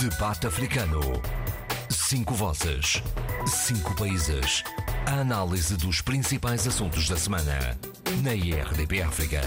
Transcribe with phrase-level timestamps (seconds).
[0.00, 0.98] Debate Africano.
[1.90, 3.02] Cinco vozes.
[3.46, 4.64] Cinco países.
[5.04, 7.78] A análise dos principais assuntos da semana.
[8.24, 9.42] Na IRDP África.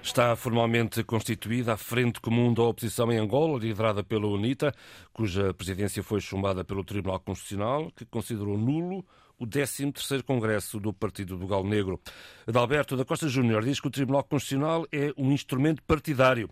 [0.00, 4.72] Está formalmente constituída a Frente Comum da Oposição em Angola, liderada pela UNITA,
[5.12, 9.04] cuja presidência foi chumbada pelo Tribunal Constitucional, que considerou nulo
[9.40, 12.00] o 13º Congresso do Partido do Galo Negro.
[12.46, 16.48] Adalberto da Costa Júnior diz que o Tribunal Constitucional é um instrumento partidário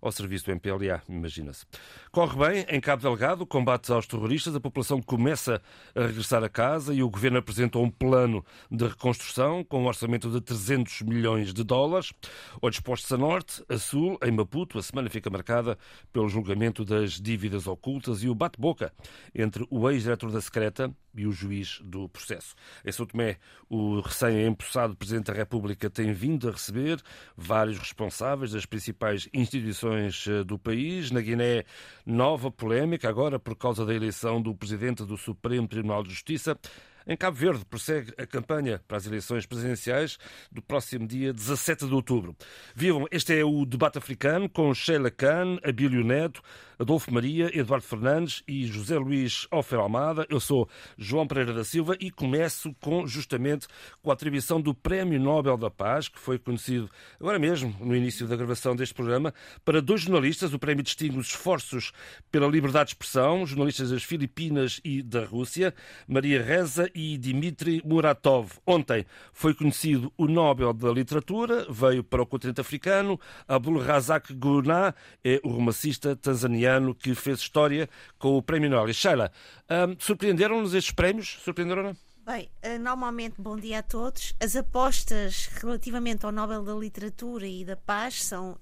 [0.00, 1.66] ao serviço do MPLA, imagina-se.
[2.10, 5.60] Corre bem, em Cabo Delgado, combates aos terroristas, a população começa
[5.94, 10.30] a regressar a casa e o governo apresentou um plano de reconstrução com um orçamento
[10.30, 12.12] de 300 milhões de dólares.
[12.60, 15.78] Ou dispostos a norte, a sul, em Maputo, a semana fica marcada
[16.12, 18.92] pelo julgamento das dívidas ocultas e o bate-boca
[19.34, 22.54] entre o ex-diretor da Secreta e o juiz do processo.
[22.84, 23.38] Em São Tomé,
[23.68, 27.00] o recém-empossado Presidente da República tem vindo a receber
[27.36, 31.10] vários responsáveis das principais instituições eh, do país.
[31.10, 31.64] Na Guiné,
[32.04, 36.58] nova polémica, agora por causa da eleição do Presidente do Supremo Tribunal de Justiça.
[37.06, 40.18] Em Cabo Verde, prossegue a campanha para as eleições presidenciais
[40.50, 42.36] do próximo dia 17 de outubro.
[42.74, 46.42] Vivam, este é o debate africano com Sheila Khan, Abílio Neto,
[46.80, 50.26] Adolfo Maria, Eduardo Fernandes e José Luís Ofer Almada.
[50.30, 53.66] Eu sou João Pereira da Silva e começo com justamente
[54.00, 56.90] com a atribuição do Prémio Nobel da Paz, que foi conhecido
[57.20, 60.54] agora mesmo, no início da gravação deste programa, para dois jornalistas.
[60.54, 61.92] O prémio distingue os esforços
[62.32, 65.74] pela liberdade de expressão, jornalistas das Filipinas e da Rússia,
[66.08, 68.52] Maria Reza e Dmitry Muratov.
[68.66, 73.18] Ontem foi conhecido o Nobel da Literatura, veio para o continente africano.
[73.46, 77.88] Abdul Razak Gurnah é o romancista tanzaniano que fez história
[78.18, 78.94] com o Prémio Nobel.
[78.94, 79.30] Sheila,
[79.70, 81.38] um, surpreenderam-nos estes prémios?
[81.42, 82.10] Surpreenderam-nos?
[82.24, 84.34] Bem, eh, normalmente, bom dia a todos.
[84.38, 88.56] As apostas relativamente ao Nobel da Literatura e da Paz são,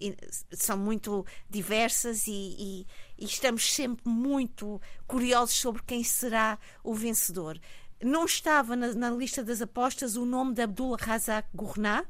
[0.52, 2.86] são muito diversas e, e,
[3.18, 7.60] e estamos sempre muito curiosos sobre quem será o vencedor
[8.02, 12.04] não estava na, na, lista das apostas o nome de Abdul Razak Gurnah.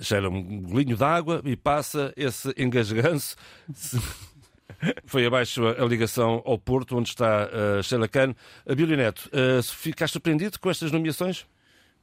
[0.00, 3.36] Cheira um golinho d'água e passa esse engasganço.
[5.06, 8.34] Foi abaixo a ligação ao Porto, onde está uh, Sheila Khan.
[8.68, 11.46] Abílio Neto, uh, ficaste surpreendido com estas nomeações?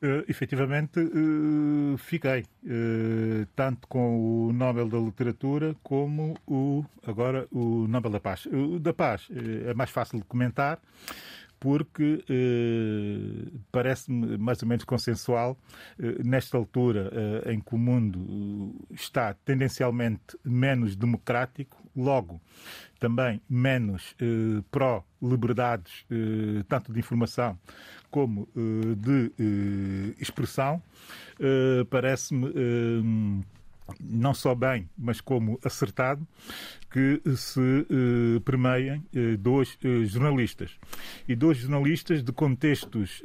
[0.02, 2.46] Uh, efetivamente, uh, fiquei.
[2.64, 8.46] Uh, tanto com o Nobel da Literatura como o, agora o Nobel da Paz.
[8.46, 9.28] O da Paz
[9.66, 10.80] é mais fácil de comentar
[11.60, 15.58] porque eh, parece-me mais ou menos consensual,
[16.00, 22.42] eh, nesta altura eh, em que o mundo está tendencialmente menos democrático, logo
[23.00, 24.16] também menos
[24.72, 26.06] pró-liberdades,
[26.68, 27.58] tanto de informação
[28.12, 28.48] como
[28.98, 29.32] de
[30.20, 30.82] expressão,
[31.90, 32.52] parece-me
[34.00, 36.28] não só bem, mas como acertado,
[36.92, 40.78] que se uh, permeiem uh, dois uh, jornalistas.
[41.28, 43.22] E dois jornalistas de contextos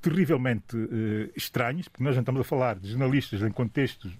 [0.00, 0.76] terrivelmente
[1.36, 4.16] estranhos, porque nós não estamos a falar de jornalistas em contextos eh,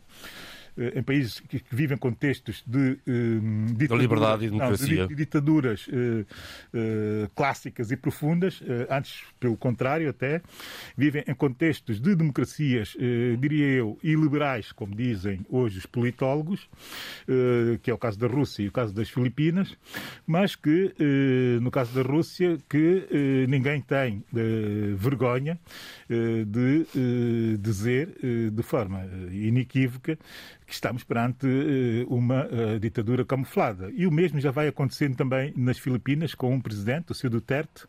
[0.76, 5.03] em países que, vivem contextos de, uh, de liberdade e democracia.
[5.03, 6.26] Não, de, ditaduras uh,
[7.34, 10.41] clássicas e profundas, antes, pelo contrário, até,
[10.97, 12.97] vivem em contextos de democracias,
[13.38, 16.69] diria eu, iliberais, como dizem hoje os politólogos,
[17.82, 19.76] que é o caso da Rússia e o caso das Filipinas,
[20.26, 20.94] mas que,
[21.60, 24.25] no caso da Rússia, que ninguém tem
[24.97, 25.59] vergonha
[26.47, 28.14] de dizer
[28.53, 30.19] de forma inequívoca
[30.70, 33.91] que estamos perante eh, uma uh, ditadura camuflada.
[33.92, 37.28] E o mesmo já vai acontecendo também nas Filipinas com um presidente, o Sr.
[37.28, 37.86] Duterte,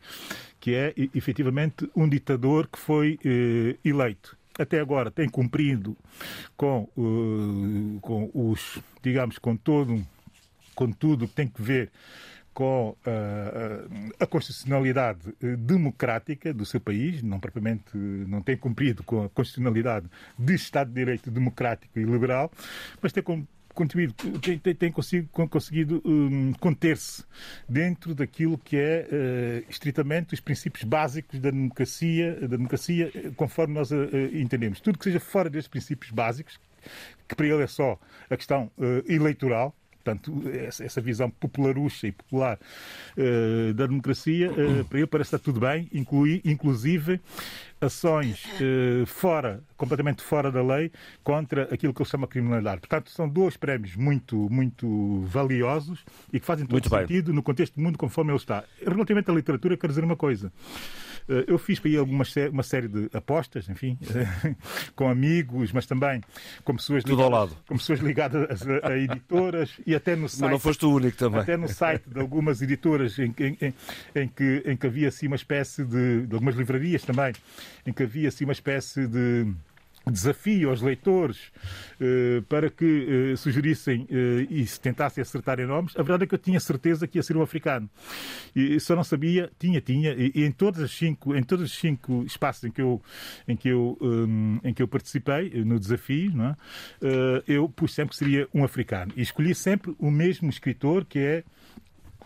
[0.59, 5.95] que é efetivamente um ditador que foi uh, eleito até agora tem cumprido
[6.57, 10.05] com, uh, com os, digamos, com todo,
[10.75, 11.89] com tudo que tem que ver
[12.53, 19.23] com uh, a constitucionalidade eh, democrática do seu país, não propriamente não tem cumprido com
[19.23, 20.07] a constitucionalidade
[20.37, 22.51] de Estado de Direito democrático e liberal,
[23.01, 23.23] mas tem
[23.73, 27.23] contribuído, tem, tem, tem conseguido, conseguido um, conter-se
[27.69, 33.91] dentro daquilo que é uh, estritamente os princípios básicos da democracia, da democracia conforme nós
[33.91, 33.95] uh,
[34.33, 34.81] entendemos.
[34.81, 36.59] Tudo que seja fora destes princípios básicos,
[37.29, 37.97] que para ele é só
[38.29, 38.69] a questão
[39.07, 39.73] eleitoral,
[40.03, 40.43] Portanto,
[40.79, 42.57] essa visão popularucha e popular
[43.17, 47.21] uh, da democracia, uh, para ele parece estar tudo bem, inclui, inclusive
[47.79, 50.91] ações uh, fora, completamente fora da lei,
[51.23, 52.81] contra aquilo que ele chama criminalidade.
[52.81, 57.35] Portanto, são dois prémios muito, muito valiosos e que fazem todo muito sentido bem.
[57.35, 58.63] no contexto do mundo conforme ele está.
[58.85, 60.51] Relativamente à literatura, quero dizer uma coisa.
[61.27, 63.97] Uh, eu fiz para aí alguma uma série de apostas, enfim,
[64.95, 66.21] com amigos, mas também
[66.63, 67.57] com pessoas Tudo ligadas, ao lado.
[67.67, 70.41] Com pessoas ligadas a, a editoras e até no site.
[70.41, 71.41] Mas não foste o único também.
[71.41, 73.73] Até no site de algumas editoras em, em, em,
[74.15, 77.33] em que, em que havia assim uma espécie de, de algumas livrarias também,
[77.85, 79.53] em que havia assim uma espécie de
[80.09, 81.51] desafio aos leitores
[81.99, 86.27] uh, para que uh, sugerissem uh, e se tentassem acertar em nomes, a verdade é
[86.27, 87.89] que eu tinha certeza que ia ser um africano.
[88.55, 91.77] E só não sabia, tinha, tinha, e, e em todas as cinco, em todos os
[91.77, 93.01] cinco espaços em que eu,
[93.47, 96.55] em que eu, um, em que eu participei no desafio, é?
[97.47, 99.13] eu pus sempre que seria um africano.
[99.15, 101.43] E escolhi sempre o mesmo escritor, que é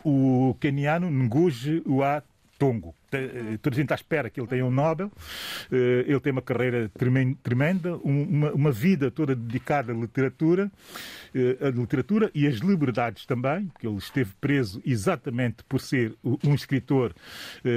[0.04, 2.24] o keniano Ngugi Wa
[2.58, 2.96] Tongo.
[3.16, 5.12] Eh, toda a gente está à espera que ele tenha um Nobel.
[5.72, 6.90] Eh, ele tem uma carreira
[7.44, 10.72] tremenda, uma, uma vida toda dedicada à literatura,
[11.34, 16.54] eh, à literatura e às liberdades também, porque ele esteve preso exatamente por ser um
[16.54, 17.14] escritor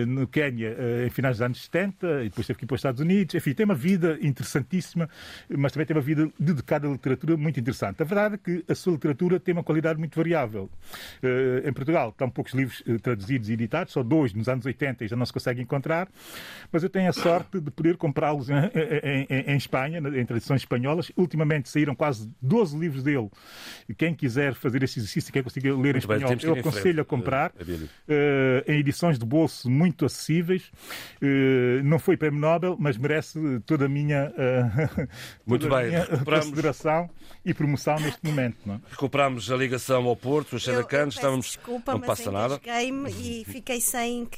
[0.07, 0.77] no Quênia
[1.07, 3.35] em finais dos anos 70 e depois teve que ir para os Estados Unidos.
[3.35, 5.09] Enfim, tem uma vida interessantíssima,
[5.49, 8.03] mas também tem uma vida dedicada à literatura muito interessante.
[8.03, 10.71] A verdade é que a sua literatura tem uma qualidade muito variável.
[11.65, 15.17] Em Portugal estão poucos livros traduzidos e editados, só dois nos anos 80 e já
[15.17, 16.09] não se consegue encontrar,
[16.73, 21.11] mas eu tenho a sorte de poder comprá-los em, em, em, Espanha, em tradições espanholas.
[21.17, 23.31] Ultimamente saíram quase 12 livros dele.
[23.89, 27.51] E quem quiser fazer esse exercício, quem conseguir ler em espanhol, eu aconselho a comprar
[27.51, 30.71] uh, em edições de bolso muito acessíveis.
[31.23, 35.09] Uh, não foi prémio Nobel, mas merece toda a minha, uh,
[35.47, 35.89] muito bem.
[35.89, 37.09] Minha consideração
[37.45, 38.57] e promoção neste momento.
[38.67, 38.75] Não?
[38.75, 38.81] É?
[38.91, 41.47] Recuperámos a ligação ao Porto, a Xana Canos, estávamos.
[41.47, 42.61] Desculpa, não passa nada.
[43.21, 44.29] e fiquei sem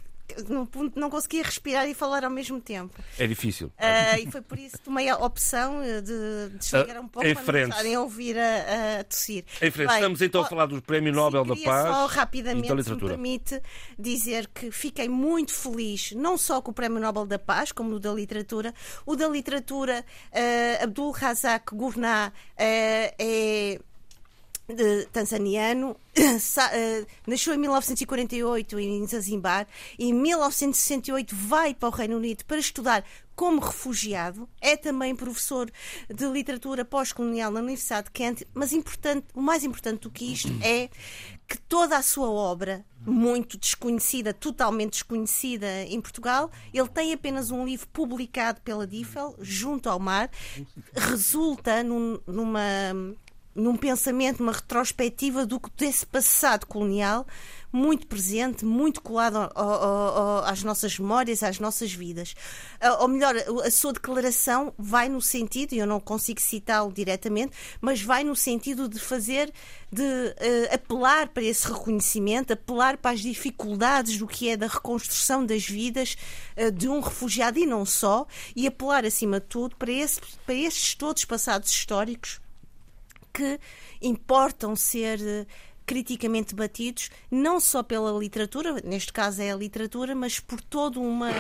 [0.49, 2.95] no ponto não conseguia respirar e falar ao mesmo tempo.
[3.19, 3.69] É difícil.
[3.69, 7.61] Uh, e foi por isso que tomei a opção de desligar uh, um pouco para
[7.61, 9.45] não estarem a ouvir a, a tossir.
[9.61, 11.89] Em frente, Bem, estamos então a falar do Prémio Nobel da Paz.
[11.89, 13.63] Só rapidamente, se me permite
[13.99, 18.01] dizer que fiquei muito feliz, não só com o Prémio Nobel da Paz, como o
[18.01, 18.75] da Literatura.
[19.07, 23.81] O da Literatura, uh, Abdul Razak Gurnah é
[25.13, 29.67] tanzaniano, eh, nasceu em 1948 em Zanzibar
[29.99, 33.05] e em 1968 vai para o Reino Unido para estudar
[33.41, 35.71] como refugiado, é também professor
[36.15, 40.53] de literatura pós-colonial na Universidade de Kent, mas importante, o mais importante do que isto
[40.61, 40.91] é
[41.49, 47.65] que toda a sua obra, muito desconhecida, totalmente desconhecida em Portugal, ele tem apenas um
[47.65, 50.31] livro publicado pela DIFEL, Junto ao Mar,
[50.95, 52.61] resulta num, numa
[53.55, 57.27] num pensamento, uma retrospectiva do, desse passado colonial
[57.73, 62.35] muito presente, muito colado ao, ao, às nossas memórias, às nossas vidas.
[63.01, 68.03] Ou melhor, a sua declaração vai no sentido, e eu não consigo citá-lo diretamente, mas
[68.03, 69.53] vai no sentido de fazer,
[69.93, 75.45] de uh, apelar para esse reconhecimento, apelar para as dificuldades do que é da reconstrução
[75.45, 76.17] das vidas
[76.57, 78.27] uh, de um refugiado e não só,
[78.57, 82.41] e apelar acima de tudo para, esse, para estes todos passados históricos
[83.33, 83.59] que
[84.01, 85.47] importam ser eh,
[85.87, 91.31] criticamente batidos, não só pela literatura, neste caso é a literatura, mas por toda uma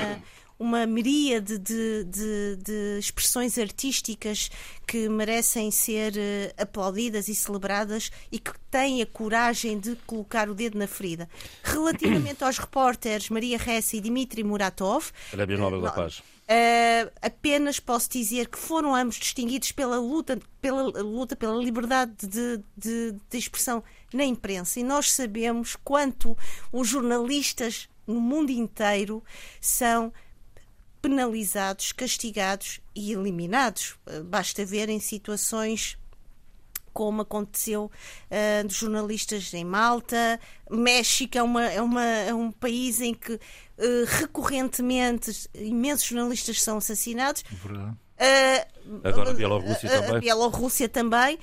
[0.60, 4.50] uma miríade de, de, de, expressões artísticas
[4.86, 10.54] que merecem ser uh, aplaudidas e celebradas e que têm a coragem de colocar o
[10.54, 11.26] dedo na ferida.
[11.64, 15.10] Relativamente aos repórteres Maria Ressa e Dmitry Muratov.
[15.30, 16.22] Prémio Nobel da Paz.
[16.50, 22.60] Uh, apenas posso dizer que foram ambos distinguidos pela luta pela, luta pela liberdade de,
[22.76, 26.36] de, de expressão na imprensa e nós sabemos quanto
[26.72, 29.22] os jornalistas no mundo inteiro
[29.60, 30.12] são
[31.00, 33.96] penalizados, castigados e eliminados.
[34.06, 35.96] Eh, basta ver em situações
[37.00, 37.90] como aconteceu
[38.30, 40.38] uh, dos jornalistas em Malta.
[40.70, 43.40] México é, uma, é, uma, é um país em que uh,
[44.18, 47.42] recorrentemente imensos jornalistas são assassinados.
[47.50, 47.96] Verdade.
[48.20, 50.14] Uh, Agora a Bielorrússia também.
[50.14, 51.38] A Bielorrússia também.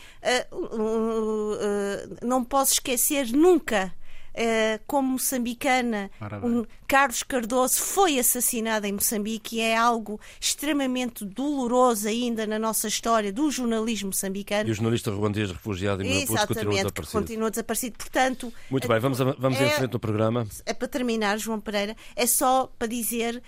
[2.21, 3.91] não posso esquecer nunca
[4.37, 6.11] uh, como moçambicana,
[6.43, 12.87] um, Carlos Cardoso foi assassinado em Moçambique e é algo extremamente doloroso ainda na nossa
[12.87, 14.69] história do jornalismo moçambicano.
[14.69, 17.19] E o jornalista ruandês refugiado em Maputo continua desaparecido.
[17.19, 17.97] continua desaparecido.
[17.97, 20.47] Portanto, Muito bem, vamos, a, vamos é, em frente no programa.
[20.65, 23.41] É para terminar, João Pereira, é só para dizer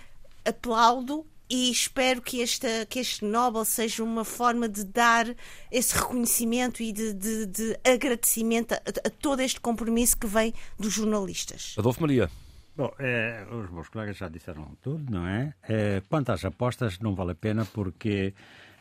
[0.44, 5.26] aplaudo e espero que, esta, que este Nobel seja uma forma de dar
[5.70, 10.92] esse reconhecimento e de, de, de agradecimento a, a, todo este compromisso que vem dos
[10.92, 11.74] jornalistas.
[11.76, 12.30] Adolfo Maria.
[12.76, 15.52] Bom, é, os meus colegas já disseram tudo, não é?
[15.68, 18.32] é quanto às apostas, não vale a pena porque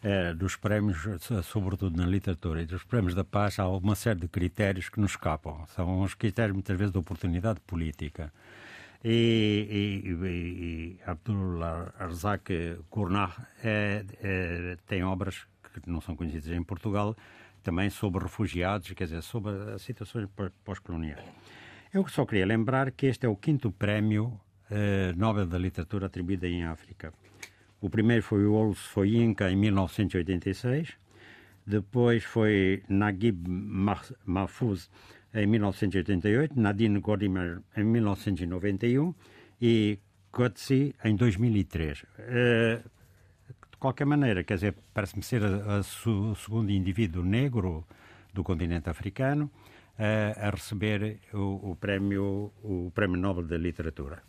[0.03, 0.99] é, dos prémios,
[1.43, 5.11] sobretudo na literatura e dos prémios da paz, há uma série de critérios que nos
[5.11, 5.65] escapam.
[5.75, 8.31] São os critérios, muitas vezes, de oportunidade política.
[9.03, 12.51] E, e, e Abdul Arzak
[13.63, 17.15] é, é, tem obras que não são conhecidas em Portugal,
[17.63, 20.27] também sobre refugiados, quer dizer, sobre as situações
[20.65, 21.24] pós-coloniais.
[21.94, 24.39] Eu só queria lembrar que este é o quinto prémio
[24.70, 27.13] eh, Nobel da Literatura atribuído em África.
[27.82, 30.98] O primeiro foi o Olof Soyinka, em 1986.
[31.65, 33.48] Depois foi Naguib
[34.25, 34.89] Mahfouz,
[35.33, 36.59] em 1988.
[36.59, 39.13] Nadine Gordimer, em 1991.
[39.62, 40.00] E
[40.31, 42.05] Coetzee, em 2003.
[42.17, 42.81] Eh,
[43.71, 47.86] de qualquer maneira, quer dizer, parece-me ser o segundo indivíduo negro
[48.33, 49.50] do continente africano
[50.00, 54.24] a receber o, o, prémio, o Prémio Nobel da Literatura.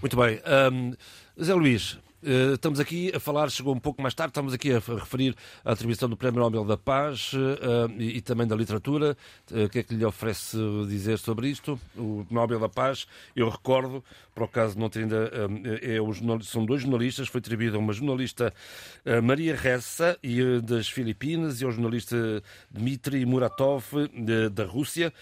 [0.00, 0.40] Muito bem.
[0.72, 0.94] Um,
[1.42, 5.34] Zé Luís, estamos aqui a falar, chegou um pouco mais tarde, estamos aqui a referir
[5.64, 9.16] a atribuição do Prémio Nobel da Paz uh, e, também da Literatura.
[9.50, 11.80] Uh, o que é que lhe oferece dizer sobre isto?
[11.96, 15.30] O Nobel da Paz, eu recordo, por acaso não ter ainda.
[15.82, 15.98] É,
[16.42, 18.52] são dois jornalistas, foi atribuído a uma jornalista
[19.22, 20.18] Maria Ressa
[20.62, 22.16] das Filipinas e ao jornalista
[22.70, 25.12] Dmitry Muratov de, da Rússia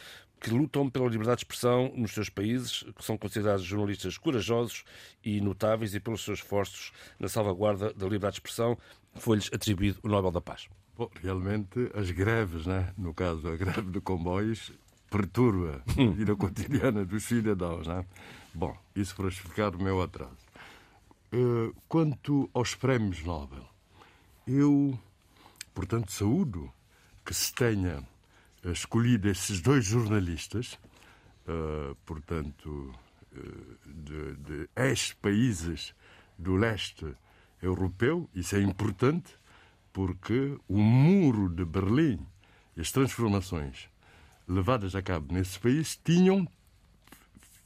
[0.40, 4.85] que lutam pela liberdade de expressão nos seus países, que são considerados jornalistas corajosos
[5.25, 8.78] e notáveis e pelos seus esforços na salvaguarda da liberdade de expressão,
[9.14, 10.68] foi-lhes atribuído o Nobel da Paz.
[10.97, 12.92] Bom, realmente as greves, né?
[12.97, 14.73] no caso a greve de comboios,
[15.11, 16.12] perturba a hum.
[16.12, 17.87] vida cotidiana dos cidadãos.
[17.87, 18.04] Né?
[18.54, 20.49] Bom, isso para explicar o meu atraso.
[21.33, 23.64] Uh, quanto aos prémios Nobel,
[24.47, 24.99] eu,
[25.75, 26.73] portanto, saúdo
[27.25, 28.02] que se tenha
[28.65, 30.79] escolhido esses dois jornalistas,
[31.47, 32.95] uh, portanto,
[33.33, 35.95] uh, de, de ex-países
[36.38, 37.07] do leste
[37.62, 38.29] europeu.
[38.35, 39.35] Isso é importante
[39.93, 42.25] porque o muro de Berlim
[42.79, 43.88] as transformações
[44.47, 46.47] levadas a cabo nesse país tinham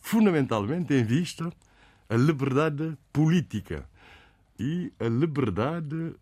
[0.01, 1.53] fundamentalmente em vista
[2.09, 3.89] a liberdade política
[4.59, 6.15] e a liberdade,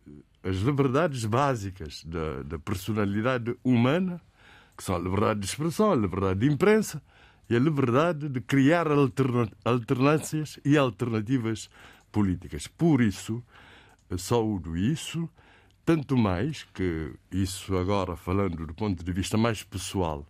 [0.43, 4.21] as liberdades básicas da, da personalidade humana
[4.81, 7.03] que são a liberdade de expressão, a liberdade de imprensa
[7.51, 8.87] e a liberdade de criar
[9.63, 11.69] alternâncias e alternativas
[12.11, 12.67] políticas.
[12.67, 13.45] Por isso,
[14.17, 15.29] saúdo isso,
[15.85, 20.27] tanto mais que isso agora falando do ponto de vista mais pessoal,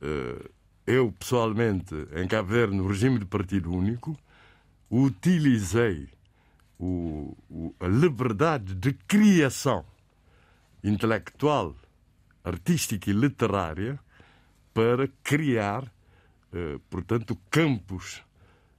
[0.00, 0.48] eh,
[0.86, 4.18] eu pessoalmente em Cabo Verde no regime de partido único
[4.90, 6.08] utilizei
[6.78, 9.84] o, o, a liberdade de criação
[10.82, 11.76] intelectual
[12.44, 13.98] artística e literária
[14.74, 15.84] para criar,
[16.52, 18.22] eh, portanto, campos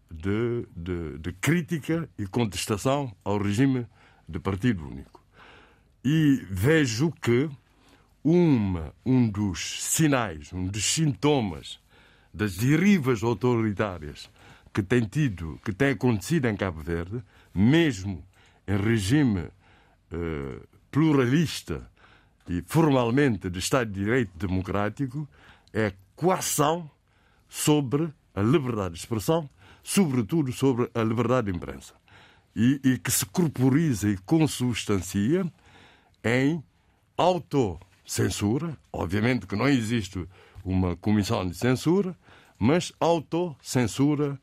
[0.10, 3.88] de, de, de, crítica e contestação ao regime
[4.27, 5.24] de partido único.
[6.03, 7.50] E vejo que
[8.24, 11.79] uma, um dos sinais, um dos sintomas
[12.34, 14.29] das derivas autoritárias
[14.74, 18.25] que tem tido, que tem acontecido em Cabo Verde, mesmo
[18.67, 19.50] em regime
[20.12, 21.88] eh, pluralista
[22.47, 25.27] e formalmente de Estado de Direito Democrático
[25.73, 26.89] é coação
[27.47, 29.50] sobre a liberdade de expressão,
[29.83, 31.93] sobretudo sobre a liberdade de imprensa.
[32.55, 35.51] E, e que se corporiza e consubstancia
[36.23, 36.63] em
[37.17, 38.77] autocensura.
[38.91, 40.27] Obviamente que não existe
[40.63, 42.15] uma comissão de censura,
[42.59, 44.39] mas autocensura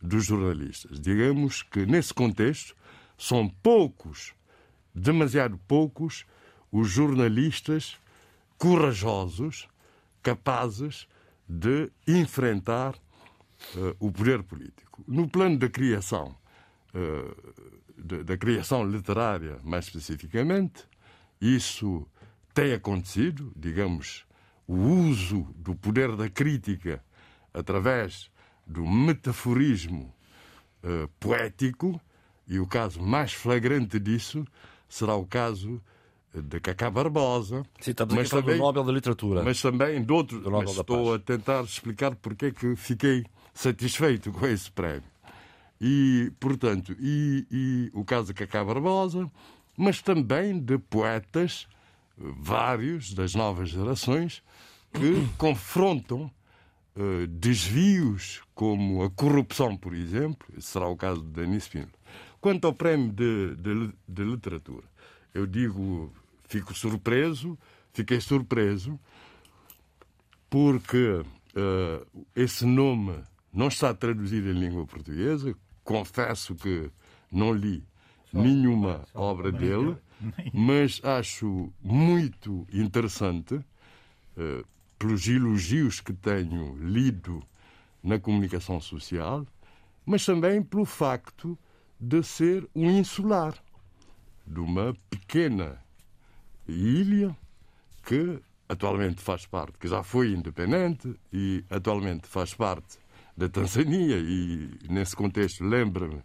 [0.00, 1.00] dos jornalistas.
[1.00, 2.74] Digamos que, nesse contexto,
[3.16, 4.34] são poucos,
[4.94, 6.26] demasiado poucos,
[6.72, 7.98] os jornalistas
[8.56, 9.68] corajosos,
[10.22, 11.06] capazes
[11.46, 15.04] de enfrentar uh, o poder político.
[15.06, 16.34] No plano da criação,
[16.94, 20.88] uh, de, da criação literária, mais especificamente,
[21.40, 22.06] isso
[22.54, 24.24] tem acontecido, digamos,
[24.66, 27.04] o uso do poder da crítica
[27.52, 28.30] através
[28.66, 30.14] do metaforismo
[30.82, 32.00] uh, poético,
[32.46, 34.46] e o caso mais flagrante disso
[34.88, 35.82] será o caso
[36.34, 37.62] de Cacá Barbosa.
[37.80, 39.42] Sim, estamos mas também, do Nobel da Literatura.
[39.42, 40.42] Mas também de outros.
[40.44, 45.04] Mas estou a tentar explicar porque é que fiquei satisfeito com esse prémio.
[45.80, 49.30] E, portanto, e, e o caso de Cacá Barbosa,
[49.76, 51.66] mas também de poetas,
[52.16, 54.42] vários das novas gerações,
[54.92, 56.30] que confrontam
[56.96, 61.90] uh, desvios como a corrupção, por exemplo, será o caso de Denis Pino.
[62.40, 64.84] Quanto ao prémio de, de, de literatura,
[65.34, 66.12] eu digo
[66.52, 67.58] fico surpreso,
[67.94, 69.00] fiquei surpreso,
[70.50, 71.24] porque
[71.56, 75.56] uh, esse nome não está traduzido em língua portuguesa.
[75.82, 76.90] Confesso que
[77.30, 77.82] não li
[78.30, 79.96] nenhuma obra dele,
[80.52, 84.66] mas acho muito interessante, uh,
[84.98, 87.42] pelos elogios que tenho lido
[88.02, 89.46] na comunicação social,
[90.04, 91.58] mas também pelo facto
[91.98, 93.54] de ser um insular,
[94.46, 95.81] de uma pequena
[96.66, 97.36] ilha
[98.04, 102.98] que atualmente faz parte, que já foi independente e atualmente faz parte
[103.36, 106.22] da Tanzânia e nesse contexto lembra-me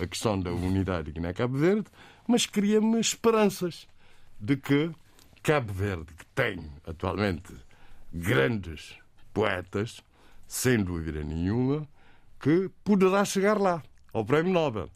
[0.00, 1.86] a questão da unidade de Guiné-Cabo Verde,
[2.26, 3.88] mas cria-me esperanças
[4.38, 4.90] de que
[5.42, 7.54] Cabo Verde, que tem atualmente
[8.12, 8.96] grandes
[9.32, 10.02] poetas,
[10.46, 11.88] sem dúvida nenhuma,
[12.40, 13.82] que poderá chegar lá,
[14.12, 14.90] ao Prémio Nobel.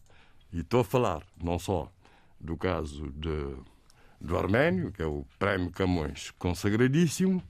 [0.53, 1.91] E estou a falar não só
[2.41, 3.57] do caso de,
[4.23, 7.43] do Arménio, que é o Prémio Camões consagradíssimo,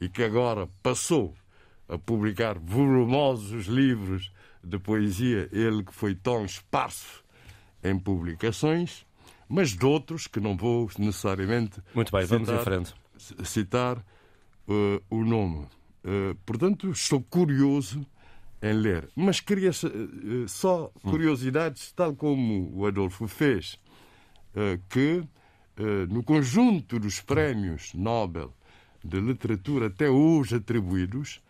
[0.00, 1.34] e que agora passou
[1.88, 4.32] a publicar volumosos livros
[4.62, 7.24] de poesia, ele que foi tão esparso
[7.82, 9.04] em publicações,
[9.48, 12.94] mas de outros que não vou necessariamente Muito bem, vamos citar, em frente.
[13.44, 15.66] citar uh, o nome.
[16.04, 18.06] Uh, portanto, estou curioso
[18.62, 19.08] em ler.
[19.16, 23.78] Mas queria uh, só curiosidades, tal como o Adolfo fez,
[24.88, 25.22] que
[26.08, 28.52] no conjunto dos prémios Nobel
[29.02, 31.40] de literatura até hoje atribuídos,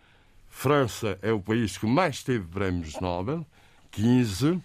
[0.48, 3.46] França é o país que mais teve prémios Nobel,
[3.92, 4.60] 15,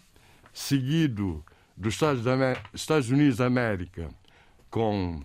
[0.53, 1.43] seguido
[1.75, 1.95] dos
[2.73, 4.09] Estados, Unidos da América,
[4.69, 5.21] com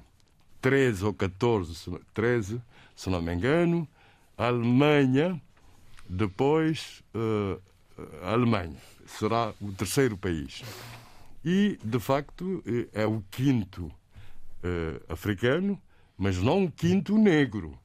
[0.60, 2.60] 13 ou 14, 13,
[2.94, 3.88] se não me engano,
[4.36, 5.40] a Alemanha,
[6.08, 7.60] depois uh,
[8.22, 10.62] a Alemanha será o terceiro país.
[11.44, 13.90] E, de facto, é o quinto
[14.64, 15.80] uh, africano,
[16.16, 17.78] mas não o quinto negro.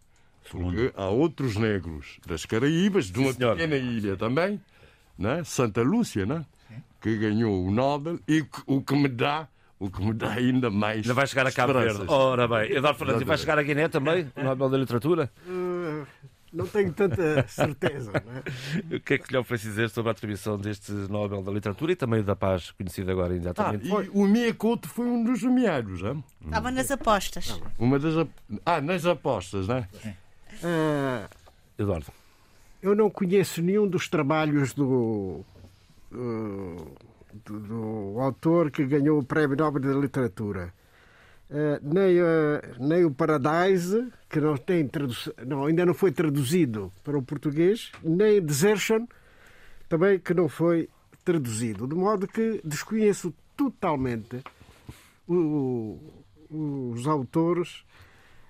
[0.50, 4.62] Porque há outros negros das Caraíbas, de uma Sim, pequena ilha também,
[5.18, 5.44] né?
[5.44, 6.46] Santa Lúcia, né?
[7.02, 10.72] que ganhou o Nobel e que- o que me dá o que me dá ainda
[10.72, 12.04] mais Ainda vai chegar a Cabo Verde.
[12.08, 15.32] Ora bem, Eduardo Fernandes, e vai chegar a Guiné também, o Nobel da Literatura?
[15.48, 16.04] Eh,
[16.56, 18.12] não tenho tanta certeza.
[18.26, 18.44] não é?
[18.96, 21.96] O que é que lhe oferece dizer sobre a atribuição deste Nobel da Literatura e
[21.96, 23.88] também da Paz, conhecido agora Ah, imediatamente?
[23.88, 26.24] e o Miyakoto foi um dos nomeados, hein?
[26.44, 27.62] Estava nas apostas.
[27.78, 28.30] Uma das ap-
[28.66, 29.88] ah, nas apostas, né?
[30.64, 31.28] Eh,
[31.78, 32.08] Eduardo.
[32.82, 35.42] eu não conheço nenhum dos trabalhos do,
[36.14, 36.86] eh,
[37.46, 40.74] do, do autor que ganhou o Prémio Nobel da Literatura.
[41.50, 44.90] Eh, nem, eh, nem o Paradise, que não tem
[45.46, 49.06] não, ainda não foi traduzido para o português, nem Desertion,
[49.88, 50.90] também que não foi
[51.24, 51.86] traduzido.
[51.88, 54.42] De modo que desconheço totalmente
[55.28, 56.00] o-
[56.50, 57.84] os autores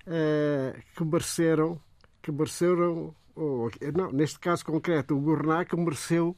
[0.06, 1.80] eh, que mereceram,
[2.22, 6.36] que mereceram ou, não, neste caso concreto, o Gournat, que mereceu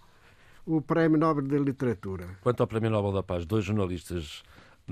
[0.66, 2.26] o Prémio Nobel da Literatura.
[2.40, 4.42] Quanto ao Prémio Nobel da Paz, dois jornalistas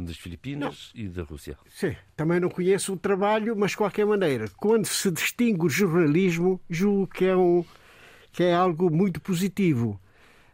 [0.04, 1.56] das Filipinas e da Rússia.
[1.68, 6.60] Sim, também não conheço o trabalho, mas de qualquer maneira, quando se distingue o jornalismo,
[6.68, 7.64] julgo que é, um,
[8.32, 10.00] que é algo muito positivo.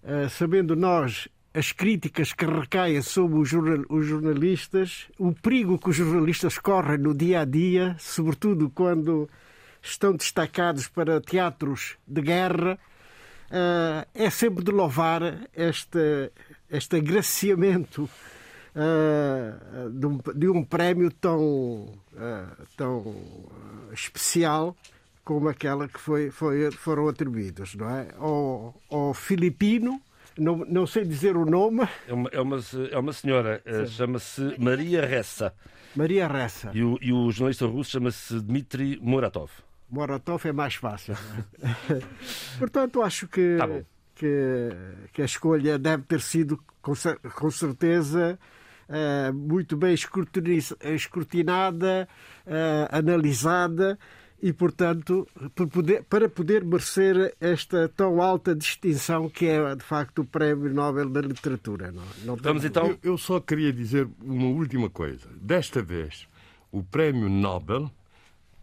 [0.04, 5.90] Ah, sabendo nós as críticas que recaem sobre os, jornal- os jornalistas, o perigo que
[5.90, 9.28] os jornalistas correm no dia a dia, sobretudo quando
[9.82, 12.78] estão destacados para teatros de guerra,
[13.50, 15.22] ah, é sempre de louvar
[15.54, 16.32] este,
[16.70, 18.08] este agraciamento
[18.74, 23.14] ah, de, um, de um prémio tão, ah, tão
[23.90, 24.76] ah, especial
[25.24, 28.08] como aquela que foi, foi- foram atribuídos, não é?
[28.18, 30.00] Ao, ao filipino,
[30.36, 32.58] não, não sei dizer o nome, É uma, é uma,
[32.90, 35.54] é uma senhora, eh, chama-se Maria Ressa.
[35.94, 36.70] Maria Ressa.
[36.74, 39.50] E o, e o jornalista russo chama-se Dmitry Muratov.
[39.90, 41.14] Moratov é mais fácil.
[41.62, 42.00] é?
[42.58, 43.68] Portanto, acho que, Tá
[44.16, 44.70] que,
[45.12, 46.94] que a escolha deve ter sido, com,
[47.34, 48.38] com certeza,
[48.88, 52.08] eh, muito bem escrutinada,
[52.46, 53.98] eh, analisada
[54.42, 60.22] e, portanto, para poder, para poder merecer esta tão alta distinção que é, de facto,
[60.22, 61.92] o Prémio Nobel da Literatura.
[61.92, 62.88] Não, não tenho Vamos então.
[62.88, 65.28] Eu, eu só queria dizer uma última coisa.
[65.40, 66.26] Desta vez,
[66.72, 67.88] o prémio Nobel,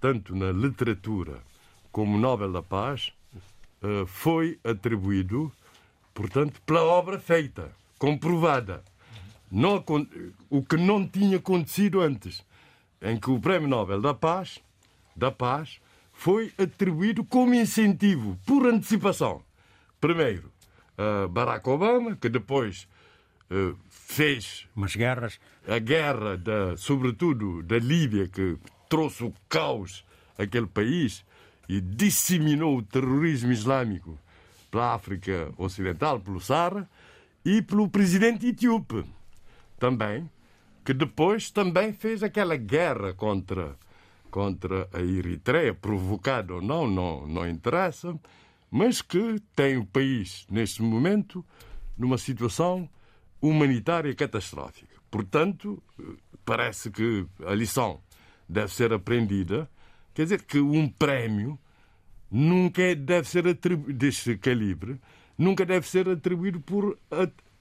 [0.01, 1.39] tanto na literatura
[1.91, 3.13] como o Nobel da Paz,
[3.81, 5.51] eh, foi atribuído,
[6.13, 8.83] portanto, pela obra feita, comprovada.
[9.51, 9.83] Não
[10.49, 12.45] o que não tinha acontecido antes,
[13.01, 14.59] em que o Prémio Nobel da Paz,
[15.15, 15.79] da Paz
[16.13, 19.41] foi atribuído como incentivo, por antecipação.
[19.99, 20.51] Primeiro,
[20.97, 22.87] a Barack Obama, que depois
[23.49, 25.39] eh, fez Umas guerras.
[25.67, 28.57] a guerra, da, sobretudo da Líbia, que
[28.87, 30.05] trouxe o caos
[30.37, 31.25] àquele país
[31.67, 34.19] e disseminou o terrorismo islâmico
[34.69, 36.87] pela África Ocidental, pelo Sahara,
[37.43, 39.05] e pelo presidente etíope
[39.79, 40.29] também,
[40.83, 43.77] que depois também fez aquela guerra contra,
[44.29, 48.19] contra a Eritreia, provocada ou não, não, não interessa,
[48.69, 51.45] mas que tem o país, neste momento,
[51.97, 52.89] numa situação
[53.41, 54.95] humanitária catastrófica.
[55.09, 55.81] Portanto,
[56.45, 58.01] parece que a lição
[58.47, 59.69] deve ser aprendida.
[60.13, 61.57] Quer dizer que um prémio
[62.29, 64.99] nunca é, deve ser atribuído, deste calibre,
[65.37, 66.97] nunca deve ser atribuído por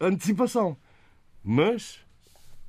[0.01, 0.77] antecipação,
[1.43, 2.01] mas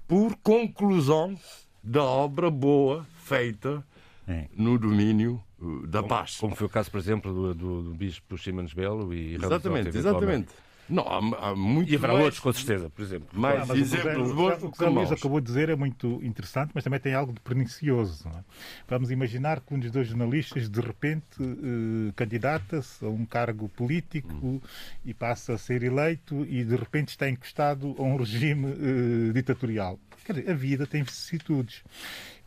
[0.10, 1.38] por conclusão
[1.84, 3.86] da obra boa feita
[4.28, 4.48] é.
[4.58, 6.38] no domínio uh, da como, paz.
[6.38, 10.50] Como foi o caso, por exemplo, do, do, do bispo Ximenes Belo e Exatamente, exatamente.
[10.90, 13.28] Não, há, há muito e haverá mais, outros, com certeza, por exemplo.
[13.32, 17.00] Mais exemplos bons O que o Luís acabou de dizer é muito interessante, mas também
[17.00, 18.28] tem algo de pernicioso.
[18.30, 18.44] É?
[18.88, 24.34] Vamos imaginar que um dos dois jornalistas, de repente, eh, candidata-se a um cargo político
[24.34, 24.62] hum.
[25.06, 30.00] e passa a ser eleito e, de repente, está encostado a um regime eh, ditatorial.
[30.26, 31.84] Quer dizer, a vida tem vicissitudes.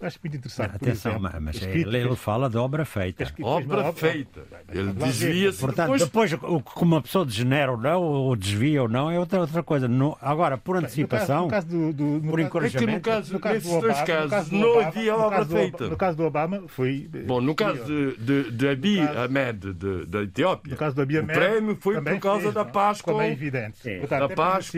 [0.02, 0.74] Acho muito interessante.
[0.74, 3.24] Atenção, exemplo, mas é, ele fala de obra feita.
[3.40, 4.42] Obra, obra feita.
[4.68, 5.60] Ele desvia-se.
[5.60, 9.40] Portanto, depois, depois como uma pessoa degenera ou não, ou desvia ou não, é outra,
[9.40, 9.86] outra coisa.
[9.86, 12.90] No, agora, por antecipação, no caso, no caso do, do, por encorajamento.
[12.90, 15.88] É que no caso, no caso nesses dois casos, não havia obra feita.
[15.88, 17.08] No caso do Obama, foi.
[17.26, 19.72] Bom, no caso de, de, de Abiy Ahmed,
[20.06, 23.12] da Etiópia, no caso do Abiy Ahmed, o prémio foi por causa da paz com.
[23.12, 24.00] Como é evidente.
[24.08, 24.70] Da paz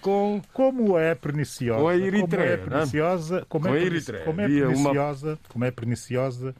[0.00, 0.40] com.
[0.52, 1.80] Como é perniciosa.
[1.80, 2.58] Com a Eritreia.
[2.58, 3.46] Como é perniciosa.
[3.48, 6.54] Como é perniciosa perniciosa, como é perniciosa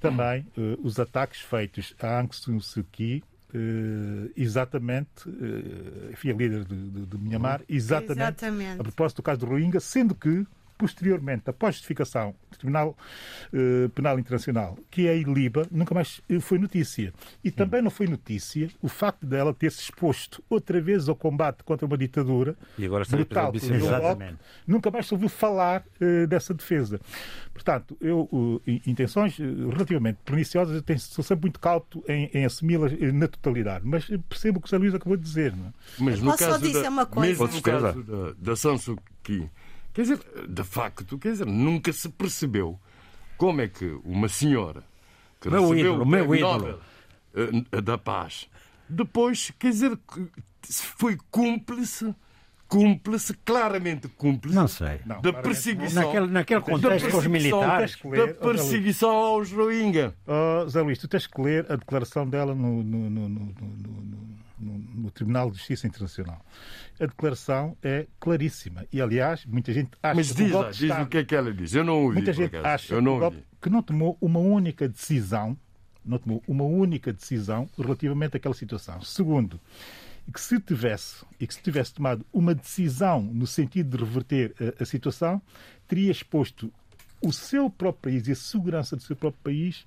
[0.00, 3.22] também uh, os ataques feitos a Aung San Suu Kyi,
[3.54, 9.22] uh, exatamente, uh, enfim, a líder de, de, de Myanmar, exatamente, exatamente, a propósito do
[9.22, 10.46] caso do Rohingya, sendo que
[10.80, 12.96] posteriormente, após justificação do Tribunal
[13.52, 17.12] eh, Penal Internacional, que é a ILIBA, nunca mais foi notícia.
[17.44, 21.62] E também não foi notícia o facto dela ter se exposto outra vez ao combate
[21.62, 24.38] contra uma ditadura e agora brutal, Exatamente.
[24.66, 26.98] nunca mais se ouviu falar eh, dessa defesa.
[27.52, 32.92] Portanto, eu, uh, intenções relativamente perniciosas, eu tenho, sou sempre muito cauto em, em assumi-las
[33.12, 35.54] na totalidade, mas percebo o que o Zé Luís acabou de dizer.
[35.54, 35.72] Não é?
[35.98, 37.28] Mas no Posso caso só dizer da, uma coisa?
[37.28, 39.50] Mesmo no caso da, da Sansu Kyi,
[40.00, 42.80] Quer dizer, de facto, quer dizer, nunca se percebeu
[43.36, 44.82] como é que uma senhora
[45.38, 46.80] que meu recebeu ídolo, o meu Nobel
[47.34, 48.48] uh, da Paz,
[48.88, 49.98] depois, quer dizer,
[50.62, 52.14] foi cúmplice
[52.66, 55.00] cúmplice, claramente cúmplice não sei.
[55.04, 56.04] Não, da perseguição.
[56.04, 57.98] Naquele, naquele contexto com os militares.
[58.02, 60.14] da perseguição aos Rohingya.
[60.26, 64.29] Oh, Zé Luís, tu tens que ler a declaração dela no, no, no, no
[64.60, 66.44] no, no, Tribunal de Justiça Internacional.
[66.98, 68.84] A declaração é claríssima.
[68.92, 71.52] E, aliás, muita gente acha Mas diz, que o diz o que é que ela
[71.52, 71.74] diz.
[71.74, 72.16] Eu não ouvi.
[72.16, 75.56] Muita gente acha não que, que não tomou uma única decisão,
[76.04, 79.00] não tomou uma única decisão relativamente àquela situação.
[79.02, 79.60] Segundo,
[80.32, 84.82] que se tivesse e que se tivesse tomado uma decisão no sentido de reverter a,
[84.82, 85.42] a situação,
[85.88, 86.72] teria exposto
[87.22, 89.84] o seu próprio país e a segurança do seu próprio país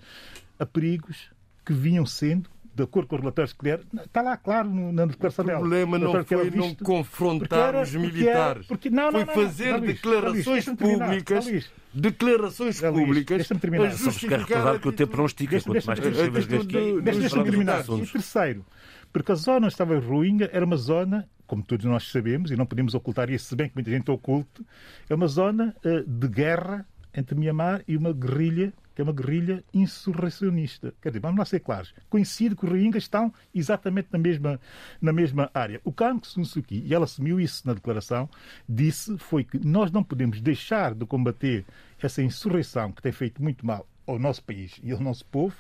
[0.60, 1.32] a perigos
[1.66, 5.46] que vinham sendo de acordo com os relatórios que deram, está lá claro na declaração
[5.46, 5.60] dela.
[5.60, 6.14] O problema dela.
[6.14, 8.66] não foi não confrontar era, os militares.
[8.66, 11.72] Porque, não, não, foi fazer não, declarações públicas.
[11.94, 13.38] Declarações públicas.
[13.38, 15.62] Deixa-me Só vos quero recordar que o tempo não estica.
[15.62, 17.86] Quanto mais deixa-me terminar.
[17.86, 18.66] E terceiro,
[19.12, 22.66] porque a zona onde estava Ruinga era uma zona como todos nós sabemos, e não
[22.66, 24.66] podemos ocultar isso, se bem que muita gente oculte,
[25.08, 26.84] é uma zona uh, de guerra
[27.14, 30.94] entre Mianmar e uma guerrilha que é uma guerrilha insurrecionista.
[31.02, 31.94] Quer dizer, vamos lá ser claros.
[32.10, 34.60] Coincide que os Rohingyas estão exatamente na mesma,
[35.02, 35.82] na mesma área.
[35.84, 38.30] O Kang Sun Suu Kyi, e ela assumiu isso na declaração,
[38.68, 41.66] disse foi que nós não podemos deixar de combater
[42.02, 45.56] essa insurreição que tem feito muito mal ao nosso país e ao nosso povo,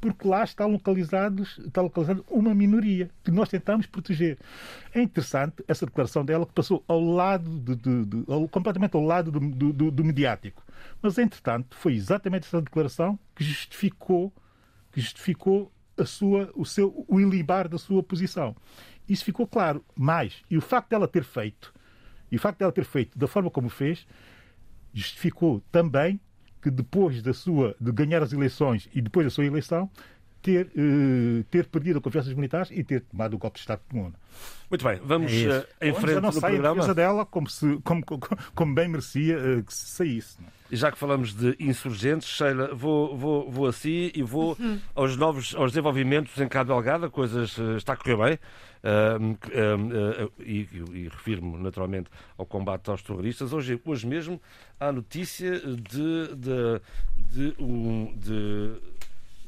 [0.00, 4.38] porque lá está, localizados, está localizada uma minoria que nós tentamos proteger.
[4.94, 9.30] É interessante essa declaração dela que passou ao lado, de, de, de, completamente ao lado
[9.30, 10.62] do, do, do mediático.
[11.02, 14.32] Mas, entretanto, foi exatamente essa declaração que justificou,
[14.92, 18.54] que justificou a sua, o, seu, o ilibar da sua posição.
[19.08, 19.84] Isso ficou claro.
[19.96, 21.74] Mais, e o facto dela ter feito,
[22.30, 24.06] e o facto dela ter feito da forma como fez,
[24.92, 26.20] justificou também
[26.60, 29.90] que depois da sua, de ganhar as eleições e depois da sua eleição,
[30.48, 33.82] ter, uh, ter perdido a confiança dos militares e ter tomado o golpe de Estado
[33.90, 34.10] comum.
[34.70, 36.90] Muito bem, vamos é uh, em frente não do sai programa.
[36.90, 38.22] A dela como, se, como, como,
[38.54, 40.40] como bem merecia uh, que saísse.
[40.40, 40.48] Não?
[40.48, 40.58] É?
[40.70, 44.78] E já que falamos de insurgentes, Sheila, vou, vou, vou assim e vou uhum.
[44.94, 47.06] aos novos aos desenvolvimentos em Cabo Delgado.
[47.06, 47.44] A coisa
[47.76, 48.38] está a correr bem.
[48.84, 53.52] Uh, uh, uh, e, e refiro-me naturalmente ao combate aos terroristas.
[53.52, 54.40] Hoje, hoje mesmo
[54.78, 56.80] há notícia de, de,
[57.16, 58.74] de, um, de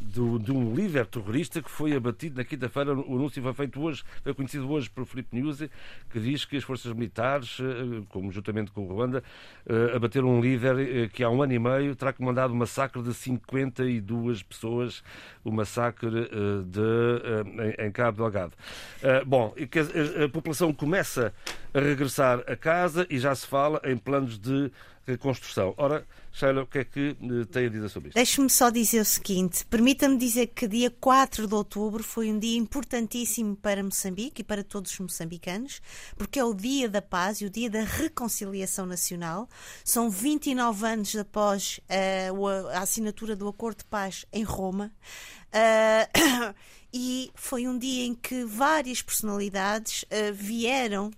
[0.00, 2.94] de, de, um líder terrorista que foi abatido na quinta-feira.
[2.94, 5.62] O anúncio foi feito hoje, foi conhecido hoje por Filipe News,
[6.10, 7.58] que diz que as forças militares,
[8.08, 9.22] como juntamente com o Ruanda,
[9.94, 14.42] abateram um líder que há um ano e meio terá comandado um massacre de 52
[14.42, 15.02] pessoas,
[15.44, 16.28] o massacre
[16.66, 18.52] de, em Cabo Delgado.
[19.26, 19.54] Bom,
[20.24, 21.32] a população começa
[21.72, 24.70] a regressar a casa e já se fala em planos de
[25.10, 25.74] reconstrução.
[25.76, 28.16] Ora, Sheila, o que é que eh, tem a dizer sobre isto?
[28.16, 32.58] Deixe-me só dizer o seguinte: permita-me dizer que dia 4 de outubro foi um dia
[32.58, 35.82] importantíssimo para Moçambique e para todos os moçambicanos,
[36.16, 39.48] porque é o dia da paz e o dia da reconciliação nacional.
[39.84, 44.92] São 29 anos após uh, a assinatura do Acordo de Paz em Roma.
[45.52, 46.54] Uh,
[46.94, 51.10] e foi um dia em que várias personalidades uh, vieram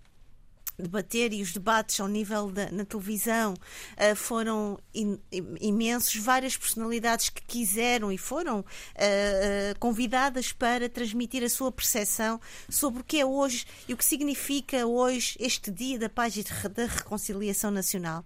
[0.79, 5.19] debater e os debates ao nível da na televisão uh, foram in,
[5.61, 6.15] imensos.
[6.17, 13.01] Várias personalidades que quiseram e foram uh, uh, convidadas para transmitir a sua percepção sobre
[13.01, 16.87] o que é hoje e o que significa hoje este dia da paz e da
[16.87, 18.25] reconciliação nacional.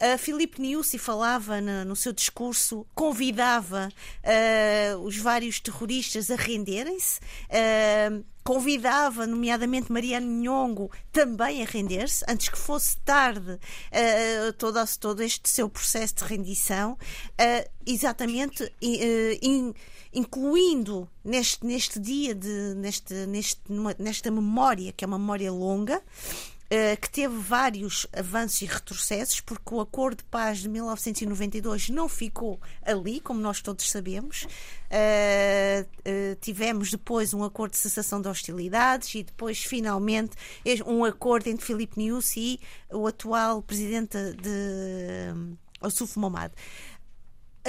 [0.00, 3.88] Uh, Filipe Niusi falava no, no, seu discurso, convidava
[4.22, 12.48] uh, os vários terroristas a renderem-se, uh, convidava, nomeadamente Mariano Nhongo, também a render-se, antes
[12.48, 19.74] que fosse tarde uh, todo, todo este seu processo de rendição, uh, exatamente uh, in,
[20.14, 23.60] incluindo neste, neste dia, de, neste, neste,
[23.98, 26.57] nesta memória, que é uma memória longa, eh,
[27.00, 32.60] que teve vários avanços e retrocessos, porque o Acordo de Paz de 1992 não ficou
[32.82, 34.46] ali, como nós todos sabemos.
[34.88, 40.36] Uh, uh, tivemos depois um acordo de cessação de hostilidades e depois, finalmente,
[40.86, 42.60] um acordo entre Filipe Nyusi e
[42.92, 46.52] o atual presidente de Ossuf Momad.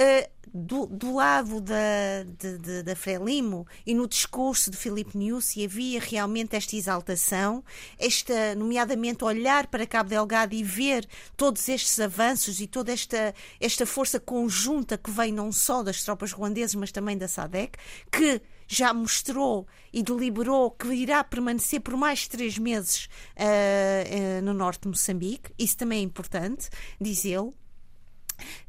[0.00, 5.64] Uh, do, do, lado da, de, de, da Frelimo e no discurso de Filipe Niusi
[5.64, 7.62] havia realmente esta exaltação,
[7.98, 13.86] esta, nomeadamente olhar para Cabo Delgado e ver todos estes avanços e toda esta, esta
[13.86, 17.78] força conjunta que vem não só das tropas ruandesas, mas também da SADEC,
[18.10, 24.54] que já mostrou e deliberou que irá permanecer por mais três meses uh, uh, no
[24.54, 25.52] norte de Moçambique.
[25.58, 27.54] Isso também é importante dizê-lo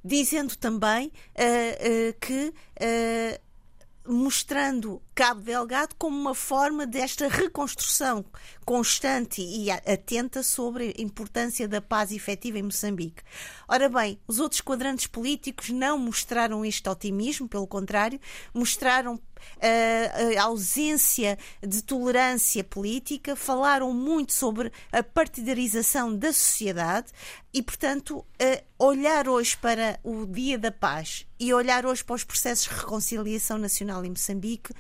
[0.03, 3.51] dizendo também uh, uh, que uh,
[4.05, 8.25] mostrando Cabo Delgado como uma forma desta reconstrução
[8.65, 13.21] constante e atenta sobre a importância da paz efetiva em Moçambique.
[13.67, 18.19] Ora bem, os outros quadrantes políticos não mostraram este otimismo, pelo contrário,
[18.53, 19.19] mostraram
[20.38, 27.08] a ausência de tolerância política, falaram muito sobre a partidarização da sociedade
[27.54, 28.25] e, portanto,
[28.80, 33.58] olhar hoje para o Dia da Paz e olhar hoje para os processos de reconciliação
[33.58, 34.73] nacional em Moçambique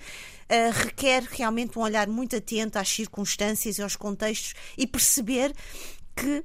[0.73, 5.53] requer realmente um olhar muito atento às circunstâncias e aos contextos e perceber
[6.15, 6.43] que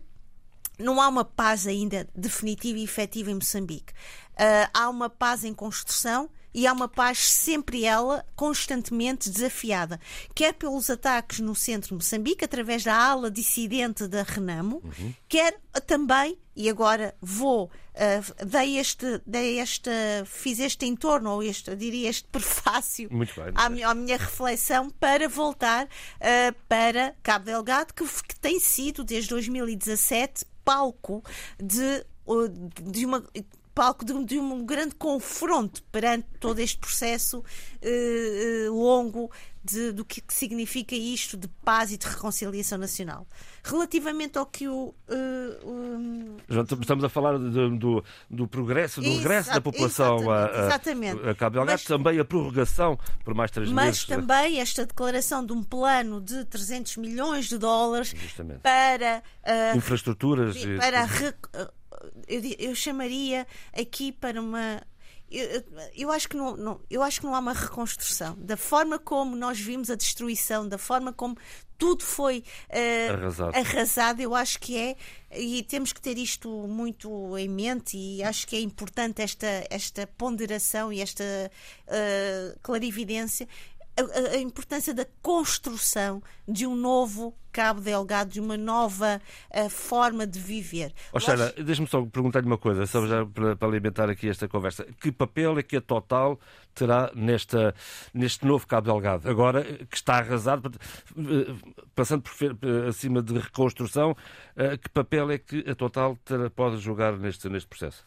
[0.78, 3.92] não há uma paz ainda definitiva e efetiva em Moçambique.
[4.34, 10.00] Uh, há uma paz em construção e há uma paz sempre ela constantemente desafiada,
[10.34, 15.12] quer pelos ataques no centro de Moçambique, através da ala dissidente da Renamo, uhum.
[15.28, 19.90] quer também, e agora vou, uh, dei este, dei este,
[20.24, 23.10] fiz este entorno, ou este, diria este prefácio
[23.54, 29.28] à, à, minha reflexão para voltar uh, para Cabo Delgado, que, que tem sido desde
[29.28, 31.22] 2017 palco
[31.62, 32.02] de
[32.82, 33.22] de uma
[33.76, 39.30] palco de, de, um grande confronto perante todo este processo uh, longo
[39.62, 43.26] de, do que significa isto de paz e de reconciliação nacional.
[43.62, 44.94] Relativamente ao que o.
[45.08, 46.36] Uh,
[46.80, 51.34] Estamos a falar do, do, do progresso, do regresso da população exatamente, a, a, a
[51.34, 54.06] Cabo Delgado, mas, também a prorrogação por mais três mas meses.
[54.08, 58.60] Mas também esta declaração de um plano de 300 milhões de dólares Justamente.
[58.60, 59.22] para.
[59.44, 60.56] Uh, Infraestruturas.
[60.78, 61.75] Para e
[62.26, 64.82] eu, eu chamaria aqui para uma
[65.28, 65.64] eu,
[65.96, 69.34] eu, acho que não, não, eu acho que não há uma reconstrução da forma como
[69.34, 71.36] nós vimos a destruição, da forma como
[71.76, 73.56] tudo foi uh, arrasado.
[73.56, 74.22] arrasado.
[74.22, 74.96] eu acho que é
[75.36, 80.06] e temos que ter isto muito em mente e acho que é importante esta esta
[80.06, 83.48] ponderação e esta uh, clarividência
[83.96, 90.26] a, a, importância da construção de um novo Cabo Delgado, de uma nova uh, forma
[90.26, 90.92] de viver.
[91.12, 91.64] Oh, Sheila, acho...
[91.64, 94.84] deixa-me só perguntar-lhe uma coisa, só já para, para, alimentar aqui esta conversa.
[95.00, 96.38] Que papel é que a Total
[96.74, 97.74] terá nesta,
[98.12, 99.28] neste novo Cabo Delgado?
[99.28, 100.70] Agora que está arrasado,
[101.16, 101.54] eh,
[101.94, 102.32] passando por,
[102.88, 107.68] acima de reconstrução, uh, que papel é que a Total terá, pode jogar neste, neste
[107.68, 108.04] processo?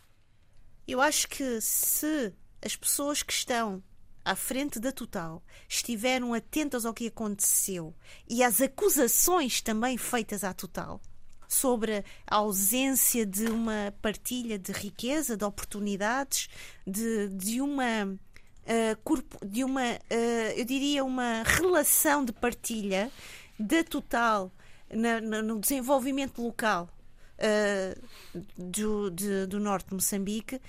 [0.88, 3.82] Eu acho que se as pessoas que estão
[4.24, 7.94] à frente da Total estiveram atentas ao que aconteceu
[8.28, 11.02] e às acusações também feitas à Total
[11.48, 16.48] sobre a ausência de uma partilha de riqueza, de oportunidades,
[16.86, 23.12] de, de uma uh, de uma uh, eu diria uma relação de partilha
[23.60, 24.52] da Total
[24.94, 26.88] na, na, no desenvolvimento local
[27.40, 30.62] uh, do, de, do norte de Moçambique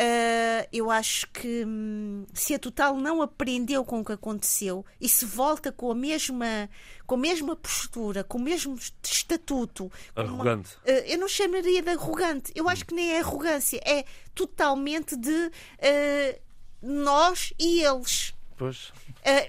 [0.00, 5.06] Uh, eu acho que hum, se a Total não aprendeu com o que aconteceu e
[5.06, 6.70] se volta com a mesma,
[7.06, 9.92] com a mesma postura, com o mesmo estatuto.
[10.16, 10.74] Arrogante.
[10.86, 12.50] Uma, uh, eu não chamaria de arrogante.
[12.54, 13.78] Eu acho que nem é arrogância.
[13.84, 16.40] É totalmente de uh,
[16.80, 18.32] nós e eles.
[18.56, 18.94] Pois.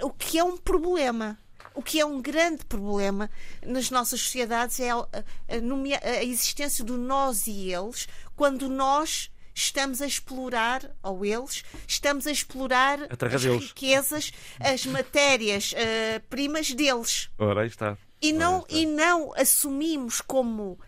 [0.02, 1.40] o que é um problema.
[1.74, 3.32] O que é um grande problema
[3.66, 5.08] nas nossas sociedades é a, a,
[6.04, 12.32] a existência do nós e eles, quando nós estamos a explorar, ou eles, estamos a
[12.32, 13.64] explorar a as deles.
[13.64, 17.30] riquezas, as matérias-primas uh, deles.
[17.38, 17.98] Ora, aí está.
[18.22, 18.76] E não, está.
[18.76, 20.80] e não assumimos como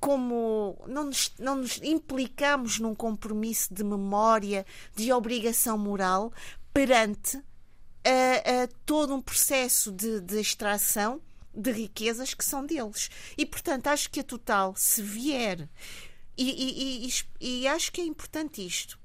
[0.00, 6.32] como não nos, não nos implicamos num compromisso de memória, de obrigação moral
[6.72, 11.20] perante uh, uh, todo um processo de, de extração
[11.54, 13.10] de riquezas que são deles.
[13.36, 15.68] E, portanto, acho que a Total, se vier
[16.38, 17.08] e, e,
[17.40, 18.98] e, e acho que é importante isto.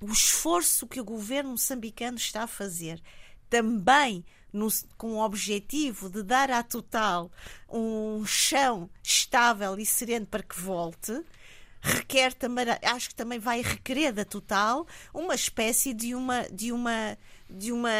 [0.00, 3.02] O esforço que o governo moçambicano está a fazer
[3.48, 7.30] também no, com o objetivo de dar à Total
[7.68, 11.22] um chão estável e sereno para que volte,
[11.80, 17.18] requer também, acho que também vai requerer da Total uma espécie de uma de uma
[17.48, 17.90] de uma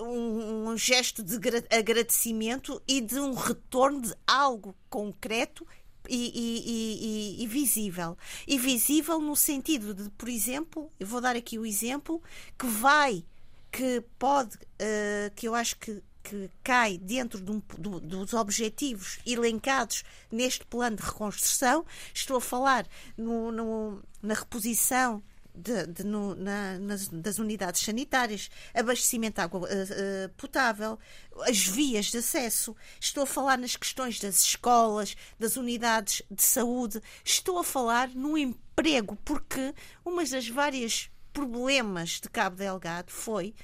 [0.00, 1.36] um, um gesto de
[1.70, 5.66] agradecimento e de um retorno de algo concreto
[6.08, 8.16] e, e, e, visível.
[8.46, 12.22] E visível no sentido de, por exemplo, eu vou dar aqui o exemplo
[12.58, 13.24] que vai,
[13.70, 19.18] que pode, uh, que eu acho que, que cai dentro de um, do, dos objetivos
[19.26, 21.84] elencados neste plano de reconstrução.
[22.14, 22.86] Estou a falar
[23.16, 25.22] no, no, na reposição
[25.54, 30.98] de, de, no, na, nas, das unidades sanitárias, abastecimento de água uh, uh, potável,
[31.42, 32.74] as vias de acesso.
[33.00, 37.00] Estou a falar nas questões das escolas, das unidades de saúde.
[37.24, 43.54] Estou a falar no emprego, porque uma das várias problemas de Cabo Delgado foi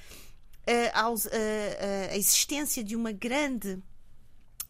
[0.67, 3.81] uh, a existência de uma grande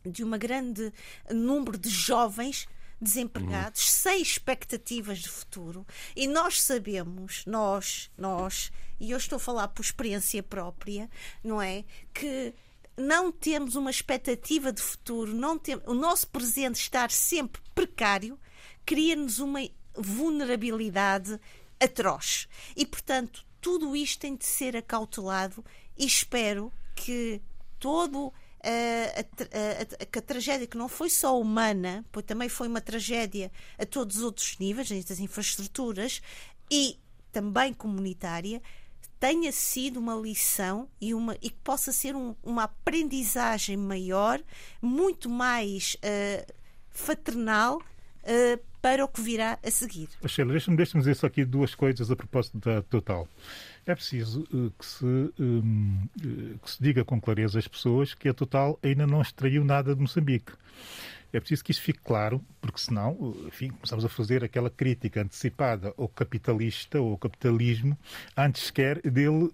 [0.05, 0.93] de uma grande
[1.29, 2.65] número de jovens
[2.99, 3.91] desempregados, uhum.
[3.91, 5.85] sem expectativas de futuro.
[6.15, 11.09] E nós sabemos, nós, nós, e eu estou a falar por experiência própria,
[11.43, 11.85] não é?
[12.13, 12.53] Que
[12.97, 18.39] não temos uma expectativa de futuro, não tem, o nosso presente estar sempre precário
[18.85, 19.59] cria-nos uma
[19.93, 21.39] vulnerabilidade
[21.79, 22.47] atroz.
[22.75, 25.63] E, portanto, tudo isto tem de ser acautelado
[25.97, 27.41] e espero que
[27.79, 28.33] todo
[28.67, 33.51] a, a, a, a, tragédia que não foi só humana, pois também foi uma tragédia
[33.77, 36.21] a todos os outros níveis, das infraestruturas
[36.69, 36.97] e
[37.31, 38.61] também comunitária,
[39.19, 44.39] tenha sido uma lição e, uma, e que possa ser um, uma aprendizagem maior,
[44.81, 46.53] muito mais uh,
[46.89, 50.09] fraternal uh, para o que virá a seguir.
[50.27, 53.27] Sheila, deixa-me deixa dizer só aqui duas coisas a propósito da Total.
[53.87, 58.27] É preciso uh, que, se, um, uh, que se diga com clareza às pessoas que
[58.27, 60.51] a Total ainda não extraiu nada de Moçambique.
[61.31, 65.21] É preciso que isso fique claro, porque senão, uh, enfim, começamos a fazer aquela crítica
[65.21, 67.97] antecipada ao capitalista ou ao capitalismo
[68.35, 69.49] antes sequer dele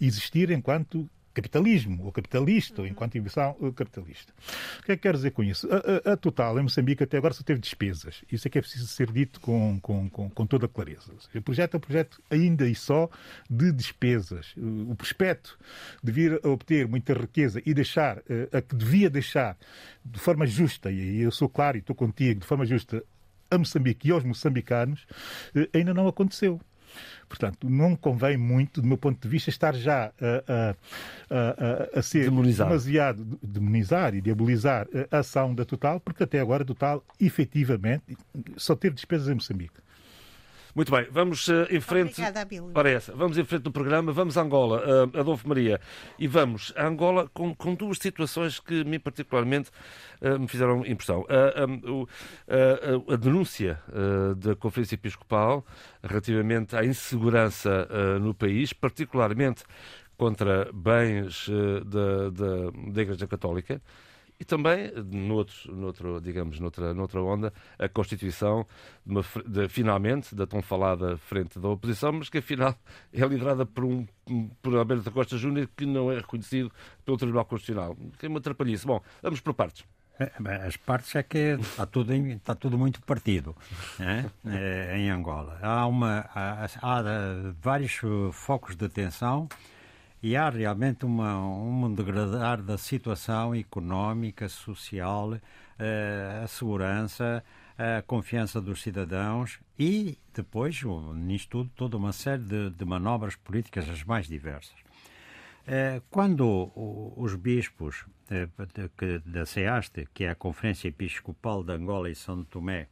[0.00, 4.32] existir enquanto capitalismo, ou capitalista, ou enquanto investigação capitalista.
[4.78, 5.68] O que é que quer dizer com isso?
[5.70, 8.24] A, a, a, Total, em Moçambique, até agora só teve despesas.
[8.30, 11.12] Isso é que é preciso ser dito com, com, com, com toda a clareza.
[11.34, 13.10] O projeto é um projeto ainda e só
[13.50, 14.54] de despesas.
[14.56, 15.58] O prospecto
[16.02, 19.56] de vir a obter muita riqueza e deixar a que devia deixar
[20.04, 23.02] de forma justa, e eu sou claro e estou contigo, de forma justa,
[23.50, 25.06] a Moçambique e aos moçambicanos,
[25.54, 26.60] eh, ainda não aconteceu.
[27.28, 32.02] Portanto, não convém muito, do meu ponto de vista, estar já a, a, a, a
[32.02, 32.68] ser demonizar.
[32.68, 38.16] demasiado demonizar e diabolizar a ação da Total, porque até agora a Total, efetivamente,
[38.56, 39.83] só teve despesas em Moçambique.
[40.74, 42.20] Muito bem, vamos uh, em frente.
[42.20, 42.72] Obrigada, Abílio.
[42.72, 45.80] Para essa, vamos em frente do programa, vamos a Angola, uh, Adolfo Maria,
[46.18, 49.70] e vamos a Angola com, com duas situações que me particularmente
[50.20, 51.24] uh, me fizeram impressão.
[51.68, 52.06] Um,
[53.12, 53.80] a denúncia
[54.36, 55.64] da Conferência Episcopal
[56.02, 57.88] relativamente à insegurança
[58.20, 59.64] no país, particularmente
[60.16, 61.48] contra bens
[61.84, 63.80] da, da, da Igreja Católica
[64.38, 68.66] E também, noutro, noutro, digamos, noutra, noutra onda, a constituição,
[69.06, 72.74] de uma, de, finalmente, da tão falada frente da oposição, mas que afinal
[73.12, 74.06] é liderada por, um,
[74.60, 76.70] por Alberto Costa Júnior, que não é reconhecido
[77.04, 77.96] pelo Tribunal Constitucional.
[78.18, 78.84] Que é uma atrapalhice.
[78.86, 79.84] Bom, vamos por partes.
[80.18, 80.30] É,
[80.66, 83.56] as partes é que está tudo, está tudo muito partido
[83.98, 84.30] né?
[84.96, 85.58] em Angola.
[85.60, 87.02] Há, uma, há, há
[87.60, 88.00] vários
[88.32, 89.48] focos de atenção
[90.24, 95.38] e há realmente uma, um degradar da situação económica, social,
[95.78, 97.44] eh, a segurança,
[97.76, 100.82] a confiança dos cidadãos e depois,
[101.14, 104.78] nisto tudo, toda uma série de, de manobras políticas as mais diversas.
[105.66, 108.48] Eh, quando os bispos eh,
[109.26, 112.88] da CEASTE, que é a Conferência Episcopal de Angola e São Tomé,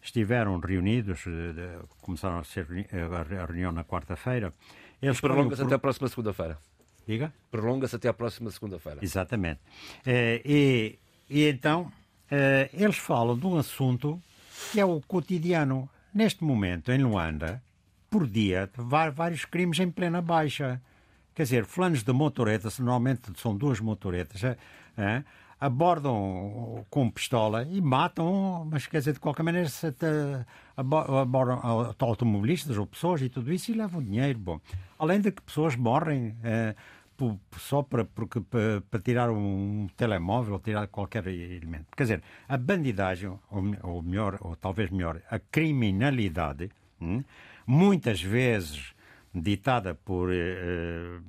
[0.00, 1.24] estiveram reunidos,
[2.00, 2.66] começaram a ser
[3.38, 4.54] a reunião na quarta-feira,
[5.20, 6.58] Prolonga-se até a próxima segunda-feira.
[7.06, 7.32] Diga?
[7.50, 9.00] Prolonga-se até a próxima segunda-feira.
[9.02, 9.60] Exatamente.
[10.06, 10.98] É, e,
[11.28, 11.90] e, então,
[12.30, 14.22] é, eles falam de um assunto
[14.70, 15.88] que é o cotidiano.
[16.14, 17.62] Neste momento, em Luanda,
[18.10, 20.80] por dia, vários crimes em plena baixa.
[21.34, 25.24] Quer dizer, fulanos de motoretas, normalmente são duas motoretas, é,
[25.62, 29.68] abordam com pistola e matam, mas quer dizer, de qualquer maneira,
[30.76, 31.60] abordam
[32.00, 34.40] automobilistas ou pessoas e tudo isso e levam dinheiro.
[34.40, 34.60] Bom,
[34.98, 36.74] além de que pessoas morrem eh,
[37.58, 41.86] só para, porque, para, para, tirar um telemóvel ou tirar qualquer elemento.
[41.96, 43.40] Quer dizer, a bandidagem, ou,
[43.84, 47.22] ou melhor, ou talvez melhor, a criminalidade, hum,
[47.64, 48.92] muitas vezes
[49.32, 51.20] ditada por eh,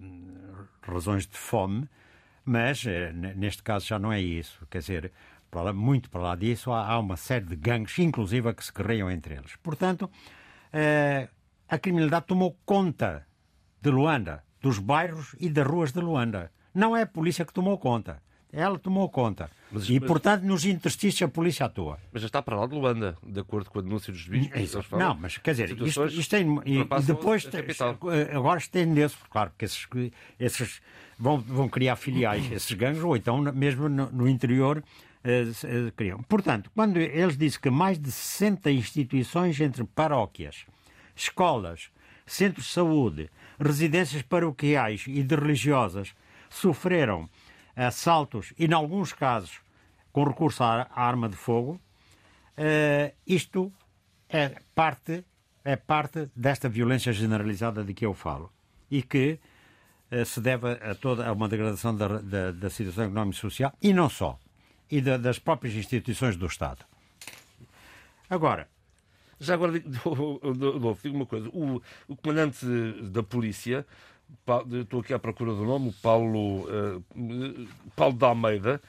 [0.82, 1.88] razões de fome,
[2.46, 4.66] mas, eh, neste caso, já não é isso.
[4.70, 5.12] Quer dizer,
[5.74, 9.56] muito para lá disso, há uma série de gangues, inclusive, que se guerreiam entre eles.
[9.58, 10.10] Portanto,
[10.72, 11.30] eh,
[11.70, 13.26] a criminalidade tomou conta
[13.82, 16.52] de Luanda, dos bairros e das ruas de Luanda.
[16.74, 18.22] Não é a polícia que tomou conta.
[18.52, 19.50] Ela tomou conta.
[19.74, 20.08] Mas, e, mas...
[20.08, 21.98] portanto, nos interstícios a polícia atua.
[22.12, 24.90] Mas já está para lá de Luanda, de acordo com o anúncio dos bispos.
[24.92, 26.46] Não, mas quer dizer, isto, isto tem.
[26.66, 27.50] E, e depois,
[28.34, 29.88] agora estende-se, claro, que esses,
[30.40, 30.82] esses
[31.18, 34.84] vão, vão criar filiais, esses gangues, ou então mesmo no, no interior
[35.24, 36.22] eh, eh, criam.
[36.24, 40.66] Portanto, quando eles dizem que mais de 60 instituições entre paróquias,
[41.16, 41.90] escolas,
[42.26, 46.14] centros de saúde, residências paroquiais e de religiosas
[46.50, 47.30] sofreram
[47.76, 49.60] assaltos e, em alguns casos,
[50.12, 51.80] com recurso à, arma de fogo,
[52.58, 53.72] uh, isto
[54.30, 55.26] é parte,
[55.64, 58.52] é parte desta violência generalizada de que eu falo
[58.90, 59.40] e que
[60.12, 63.74] uh, se deve a toda a uma degradação da, da, da situação económica e social
[63.82, 64.40] e não só,
[64.90, 66.86] e da, das próprias instituições do Estado.
[68.30, 68.68] Agora,
[69.40, 71.50] já agora digo uma coisa.
[71.50, 72.66] O, o comandante
[73.10, 73.86] da polícia
[74.82, 77.04] estou aqui à procura do nome, Paulo, uh,
[77.96, 78.82] Paulo da Almeida,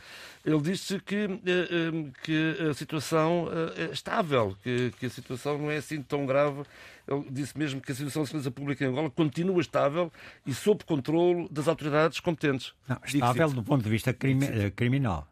[0.45, 5.71] ele disse que, uh, uh, que a situação é estável, que, que, a situação não
[5.71, 6.63] é assim tão grave.
[7.07, 10.13] Ele disse mesmo que a situação da segurança pública em Angola continua estável
[10.47, 12.73] e sob controle das autoridades competentes.
[12.89, 15.29] Não, estável do ponto de vista crime, criminal.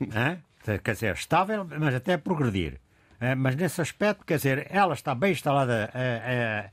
[0.82, 2.80] Quer dizer, estável, mas até progredir.
[3.38, 6.70] Mas nesse aspecto, quer dizer, ela está bem instalada Uh,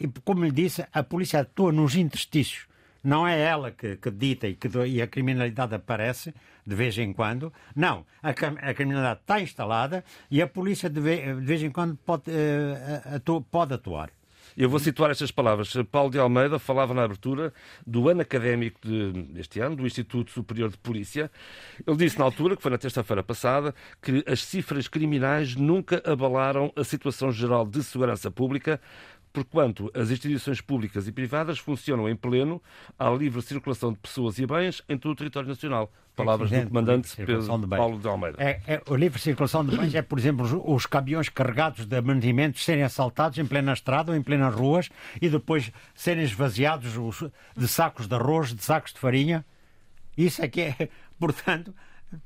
[0.00, 2.66] e, como lhe disse, a polícia atua nos interstícios.
[3.02, 6.34] Não é ela que, que dita e, que, e a criminalidade aparece
[6.66, 7.52] de vez em quando.
[7.76, 8.06] Não.
[8.22, 12.30] A, a criminalidade está instalada e a polícia de vez, de vez em quando pode,
[12.30, 14.10] uh, pode atuar.
[14.56, 15.72] Eu vou situar estas palavras.
[15.90, 17.52] Paulo de Almeida falava na abertura
[17.84, 21.28] do ano académico de, deste ano, do Instituto Superior de Polícia.
[21.84, 26.72] Ele disse na altura, que foi na terça-feira passada, que as cifras criminais nunca abalaram
[26.76, 28.80] a situação geral de segurança pública,
[29.34, 32.62] porquanto as instituições públicas e privadas funcionam em pleno
[32.96, 35.92] à livre circulação de pessoas e bens em todo o território nacional.
[36.14, 38.40] Palavras do comandante Pedro de Paulo de Almeida.
[38.40, 42.00] É, é, a livre circulação de bens é, por exemplo, os, os caminhões carregados de
[42.00, 44.88] mantimentos serem assaltados em plena estrada ou em plenas ruas
[45.20, 49.44] e depois serem esvaziados os, de sacos de arroz, de sacos de farinha.
[50.16, 51.74] Isso é que é, portanto,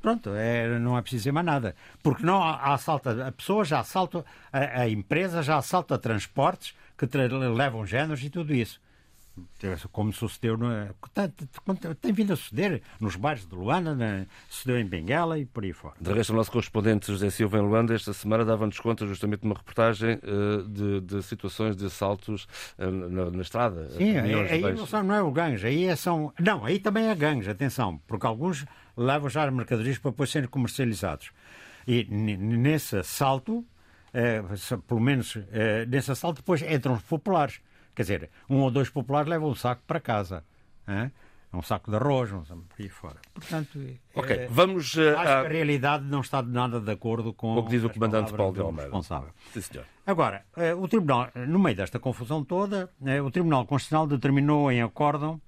[0.03, 1.75] Pronto, é, não é preciso dizer mais nada.
[2.03, 6.75] Porque não há assalto a pessoas, já assalto a, a empresas, já assalto a transportes,
[6.99, 8.81] que levam géneros e tudo isso.
[9.93, 10.69] Como sucedeu, no,
[11.15, 15.63] tem, tem, vindo a suceder nos bairros de Luanda, na, sucedeu em Benguela e por
[15.63, 15.95] aí fora.
[16.01, 19.47] De resto, o nosso correspondente José Silva em Luanda, esta semana dava-nos conta justamente de
[19.47, 23.89] uma reportagem uh, de, de, situações de assaltos uh, na, na, estrada.
[23.91, 26.33] Sim, aí, aí não, não é o gangue, aí é são.
[26.39, 28.65] Não, aí também é gangues, atenção, porque alguns
[28.97, 31.31] levam já mercadorias para depois serem comercializados.
[31.87, 33.78] E nesse assalto é,
[34.87, 37.61] pelo menos é, nesse assalto, depois entram os populares.
[37.95, 40.45] Quer dizer, um ou dois populares levam um saco para casa.
[41.53, 43.17] um saco de arroz, um por aí fora.
[43.35, 43.79] Portanto,
[44.15, 45.41] Ok, é, vamos uh, acho que a...
[45.41, 48.53] a realidade não está de nada de acordo com o que diz o comandante Paulo
[48.55, 48.83] de Almeida.
[48.83, 49.31] responsável.
[49.53, 49.87] Sim, senhor.
[50.07, 54.81] Agora, eh, o Tribunal, no meio desta confusão toda, eh, o Tribunal Constitucional determinou em
[54.81, 55.41] acórdão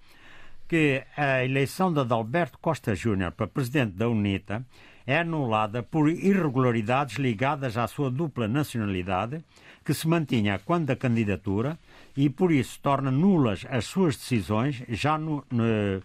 [0.69, 4.65] que a eleição de Adalberto Costa Júnior para presidente da UNITA
[5.11, 9.43] é anulada por irregularidades ligadas à sua dupla nacionalidade,
[9.85, 11.77] que se mantinha quando da candidatura
[12.17, 16.01] e por isso torna nulas as suas decisões já no, no-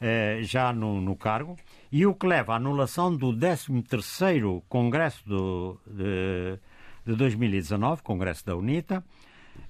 [0.00, 1.54] eh, já no, no cargo
[1.92, 6.58] e o que leva à anulação do 13º Congresso do, de,
[7.04, 9.04] de 2019, Congresso da UNITA,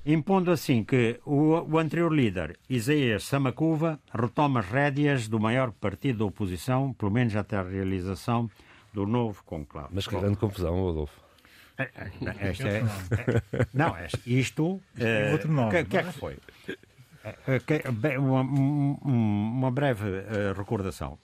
[0.05, 6.19] impondo assim que o, o anterior líder, Isaías Samacuva, retoma as rédeas do maior partido
[6.21, 8.49] da oposição, pelo menos até a realização
[8.97, 9.89] do novo conclave.
[9.93, 11.21] Mas que grande confusão, Adolfo.
[12.41, 14.81] Esta é, é- não, é- isto.
[14.99, 16.13] eh, outro nome, O que, que é não é?
[16.13, 16.39] que foi?
[17.47, 21.19] Eh, que- bem, uma, um- uma breve eh, recordação.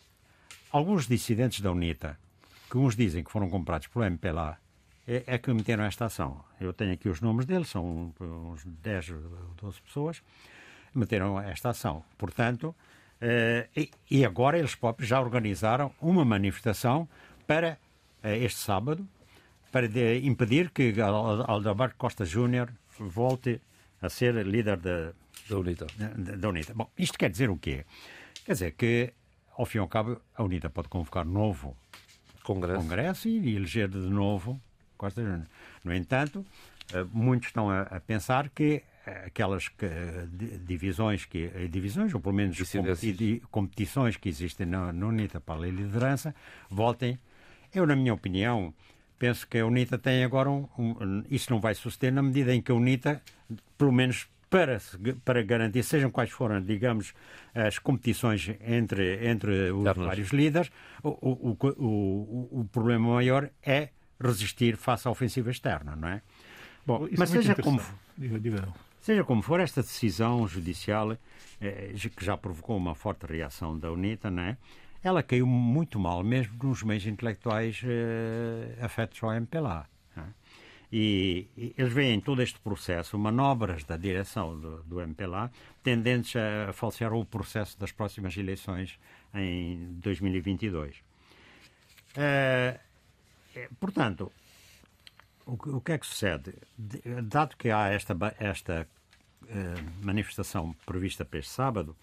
[0.70, 2.18] Alguns dissidentes da UNITA,
[2.70, 4.58] que uns dizem que foram comprados pelo MPLA,
[5.08, 6.44] é, é que meteram esta ação.
[6.60, 9.18] Eu tenho aqui os nomes deles, são uns 10 ou
[9.62, 10.22] 12 pessoas,
[10.94, 12.04] meteram esta ação.
[12.18, 12.74] Portanto,
[13.22, 17.08] eh, e, e agora eles próprios já organizaram uma manifestação
[17.47, 17.78] para
[18.22, 19.07] eh, este sábado,
[19.70, 19.86] para
[20.16, 23.61] impedir que Al- Aldabar Costa Júnior volte
[24.01, 25.12] a ser líder da,
[25.49, 25.86] Da UNITA.
[25.97, 26.74] da, da UNITA.
[26.74, 27.84] Bom, isto quer dizer o quê?
[28.45, 29.12] Quer dizer que,
[29.57, 31.76] ao fim e ao cabo, a UNITA pode convocar novo
[32.43, 32.80] Congresso.
[32.82, 34.61] Congresso e eleger de novo
[34.99, 35.47] Costa Júnior.
[35.84, 36.45] No entanto,
[36.93, 39.88] eh, muitos estão a, a pensar que eh, aquelas que,
[40.32, 42.57] di- divisões, que, divisões ou pelo menos
[43.16, 46.34] competi- competições que existem na, na UNITA para a liderança
[46.68, 47.18] voltem.
[47.74, 48.72] Eu, na minha opinião,
[49.18, 52.60] penso que a UNITA tem agora um, um- Isso não vai suceder na medida em
[52.60, 53.22] que a UNITA,
[53.78, 54.78] pelo menos para,
[55.24, 57.14] para garantir, sejam quais forem, digamos,
[57.54, 60.06] as competições entre, entre os Internas.
[60.06, 60.70] vários líderes,
[61.02, 63.88] o, o, o, o, o problema maior é
[64.20, 66.20] resistir face à ofensiva externa, não é?
[66.86, 67.98] Bom, Isso mas é seja como, interessante.
[68.18, 68.68] Diga, diga.
[69.00, 71.16] Seja como for, esta decisão judicial,
[71.60, 74.56] eh, que já provocou uma forte reação da UNITA, não é?
[75.03, 79.86] Ela caiu muito mal, mesmo nos meios intelectuais eh, afetos ao MPLA.
[80.16, 80.26] não é?
[80.94, 85.50] E, e eles veem todo este processo, manobras da direção do, do MPLA,
[85.82, 88.98] tendentes a falsear o processo das próximas eleições
[89.34, 90.96] em 2022.
[92.14, 92.78] Eh,
[93.57, 94.30] eh, portanto,
[95.46, 96.53] o, o que é que sucede?
[96.76, 98.86] De- Dado que há esta, esta
[99.48, 101.96] eh, manifestação prevista para este sábado,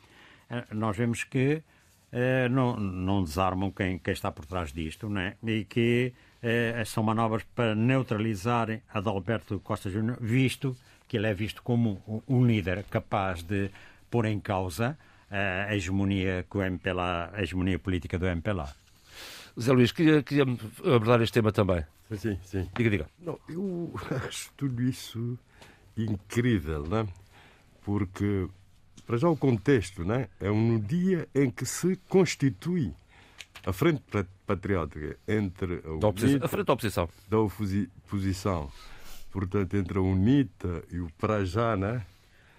[0.73, 1.61] nós vemos que
[2.11, 5.35] eh, não, não desarmam quem, quem está por trás disto, não é?
[5.45, 10.75] E que eh, são manobras para neutralizar Adalberto Costa Júnior, visto
[11.07, 13.69] que ele é visto como um- líder capaz de
[14.11, 14.97] pôr em causa
[15.31, 18.73] eh, a hegemonia, que o MPLA, a hegemonia política do MPLA.
[19.59, 21.83] Zé Luís, queria, queria abordar este tema também.
[22.17, 22.67] Sim, sim.
[22.75, 23.05] Diga, diga.
[23.19, 23.93] Não, eu
[24.27, 25.37] acho tudo isso
[25.97, 27.05] incrível, né?
[27.83, 28.47] Porque,
[29.09, 30.27] para já o contexto, né?
[30.39, 32.93] É um dia em que se constitui
[33.65, 36.29] a frente pa- patriótica entre a, Da oposição.
[36.29, 37.09] UNITA, A frente da oposição.
[37.27, 38.71] da oposi- oposição,
[39.31, 42.05] portanto, entre a UNITA e o Prajá, né?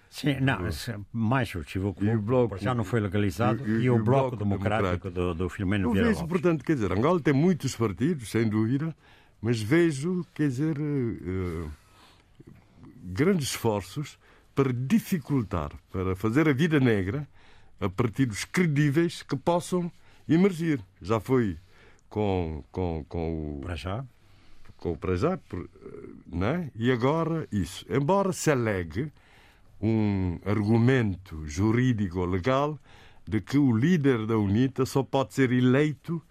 [0.09, 3.73] Sim, não, se- mais o Chivuco E o Bloco- já não foi legalizado e- e,
[3.75, 5.11] e- o, e o Bloco, Bloco Democrático, Democrático.
[5.11, 6.33] do, do Filomeno Vieira vejo, Lopes.
[6.33, 8.93] portanto, quer dizer, Angola tem muitos partidos, sem dúvida,
[9.41, 11.69] mas vejo, quer dizer, eh,
[13.03, 14.19] grandes esforços
[14.55, 17.27] para dificultar, para fazer a vida negra
[17.79, 19.91] a partidos credíveis que possam
[20.27, 20.79] emergir.
[21.01, 21.57] Já foi
[22.09, 24.05] com, com, com o Para já.
[24.77, 25.39] com o para já,
[26.27, 26.71] né?
[26.75, 27.85] e agora isso.
[27.89, 29.11] Embora se alegue
[29.81, 32.77] um argumento jurídico legal
[33.27, 36.21] de que o líder da UNITA só pode ser eleito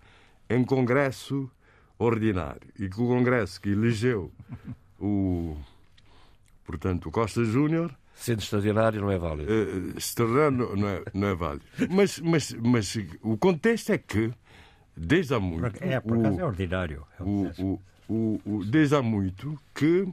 [0.48, 1.50] em congresso
[1.98, 4.32] ordinário e que o congresso que elegeu
[4.98, 5.56] o
[6.64, 9.50] portanto o Costa Júnior Sendo extraordinário não é válido.
[9.50, 11.64] eh, extraordinário não é, não é válido.
[11.90, 14.30] Mas, mas, mas o contexto é que,
[14.94, 15.82] desde há muito.
[15.82, 17.06] É, por o- acaso é ordinário.
[17.18, 20.06] É o, o, o, o- desde há muito que,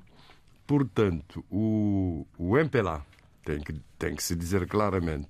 [0.65, 3.05] portanto, o, o MPLA,
[3.43, 5.29] tem que, tem que se dizer claramente,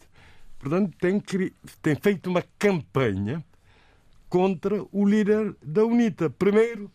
[0.60, 3.44] portanto, tem, cri- tem feito uma campanha
[4.30, 6.30] contra o líder da UNITA.
[6.30, 6.92] Primeiro,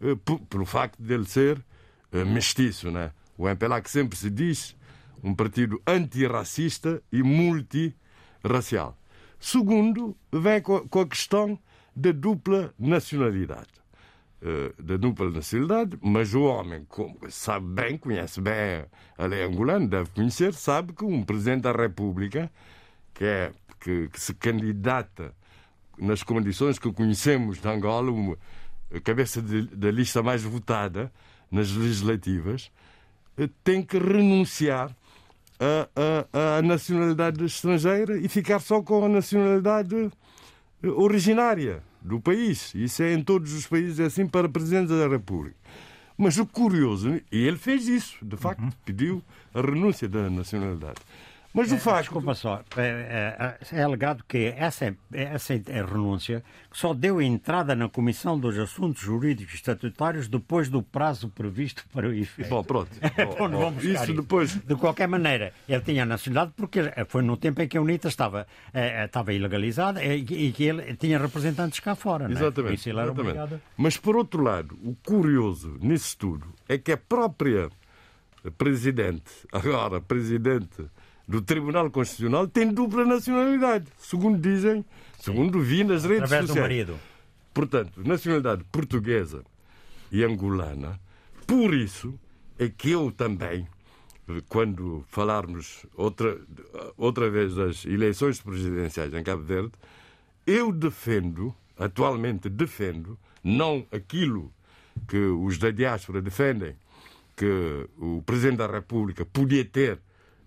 [0.00, 0.16] eh,
[0.48, 1.64] pelo facto de ele ser
[2.12, 3.12] eh, mestiço, né?
[3.36, 4.76] O MPLA que sempre se diz
[5.22, 8.96] um partido antirracista e multirracial.
[9.38, 11.58] Segundo, vem com a- questão
[11.94, 13.68] da dupla nacionalidade.
[14.42, 16.86] Eh, da dupla nacionalidade, mas o homem
[17.28, 18.86] sabe bem, conhece bem
[19.18, 22.50] a lei angolana, deve conhecer, sabe que um Presidente da República,
[23.12, 25.34] que é que, que se candidata
[25.98, 28.38] nas condições que conhecemos de Angola, uma,
[28.94, 31.12] a cabeça da lista mais votada
[31.50, 32.70] nas legislativas,
[33.36, 34.94] eh, tem que renunciar
[36.32, 40.10] à nacionalidade estrangeira e ficar só com a nacionalidade
[40.82, 42.74] eh, originária do país.
[42.74, 45.56] Isso é em todos os países é assim para presidentes da República.
[46.16, 48.70] Mas o curioso, e ele fez isso, de facto, uhum.
[48.84, 49.22] pediu
[49.54, 51.00] a renúncia da nacionalidade.
[51.52, 52.00] Mas o é, facto.
[52.02, 58.38] Desculpa só, é, é, é, alegado que essa, essa renúncia só deu entrada na Comissão
[58.38, 62.48] dos Assuntos Jurídicos Estatutários depois do prazo previsto para o efeito.
[62.48, 62.90] Bom, pronto.
[63.38, 64.54] Bom, bom, vamos isso, isso depois.
[64.54, 68.46] De qualquer maneira, ele tinha nacionalidade porque foi no tempo em que a UNITA estava,
[69.04, 72.30] estava ilegalizada e que ele tinha representantes cá fora.
[72.30, 72.74] Exatamente.
[72.74, 73.62] Isso ele era exatamente.
[73.76, 77.68] Mas, por outro lado, o curioso nisso tudo é que a própria
[78.56, 80.86] Presidente, agora Presidente
[81.30, 84.84] do Tribunal Constitucional tem dupla nacionalidade, segundo dizem,
[85.16, 86.56] segundo vi nas redes Através sociais.
[86.56, 87.00] Do marido.
[87.54, 89.44] Portanto, nacionalidade portuguesa
[90.10, 90.98] e angolana.
[91.46, 92.18] Por isso
[92.58, 93.64] é que eu também,
[94.48, 96.36] quando falarmos outra,
[96.96, 99.72] outra vez das eleições presidenciais em Cabo Verde,
[100.44, 104.52] eu defendo, atualmente defendo, não aquilo
[105.06, 106.74] que os da diáspora defendem,
[107.36, 110.00] que o Presidente da República podia ter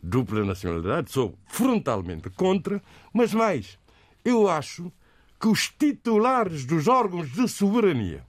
[0.04, 2.84] dupla nacionalidade, sou frontalmente contra,
[3.14, 3.80] mas mais,
[4.26, 4.92] eu acho
[5.40, 8.26] que os titulares dos órgãos de soberania,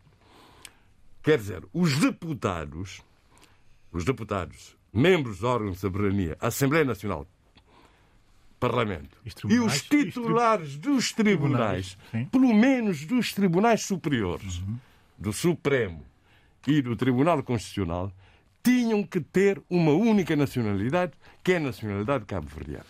[1.20, 3.02] quer dizer, os deputados,
[3.90, 7.26] os deputados, membros dos órgãos de soberania, Assembleia Nacional,
[8.60, 9.18] Parlamento,
[9.50, 14.78] e os titulares dos tribunais, tribunais pelo menos dos tribunais superiores, uhum.
[15.18, 16.04] do Supremo
[16.66, 18.12] e do Tribunal Constitucional,
[18.64, 21.12] tinham que ter uma única nacionalidade,
[21.44, 22.86] que é a nacionalidade cabo-verdiana.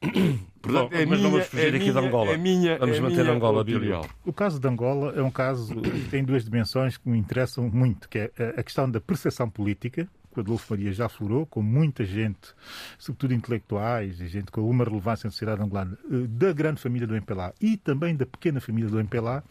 [0.62, 2.30] Portanto, é mas minha, vamos fugir é aqui minha, de Angola.
[2.32, 4.00] É minha, vamos é manter Angola, Bíblia.
[4.24, 8.08] O caso de Angola é um caso que tem duas dimensões que me interessam muito,
[8.08, 12.04] que é a questão da percepção política, que o Adolfo Maria já aflorou, com muita
[12.04, 12.54] gente,
[12.98, 17.14] sobretudo intelectuais e gente com alguma relevância na sociedade angolana, eh, da grande família do
[17.14, 19.42] MPLA e também da pequena família do MPLA,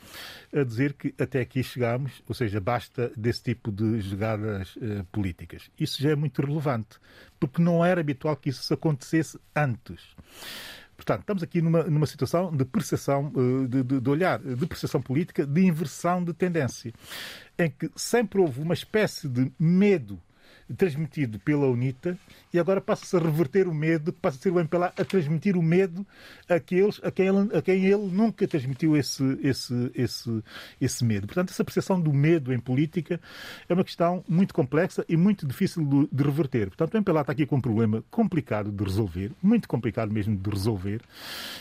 [0.54, 5.70] a dizer que até aqui chegamos, ou seja, basta desse tipo de jogadas uh, políticas.
[5.80, 6.98] Isso já é muito relevante,
[7.40, 10.16] porque não era habitual que isso acontecesse antes.
[11.00, 15.02] Portanto, estamos aqui numa, numa situação de percepção, eh, de, de, de, olhar, de percepção
[15.02, 16.94] política, de inversão de tendência,
[17.58, 20.22] em que sempre houve uma espécie de medo
[20.78, 22.18] transmitido pela UNITA
[22.54, 25.62] e agora passa-se a reverter o medo, passa a ser o MPLA a transmitir o
[25.62, 26.06] medo
[26.48, 30.44] àqueles a quem ele, a quem ele nunca transmitiu esse, esse, esse,
[30.80, 31.28] esse medo.
[31.28, 33.20] Portanto, essa percepção do medo em política
[33.68, 36.68] é uma questão muito complexa e muito difícil de reverter.
[36.68, 40.50] Portanto, o MPLA está aqui com um problema complicado de resolver, muito complicado mesmo de
[40.50, 41.02] resolver,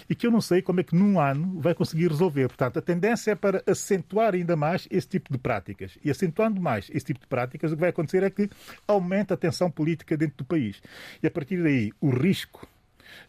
[0.09, 2.49] e que eu não sei como é que num ano vai conseguir resolver.
[2.49, 5.99] Portanto, a tendência é para acentuar ainda mais esse tipo de práticas.
[6.05, 8.49] E acentuando mais esse tipo de práticas, o que vai acontecer é que,
[8.87, 10.83] ao aumenta a tensão política dentro do país.
[11.23, 12.69] E a partir daí, o risco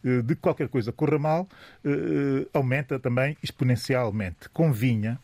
[0.04, 1.48] eh, de qualquer coisa corra mal
[1.84, 4.48] eh, aumenta também exponencialmente.
[4.50, 5.18] Convinha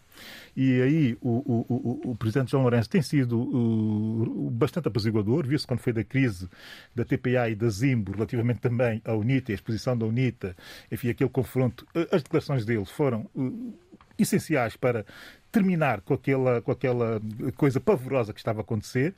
[0.56, 5.80] e aí o, o, o, o, presidente João Lourenço tem sido bastante apaziguador, viu-se quando
[5.80, 6.48] foi da crise
[6.94, 10.56] da TPA e da Zimbo, relativamente também à UNITA, a exposição da UNITA,
[10.90, 11.86] enfim, aquele confronto.
[12.10, 13.74] As declarações dele foram uh,
[14.18, 15.04] essenciais para
[15.56, 17.20] terminar com aquela, com aquela
[17.56, 19.14] coisa pavorosa que estava a acontecer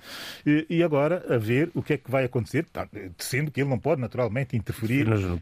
[0.46, 3.68] e, e agora a ver o que é que vai acontecer, tá, sendo que ele
[3.68, 5.40] não pode naturalmente interferir no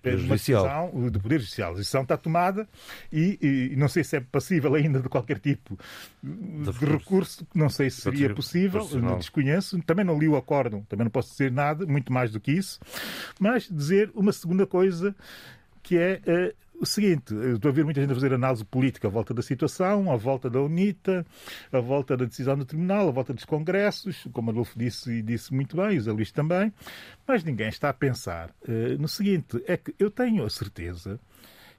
[0.65, 1.73] decisão do Poder Judicial.
[1.73, 2.67] A decisão está tomada
[3.13, 3.39] e,
[3.73, 5.79] e, não sei se é passível ainda de qualquer tipo
[6.23, 8.81] de, de recurso, não sei se seria possível,
[9.19, 9.79] desconheço.
[9.83, 12.81] Também não li o acórdão, também não posso dizer nada, muito mais do que isso,
[13.39, 15.15] mas dizer uma segunda coisa
[15.83, 19.11] que é uh, o seguinte, estou a ver muita gente a fazer análise política à
[19.11, 21.25] volta da situação, à volta da UNITA,
[21.73, 25.53] à volta da decisão do Tribunal, à volta dos congressos, como Adolfo disse e disse
[25.55, 26.73] muito bem, o Zé Luís também,
[27.27, 31.19] mas ninguém está a pensar uh, no seguinte, é que eu tenho a certeza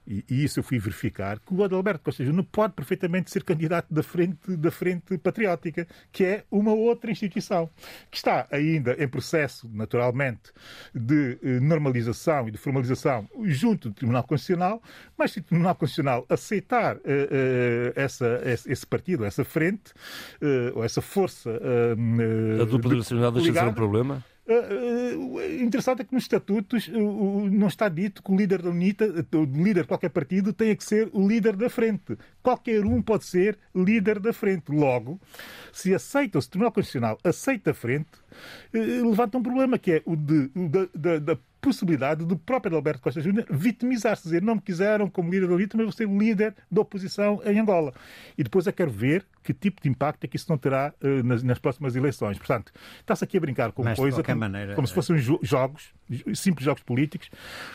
[0.08, 3.92] e, e, isso eu fui verificar, que o Adalberto Costa Júnior pode perfeitamente ser candidato
[3.92, 7.68] da frente, da frente Patriótica, que é uma outra instituição,
[8.10, 10.50] que está ainda em processo, naturalmente,
[10.94, 14.82] de eh, normalização e de formalização junto do Tribunal Constitucional,
[15.16, 19.92] mas se o Tribunal Constitucional aceitar uh, uh, essa, esse partido, essa frente,
[20.74, 21.50] ou essa força.
[21.50, 24.24] a dupla nacionalidade deixa de ser um problema?
[24.50, 29.44] Uh, interessante é que nos estatutos não está dito que o líder da UNITA, o
[29.44, 32.16] líder de qualquer partido, tenha que ser o líder da frente.
[32.42, 34.70] Qualquer um pode ser líder da frente.
[34.70, 35.20] Logo,
[35.72, 38.10] se aceita, se o Tribunal Constitucional aceita a frente,
[38.74, 43.02] uh, levanta um problema que é o de, da, da, da possibilidade do próprio Alberto
[43.02, 46.18] Costa Júnior vitimizar-se, dizer não me quiseram como líder da luta, mas vou ser o
[46.18, 47.92] líder da oposição em Angola.
[48.36, 51.22] E depois eu quero ver que tipo de impacto é que isso não terá uh,
[51.24, 52.38] nas, nas, próximas eleições.
[52.38, 54.74] Portanto, está-se aqui a brincar com mas, coisa como, maneira...
[54.74, 55.92] como, se fossem jo jogos,
[56.34, 57.30] simples jogos políticos,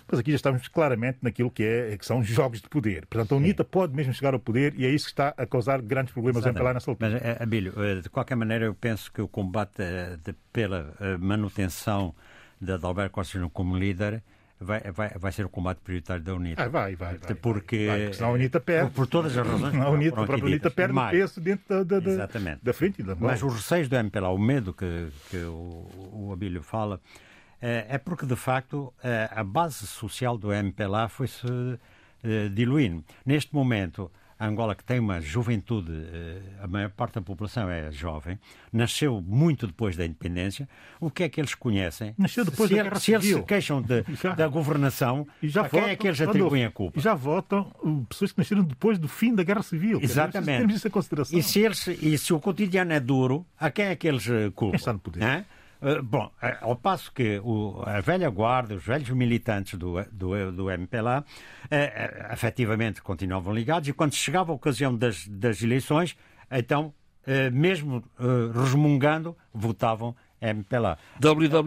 [0.07, 3.05] mas aqui já estamos claramente naquilo que, é, que são jogos de poder.
[3.05, 3.69] Portanto, a UNITA Sim.
[3.71, 6.51] pode mesmo chegar ao poder e é isso que está a causar grandes problemas em
[6.51, 7.11] lá nessa altura.
[7.11, 9.83] Mas, eh, Abílio, eh, de qualquer maneira, eu penso que o combate
[10.23, 12.13] de, pela manutenção
[12.59, 14.23] de Alberto Costa como líder
[14.63, 16.63] vai, vai, vai ser o combate prioritário da UNITA.
[16.63, 17.35] Ah, vai, vai, vai.
[17.35, 18.89] Porque, vai, porque senão a UNITA perde.
[18.91, 19.75] Por, por todas as razões.
[19.83, 21.11] A, UNITA, a própria UNITA perde mais.
[21.11, 22.59] peso dentro da, da, Exatamente.
[22.63, 23.15] da frente e da.
[23.15, 26.99] Mas os receios do MPLA, o medo que, que o, o Abílio fala,
[27.63, 31.47] é, é porque, de facto, é, a base social do MPLA foi-se
[32.21, 33.03] é, diluindo.
[33.25, 37.89] Neste momento, a Angola, que tem uma juventude, eh, a maior parte da população é
[37.91, 38.37] jovem,
[38.73, 40.67] nasceu muito depois da independência.
[40.99, 42.13] O que é que eles conhecem?
[42.17, 43.21] Nasceu depois se, da Guerra se Civil.
[43.21, 46.65] eles se queixam de, já, da governação, e já a quem é que eles atribuem
[46.65, 46.99] a culpa?
[46.99, 47.71] Já votam
[48.09, 50.01] pessoas que nasceram depois do fim da Guerra Civil.
[50.01, 50.59] Exatamente.
[50.59, 51.39] Temos isso em consideração.
[51.39, 54.71] E se, eles, e se o cotidiano é duro, a quem é que eles culpam?
[54.71, 55.23] Quem está no poder?
[55.23, 55.45] É?
[55.83, 60.51] Eh, bom, eh, ao passo que o, a velha guarda, os velhos militantes do, do,
[60.53, 61.25] do MPLA,
[61.69, 66.15] eh, efetivamente continuavam ligados e quando chegava a ocasião das, das eleições,
[66.49, 66.93] então,
[67.27, 68.23] eh, mesmo eh,
[68.57, 70.97] resmungando, votavam MPLA.
[71.19, 71.63] www.rtp.pt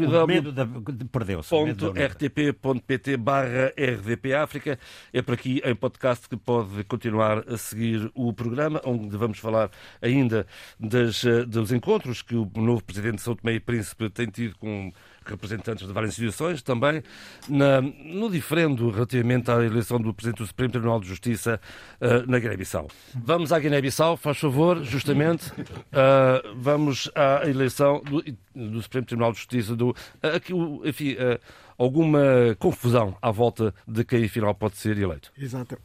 [3.17, 4.79] barra RDP África.
[5.13, 9.71] É por aqui em podcast que pode continuar a seguir o programa, onde vamos falar
[10.03, 10.47] ainda
[10.79, 14.57] das, eh, dos encontros que o novo presidente de São Tomé e Príncipe tem tido
[14.59, 14.93] com
[15.31, 17.03] representantes de várias instituições, também
[17.49, 21.61] na, no diferendo relativamente à eleição do Presidente do Supremo Tribunal de Justiça
[22.01, 22.89] uh, na Guiné-Bissau.
[23.15, 25.51] Vamos à Guiné-Bissau, faz favor, justamente.
[25.53, 28.23] Uh, vamos à eleição do,
[28.55, 29.77] do, Supremo Tribunal de Justiça.
[29.77, 29.95] Do, uh,
[30.37, 30.53] aqui,
[30.85, 31.17] enfim,
[31.79, 32.21] alguma
[32.59, 35.33] confusão à volta de quem afinal pode ser eleito.
[35.39, 35.79] Exato.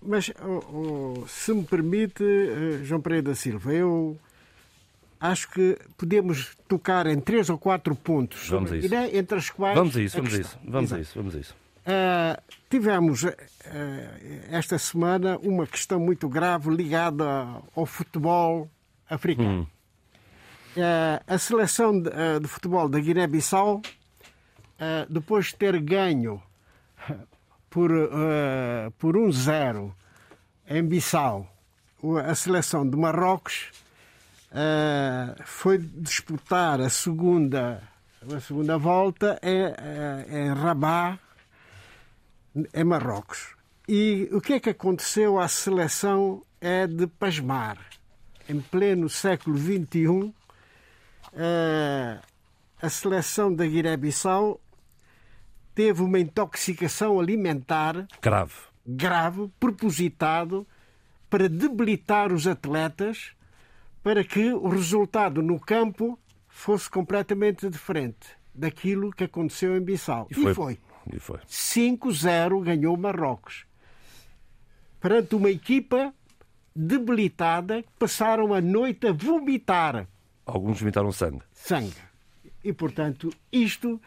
[0.00, 2.24] mas, oh, oh, se me permite,
[2.82, 4.18] João Pereira da Silva, eu
[5.22, 8.86] acho que podemos tocar em três ou quatro pontos vamos a isso.
[8.86, 9.78] Ideia, entre as quais.
[9.78, 11.54] Vamos a isso, vamos a, a isso, vamos a isso, vamos a isso.
[11.82, 13.32] Uh, tivemos uh,
[14.50, 17.24] esta semana uma questão muito grave ligada
[17.74, 18.68] ao futebol
[19.08, 19.60] africano.
[19.60, 19.66] Hum.
[20.76, 22.10] Uh, a seleção de,
[22.40, 23.80] de, futebol da Guiné-Bissau,
[25.08, 26.42] depois de ter ganho
[27.70, 27.90] por,
[28.98, 29.92] por 1-0
[30.68, 31.46] em Bissau
[32.24, 33.70] a seleção de Marrocos,
[34.52, 37.82] uh, foi disputar a segunda,
[38.34, 41.18] a segunda volta em, uh, em Rabat,
[42.72, 43.54] em Marrocos.
[43.88, 47.78] E o que é que aconteceu à seleção é de pasmar.
[48.48, 50.32] Em pleno século XXI,
[51.32, 52.20] eh,
[52.80, 54.60] a seleção da Guiné-Bissau
[55.74, 58.54] teve uma intoxicação alimentar grave,
[58.86, 60.66] grave propositado
[61.30, 63.32] para debilitar os atletas
[64.02, 70.26] para que o resultado no campo fosse completamente diferente daquilo que aconteceu em Bissau.
[70.30, 70.78] E foi.
[71.12, 71.38] E foi.
[71.48, 73.64] 5-0 ganhou Marrocos.
[75.00, 76.14] Perante uma equipa
[76.74, 80.06] debilitada, passaram a noite a vomitar.
[80.44, 81.42] Alguns vomitaram sangue.
[81.52, 81.96] Sangue.
[82.64, 84.00] E, portanto, isto,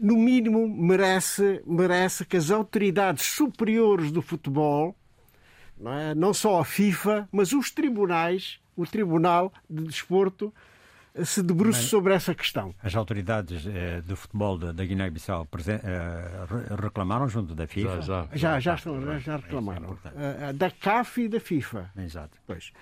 [0.00, 4.96] no mínimo, merece, merece que as autoridades superiores do futebol,
[5.76, 6.14] não, é?
[6.14, 10.52] não só a FIFA, mas os tribunais, o Tribunal de Desporto
[11.24, 12.74] se debruce Mas sobre essa questão.
[12.82, 18.02] As autoridades eh, do futebol da, da Guiné-Bissau eh, reclamaram junto da FIFA?
[18.02, 19.98] Já, já, já, já, estão, já, já reclamaram.
[20.14, 21.90] É da CAF e da FIFA.
[21.96, 22.38] Exato.
[22.46, 22.72] Pois.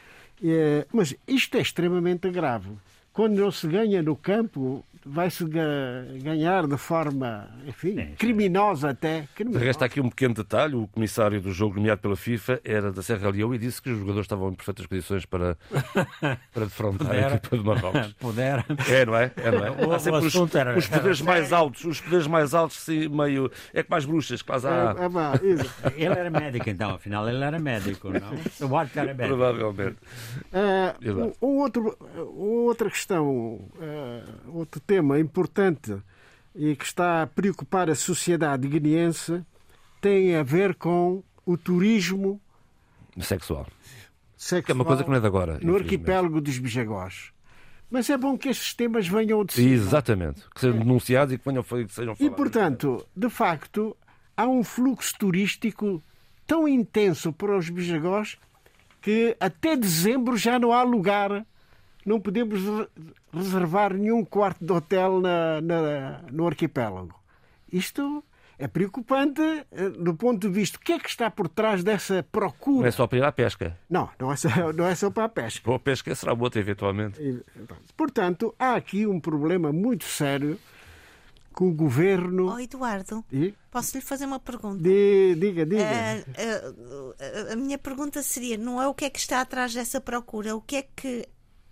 [0.42, 2.70] Eh, mas isto é extremamente grave.
[3.14, 9.28] Quando não se ganha no campo, vai-se ganhar de forma, enfim, é, criminosa até.
[9.34, 9.64] Criminosa.
[9.64, 13.30] Resta aqui um pequeno detalhe: o comissário do jogo nomeado pela FIFA era da Serra
[13.30, 15.56] Leão e disse que os jogadores estavam em perfeitas condições para,
[16.52, 17.32] para defrontar Pudera.
[17.32, 18.12] a equipa de Marrocos.
[18.18, 18.64] Pudera.
[18.88, 19.30] É, não é?
[19.36, 19.70] é, não é?
[19.70, 23.50] O, sempre os, era, os poderes mais altos, os poderes mais altos, sim, meio.
[23.72, 24.94] É que mais bruxas, quase há.
[24.98, 28.68] É, é, ele era médico, então, afinal, ele era médico, não?
[28.68, 29.36] O árbitro era médico.
[29.36, 29.96] Provavelmente.
[30.52, 31.96] Uh, um, outro,
[32.36, 35.96] outra questão, uh, outro tema tema importante
[36.54, 39.44] e que está a preocupar a sociedade guineense
[40.00, 42.40] tem a ver com o turismo
[43.20, 43.66] sexual.
[44.36, 45.58] sexual que é uma coisa que não é de agora.
[45.62, 47.32] No arquipélago dos Bijagós.
[47.90, 49.70] Mas é bom que estes temas venham de cima.
[49.70, 50.42] Exatamente.
[50.54, 52.20] Que sejam denunciados e que, venham, que sejam falados.
[52.20, 53.96] E, portanto, de facto,
[54.36, 56.02] há um fluxo turístico
[56.46, 58.36] tão intenso para os Bijagós
[59.00, 61.46] que até dezembro já não há lugar
[62.06, 62.60] não podemos
[63.32, 67.14] reservar nenhum quarto de hotel na, na, no arquipélago.
[67.72, 68.22] Isto
[68.58, 69.40] é preocupante
[69.72, 70.78] eh, do ponto de vista.
[70.78, 72.82] O que é que está por trás dessa procura?
[72.82, 73.76] Não é só para ir à pesca.
[73.90, 75.62] Não, não é só, não é só para a pesca.
[75.64, 77.20] Boa pesca será outra, eventualmente.
[77.96, 80.58] Portanto, há aqui um problema muito sério
[81.52, 82.52] com o governo.
[82.52, 83.54] Oh, Eduardo, E?
[83.70, 84.82] posso lhe fazer uma pergunta?
[84.82, 85.84] Di- Diga, diga.
[85.84, 89.72] Ah, ah, a- a minha pergunta seria: não é o que é que está atrás
[89.74, 91.26] dessa procura, o que é que,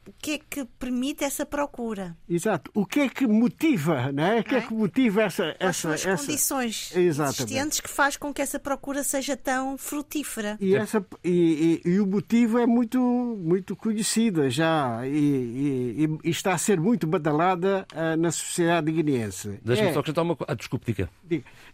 [0.07, 2.17] o que, é que permite essa procura?
[2.29, 2.71] Exato.
[2.75, 4.41] O que é que motiva, não é?
[4.41, 4.61] O que é é?
[4.63, 5.55] que motiva essa.
[5.59, 6.27] Quais são essa, as essa...
[6.27, 7.41] condições Exatamente.
[7.43, 10.57] existentes que faz com que essa procura seja tão frutífera?
[10.61, 16.53] E, essa, e, e- e o motivo é muito, muito conhecido já e, e- está
[16.55, 19.61] a ser muito badalada ah, na sociedade guineense.
[19.65, 20.53] Deixa-me É- só acrescentar uma coisa.
[20.53, 21.09] Ah, desculpe, diga.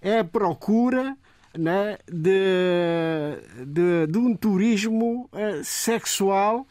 [0.02, 1.16] é a procura
[1.56, 6.66] né, de, de, de um turismo eh, sexual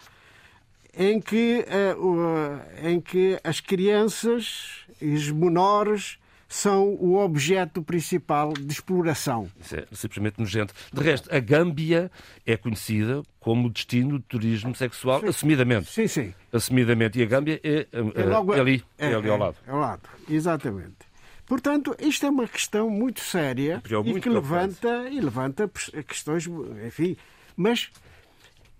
[0.97, 6.17] em que, eh, o- em que as crianças e os menores
[6.49, 9.49] são o objeto principal de exploração.
[9.59, 10.73] Isso é simplesmente nojento.
[10.93, 12.09] De resto, a Gâmbia
[12.45, 15.91] é conhecida como destino de turismo sexual, assumidamente.
[15.91, 16.33] Sim, sim.
[16.51, 17.19] Assumidamente.
[17.19, 19.57] E a Gâmbia é, É é, logo é ali, é, ali ao lado.
[19.67, 20.95] É, ao lado, exatamente.
[21.45, 25.69] Portanto, isto é uma questão muito séria e muito que levanta, e levanta
[26.07, 26.47] questões,
[26.85, 27.15] enfim.
[27.55, 27.89] Mas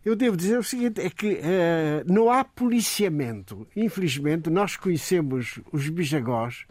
[0.08, 3.68] eu devo dizer o seguinte: é que eh, não há policiamento.
[3.76, 6.66] Infelizmente, nós conhecemos os bijagós,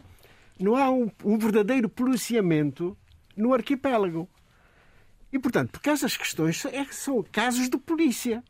[0.59, 2.97] não há um, um verdadeiro policiamento
[3.35, 4.27] no arquipélago.
[5.31, 8.43] E, portanto, porque essas questões são- é que são casos de polícia.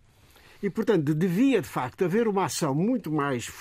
[0.63, 3.51] E, portanto, devia, de facto, haver uma ação muito mais,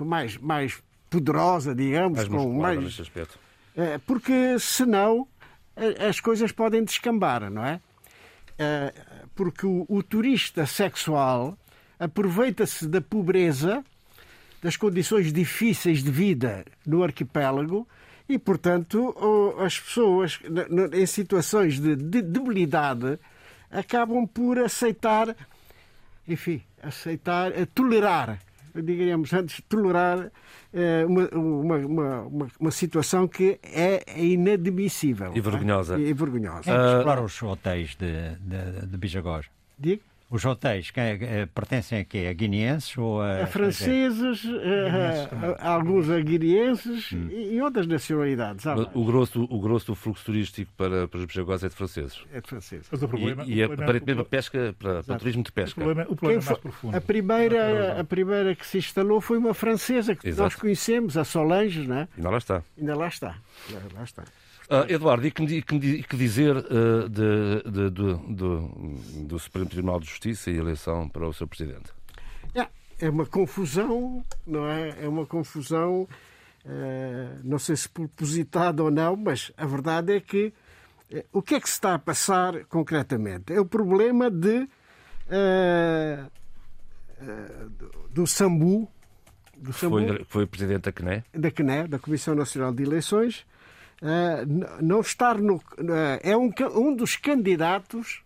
[0.00, 3.38] mais, mais poderosa, digamos, Mais com mais, neste aspecto.
[3.76, 5.26] eh, porque senão
[5.76, 7.80] eh, as coisas podem descambar, não é?
[9.36, 11.56] Porque o, o turista sexual
[11.98, 13.84] aproveita-se da pobreza,
[14.60, 17.86] das condições difíceis de vida no arquipélago
[18.28, 19.14] e, portanto,
[19.60, 20.40] as pessoas
[20.92, 23.18] em situações de de debilidade
[23.70, 25.36] acabam por aceitar,
[26.26, 28.40] enfim, aceitar, tolerar,
[28.82, 30.30] diríamos antes, tolerar
[30.72, 35.32] eh, uma, uma, uma, uma, uma situação que é inadmissível.
[35.34, 35.96] E vergonhosa.
[35.96, 36.00] é?
[36.00, 36.70] E vergonhosa.
[36.70, 39.46] É que explora os hotéis de, de, de Bijagós?
[39.78, 40.02] Diga.
[40.28, 42.26] Os hotéis é- eh, pertencem a quê?
[42.28, 43.44] A guineenses ou a...
[43.44, 45.28] A franceses, eh,
[45.60, 48.64] a- a alguns aguirienses e, e outras nacionalidades.
[48.92, 52.24] O grosso, o grosso do fluxo turístico para, para os bijagós é de franceses.
[52.32, 52.88] É de franceses.
[52.90, 55.42] Mas o E, problema, e é o problema, aparentemente o, para pesca, para, para turismo
[55.44, 55.80] de o pesca.
[55.80, 56.96] problema, o problema é mais profundo.
[56.96, 60.42] a, primeira, a primeira que se instalou foi uma francesa que Exato.
[60.42, 62.08] nós conhecemos, a Solange, não é?
[62.18, 62.62] E não lá está.
[62.76, 63.36] Ainda lá está.
[63.70, 64.24] Lá- Lá está.
[64.68, 68.58] Ah, Eduardo, e que, e que- e que dizer ah, de- de- do, do,
[69.28, 71.92] do Supremo Tribunal de Justiça e a eleição para o seu Presidente?
[72.54, 72.66] É,
[73.06, 75.04] é uma confusão, não é?
[75.04, 76.08] É uma confusão,
[76.64, 80.52] eh, não sei se propositada ou não, mas a verdade é que
[81.12, 83.52] eh, o que é que se está a passar concretamente?
[83.52, 84.68] É o problema de
[85.30, 86.24] eh,
[88.10, 88.88] do, Sambu,
[89.56, 91.22] do Sambu Foi, foi Presidente da CNE?
[91.32, 93.46] da CNE, da Comissão Nacional de Eleições,
[94.82, 95.60] não estar no.
[95.78, 98.22] eh, é um, um dos candidatos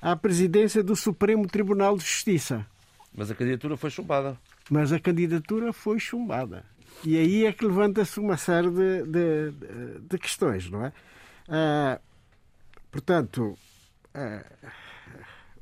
[0.00, 2.66] à presidência do Supremo Tribunal de Justiça.
[3.14, 4.38] Mas a candidatura foi chumbada.
[4.70, 6.64] Mas a candidatura foi chumbada.
[7.04, 10.92] E aí é que levanta-se uma série de, de- de- de questões, não é?
[11.48, 12.00] Ah,
[12.90, 13.56] portanto,
[14.14, 14.44] ah,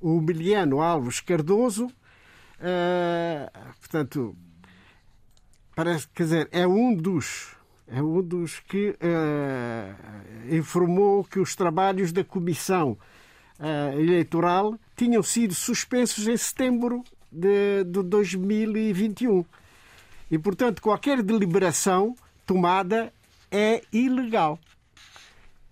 [0.01, 1.91] o Miliano Alves Cardoso,
[2.61, 3.51] ah,
[3.81, 4.37] portanto,
[5.75, 7.57] parece, quer dizer, é um dos
[7.93, 9.95] é um dos que ah,
[10.51, 12.97] informou que os trabalhos da comissão
[13.59, 19.45] ah, eleitoral tinham sido suspensos em setembro de, de 2021.
[20.31, 22.17] E, portanto, qualquer deliberação
[22.47, 23.13] tomada
[23.51, 24.59] é ilegal.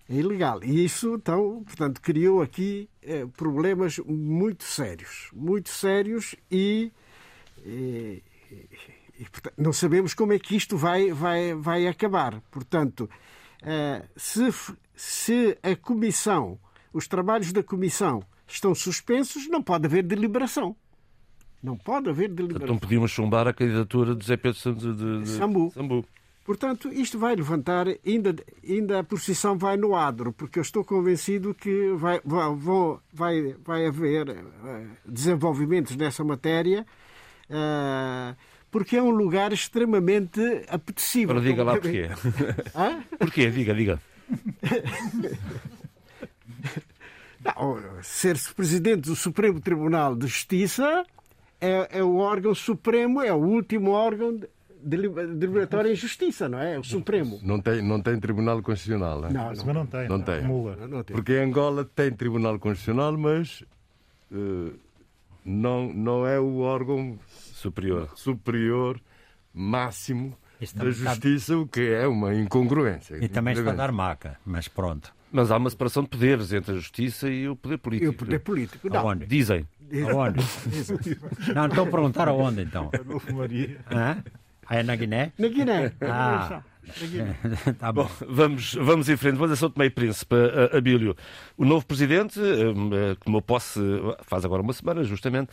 [0.09, 0.63] É ilegal.
[0.63, 5.31] E isso, então, portanto, criou aqui eh, problemas muito sérios.
[5.33, 6.93] Muito sérios e,
[7.65, 8.23] e-
[9.21, 12.41] e, portanto, não sabemos como é que isto vai, vai, vai acabar.
[12.51, 13.09] Portanto,
[13.63, 14.49] eh, se,
[14.97, 16.59] se a comissão,
[16.93, 20.75] os trabalhos da comissão estão suspensos, não pode haver deliberação.
[21.63, 22.69] Não pode haver deliberação.
[22.75, 25.71] não podíamos chumbar a candidatura de José Pedro de, de, de- Sambu.
[25.75, 26.05] Sambu.
[26.43, 28.35] Portanto, isto vai levantar, ainda,
[28.67, 33.87] ainda a posição vai no adro, porque eu estou convencido que vai, vou- vai, vai
[33.87, 36.87] haver eh, desenvolvimentos nessa matéria,
[37.51, 38.35] eh,
[38.71, 41.37] porque é um lugar extremamente apetecível.
[41.37, 42.09] Agora diga lá porquê.
[42.75, 43.03] Hã?
[43.19, 43.51] Porquê?
[43.51, 44.01] Diga, diga.
[47.43, 51.05] Não, ser-se presidente do Supremo Tribunal de Justiça
[51.61, 54.41] é, é o órgão supremo, é o último órgão
[54.83, 56.75] deliberatório em justiça, não é?
[56.75, 56.79] é?
[56.79, 57.39] O Supremo.
[57.43, 59.33] Não tem, não tem Tribunal Constitucional, é?
[59.33, 60.09] Não, não, não tem.
[60.09, 60.43] Não, tem.
[60.43, 60.77] Mula.
[60.87, 61.15] Não tem.
[61.15, 63.63] Porque Angola tem Tribunal Constitucional, mas
[64.33, 64.73] uh,
[65.45, 67.19] não, não é o órgão
[67.61, 69.01] superior, superior
[69.53, 70.37] máximo
[70.75, 73.17] da justiça, o que é uma incongruência.
[73.23, 75.13] E também está a dar maca, mas pronto.
[75.33, 78.13] Mas há uma separação de poderes entre a justiça e o poder político.
[78.13, 79.01] E o poder político, não.
[79.01, 79.27] Aonde?
[79.27, 79.67] Dizem.
[80.11, 80.41] Aonde?
[81.55, 82.91] não, estou a perguntar aonde então.
[83.33, 83.79] Maria.
[83.91, 84.23] Hã?
[84.67, 85.33] Ah, é na Guiné?
[85.39, 85.93] Na Guiné.
[86.01, 86.63] Ah.
[87.79, 88.05] tá bom.
[88.05, 88.11] bom.
[88.29, 89.37] vamos, vamos em frente.
[89.37, 90.37] Vamos a São Tomé e Príncipe,
[90.73, 91.17] Abílio.
[91.57, 92.41] O novo presidente,
[93.19, 93.81] que tomou posse
[94.23, 95.51] faz agora uma semana, justamente,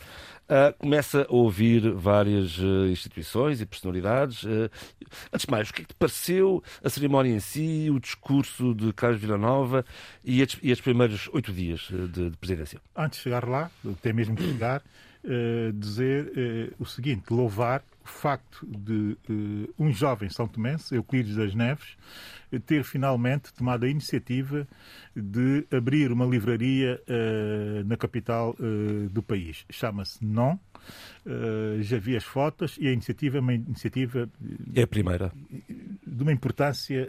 [0.78, 4.44] começa a ouvir várias eh, instituições e personalidades.
[4.44, 4.70] Eh,
[5.32, 8.74] antes de mais, o que é que te pareceu a cerimónia em si, o discurso
[8.74, 9.84] de Carlos Villanova
[10.24, 12.80] e estes, primeiros oito dias de, de presidência?
[12.96, 14.82] Antes de chegar lá, até mesmo de chegar,
[15.74, 21.96] dizer o seguinte, louvar o facto de uh, um jovem São Tomense, Euclides das Neves,
[22.64, 24.66] ter finalmente tomado a iniciativa
[25.14, 29.66] de abrir uma livraria uh, na capital uh, do país.
[29.70, 30.58] Chama-se Non.
[31.80, 34.28] já vi as fotos e a iniciativa é uma iniciativa.
[34.74, 35.30] É a primeira.
[36.06, 37.08] De uma importância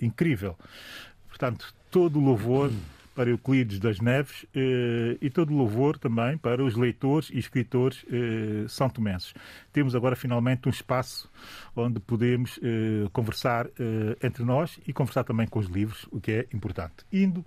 [0.00, 0.58] incrível.
[1.28, 2.72] Portanto, todo o louvor
[3.14, 8.66] para Euclides das Neves eh, e todo louvor também para os leitores e escritores eh,
[8.68, 9.34] são tomenses.
[9.72, 11.30] Temos agora finalmente um espaço
[11.74, 13.66] onde podemos eh, conversar
[14.22, 17.04] entre nós e conversar também com os livros, o que é importante.
[17.12, 17.44] Indo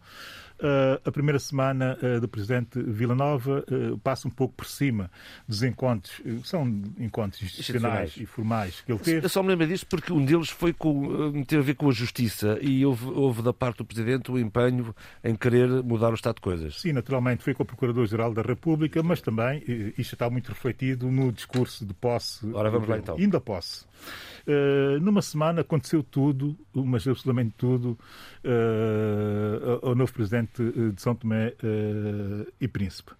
[1.03, 5.09] a primeira semana uh, do presidente Vila Nova uh, passa um pouco por cima
[5.47, 6.67] dos encontros, são
[6.99, 9.25] encontros institucionais e formais que ele teve.
[9.25, 11.91] Eu só me lembro disto porque um deles foi com, teve a ver com a
[11.91, 16.35] justiça e houve, houve da parte do presidente o empenho em querer mudar o estado
[16.35, 16.79] de coisas.
[16.81, 19.63] Sim, naturalmente foi com o Procurador-Geral da República, mas também
[19.97, 22.49] isto está muito refletido no discurso de posse.
[22.53, 23.15] Ora, vamos lá então.
[23.17, 23.85] Ainda posse.
[24.45, 27.97] Uh, numa semana aconteceu tudo, mas absolutamente tudo,
[28.43, 33.11] uh, ao novo presidente de São Tomé uh, e Príncipe.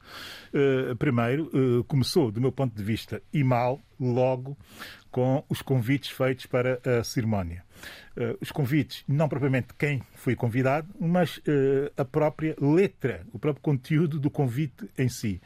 [0.99, 4.57] primeiro, começou, do meu ponto de vista, e mal, logo,
[5.09, 7.63] com os convites feitos para a cerimónia.
[8.15, 13.63] Uh, os convites, não propriamente quem foi convidado, mas uh, a própria letra, o próprio
[13.63, 15.41] conteúdo do convite em si.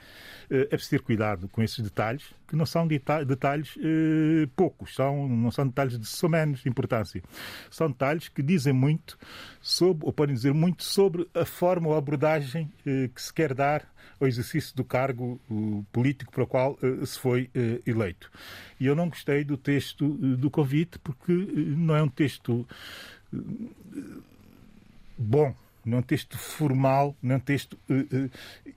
[0.52, 3.76] Uh, é preciso ter cuidado com esses detalhes, que não são detalhes
[4.56, 7.22] poucos, são, não são detalhes de só menos importância.
[7.70, 9.18] São detalhes que dizem muito
[9.62, 13.86] sobre, ou podem dizer muito sobre a forma ou a abordagem que se quer dar
[14.18, 15.42] ao exercício do cargo
[15.92, 17.52] político para o qual se foi
[17.86, 18.32] eleito.
[18.80, 22.57] E eu não gostei do texto do convite, porque não é um texto
[25.18, 25.54] bom,
[25.88, 28.32] não texto formal, não texto uh, uh,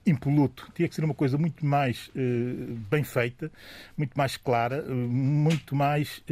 [0.05, 0.71] impoluto.
[0.73, 3.51] Tinha que ser uma coisa muito mais uh, bem feita,
[3.97, 6.23] muito mais clara, muito mais.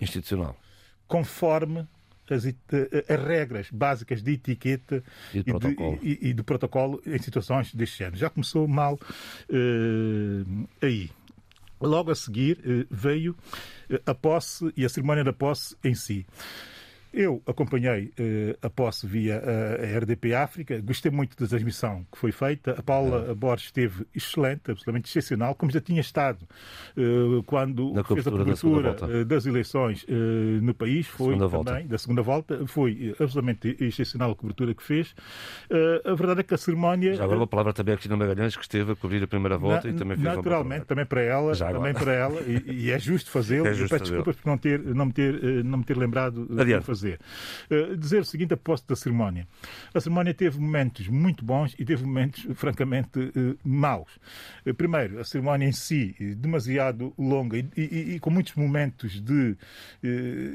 [0.00, 0.56] institucional.
[1.06, 1.86] Conforme
[2.30, 5.02] as, as, regras básicas de etiqueta
[5.34, 5.98] e de, protocolo.
[6.00, 8.16] E, e, e de protocolo em situações deste género.
[8.16, 8.98] Já começou mal
[10.80, 11.10] aí.
[11.80, 13.34] Logo a seguir veio
[14.04, 16.26] a posse e a cerimónia da posse em si.
[17.12, 22.16] Eu acompanhei uh, a posse via uh, a RDP África, gostei muito da transmissão que
[22.16, 22.72] foi feita.
[22.78, 23.34] A Paula é.
[23.34, 26.46] Borges esteve excelente, absolutamente excepcional, como já tinha estado
[26.96, 30.06] uh, quando Na fez a cobertura da das eleições
[30.62, 31.06] no país.
[31.06, 31.88] Foi segunda também, volta.
[31.88, 35.14] da segunda volta, foi absolutamente excepcional a cobertura que fez.
[36.04, 37.14] a verdade é que a cerimónia.
[37.14, 39.88] Já agora uma palavra também a Cristina Magalhães, que esteve a cobrir a primeira volta
[39.88, 42.98] na, e também fez Naturalmente, também para ela, Já também para ela, e, e é
[42.98, 43.66] justo fazê-lo.
[43.66, 46.80] É justo peço desculpas por não, ter, não, me ter, não me ter lembrado de
[46.80, 47.18] fazer fazer.
[47.70, 49.46] Uh, dizer o seguinte a da cerimónia.
[49.94, 54.10] A cerimónia teve momentos muito bons e teve momentos, francamente, uh, maus.
[54.66, 59.56] Uh, primeiro, a cerimónia em si, demasiado longa e, e, e com muitos momentos de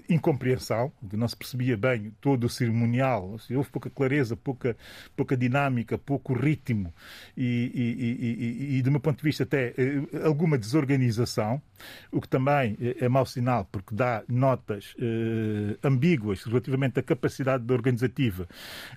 [0.10, 3.38] incompreensão, que não se percebia bem todo o cerimonial.
[3.40, 4.78] Seja, houve pouca clareza, pouca,
[5.16, 6.94] pouca dinâmica, pouco ritmo
[7.36, 9.74] e, e, do meu ponto de vista, até
[10.24, 11.62] alguma desorganização,
[12.12, 14.96] o que também é mau sinal, porque dá notas
[15.84, 18.48] ambíguas relativamente à capacidade organizativa,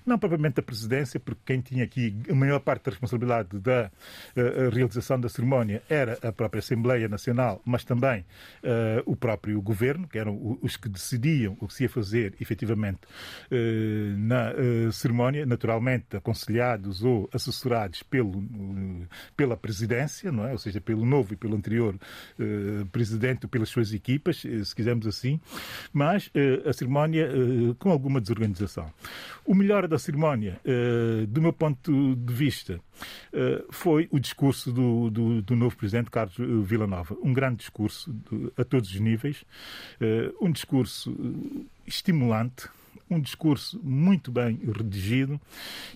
[0.05, 3.91] não propriamente da presidência, porque quem tinha aqui a maior parte da responsabilidade da
[4.35, 8.21] uh, realização da cerimónia era a própria Assembleia Nacional, mas também
[8.63, 12.99] uh, o próprio governo, que eram os que decidiam o que se ia fazer efetivamente
[13.51, 14.49] uh, na
[14.91, 18.43] cerimónia, naturalmente aconselhados ou assessorados pelo,
[19.35, 20.51] pela presidência, não é?
[20.51, 21.95] ou seja, pelo novo e pelo anterior
[22.91, 25.39] presidente, pelas suas equipas, se quisermos assim,
[25.91, 26.31] mas
[26.65, 27.29] a cerimónia
[27.77, 28.91] com alguma desorganização.
[29.45, 30.59] O melhor da cerimónia,
[31.27, 32.79] do meu ponto de vista,
[33.69, 36.35] foi o discurso do, do, do, novo presidente Carlos
[36.67, 37.15] Villanova.
[37.21, 38.13] Um grande discurso
[38.57, 39.43] a todos os níveis,
[40.41, 41.15] um discurso
[41.87, 42.69] estimulante,
[43.09, 45.39] um discurso muito bem redigido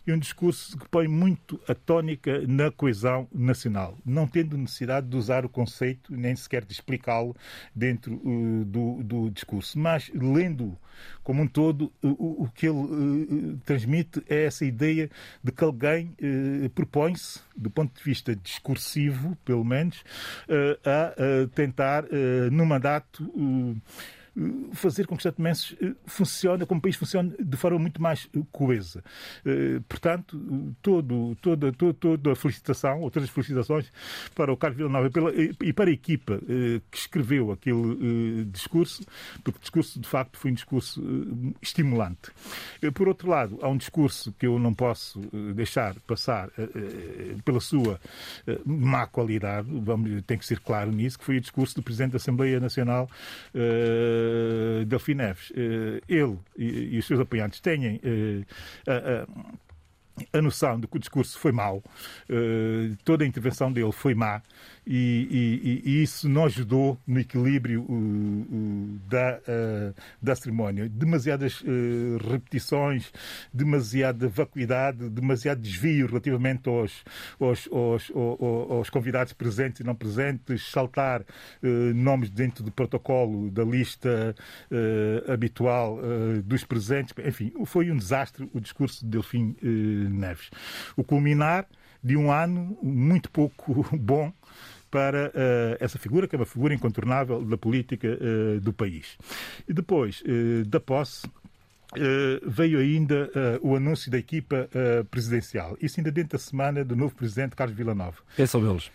[0.06, 5.16] e um discurso que põe muito a tónica na coesão nacional, não tendo necessidade de
[5.16, 7.36] usar o conceito, nem sequer de explicá-lo
[7.76, 10.78] dentro uh, do, do, discurso, mas lendo
[11.24, 15.10] como um todo, o, o que ele uh, transmite é essa ideia
[15.44, 20.04] de que alguém uh, propõe-se, do ponto de vista discursivo, pelo menos,
[20.50, 22.06] uh, a tentar,
[22.52, 23.24] no mandato,
[24.74, 28.02] fazer com que o Estado de eh, funcione, como o país funcione de forma muito
[28.02, 29.04] mais eh, coesa.
[29.88, 33.92] Portanto, todo, toda, toda, toda a felicitação, ou todas as felicitações
[34.36, 35.10] para o Carlos Villanova
[35.62, 36.40] e para a equipa
[36.90, 39.04] que escreveu aquele discurso,
[39.44, 41.04] porque o discurso, de facto, foi um discurso
[41.62, 42.32] estimulante.
[42.94, 45.20] Por outro lado, há um discurso que eu não posso
[45.56, 46.50] deixar passar
[47.44, 48.00] pela sua
[48.66, 52.18] má qualidade, vamos, tem que ser claro nisso, que foi o discurso do Presidente da
[52.18, 53.10] Assembleia Nacional
[53.54, 54.23] uh,
[54.86, 58.46] Delfim Neves, uh, ele e, e, os seus apoiantes tenham uh,
[60.32, 61.84] a, a, noção de que o discurso foi mau,
[63.04, 64.44] toda a intervenção dele foi má,
[64.86, 70.90] e, e, e, isso não ajudou no equilíbrio uh, uh, da, uh, da cerimónia.
[70.90, 71.64] Demasiadas
[72.30, 73.12] repetições,
[73.54, 77.04] demasiada vacuidade, demasiado desvio relativamente aos,
[77.40, 81.24] aos, aos, aos, aos convidados presentes e não presentes, saltar
[81.96, 84.36] nomes dentro do protocolo da lista
[85.28, 86.00] habitual
[86.44, 87.14] dos presentes.
[87.26, 90.50] Enfim, foi um desastre o discurso de Delfim Neves.
[90.96, 91.68] O culminar
[92.04, 94.32] de um ano muito pouco bom
[94.94, 99.18] para uh, essa figura, que é uma figura incontornável da política uh, do país.
[99.68, 101.28] E depois uh, da posse,
[101.96, 103.30] Uh, veio ainda
[103.62, 105.78] uh, o anúncio da equipa uh, presidencial.
[105.80, 108.18] Isso ainda dentro da semana do novo presidente Carlos Villanova.
[108.36, 108.90] Quem são eles?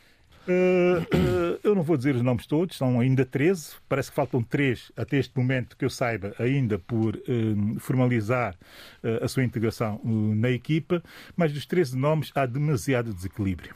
[1.62, 3.76] eu não vou dizer os nomes todos, são ainda 13.
[3.88, 7.20] Parece que faltam três até este momento que eu saiba, ainda por
[7.78, 8.56] formalizar
[9.22, 11.02] a sua integração na equipa.
[11.36, 13.74] Mas dos 13 nomes há demasiado desequilíbrio.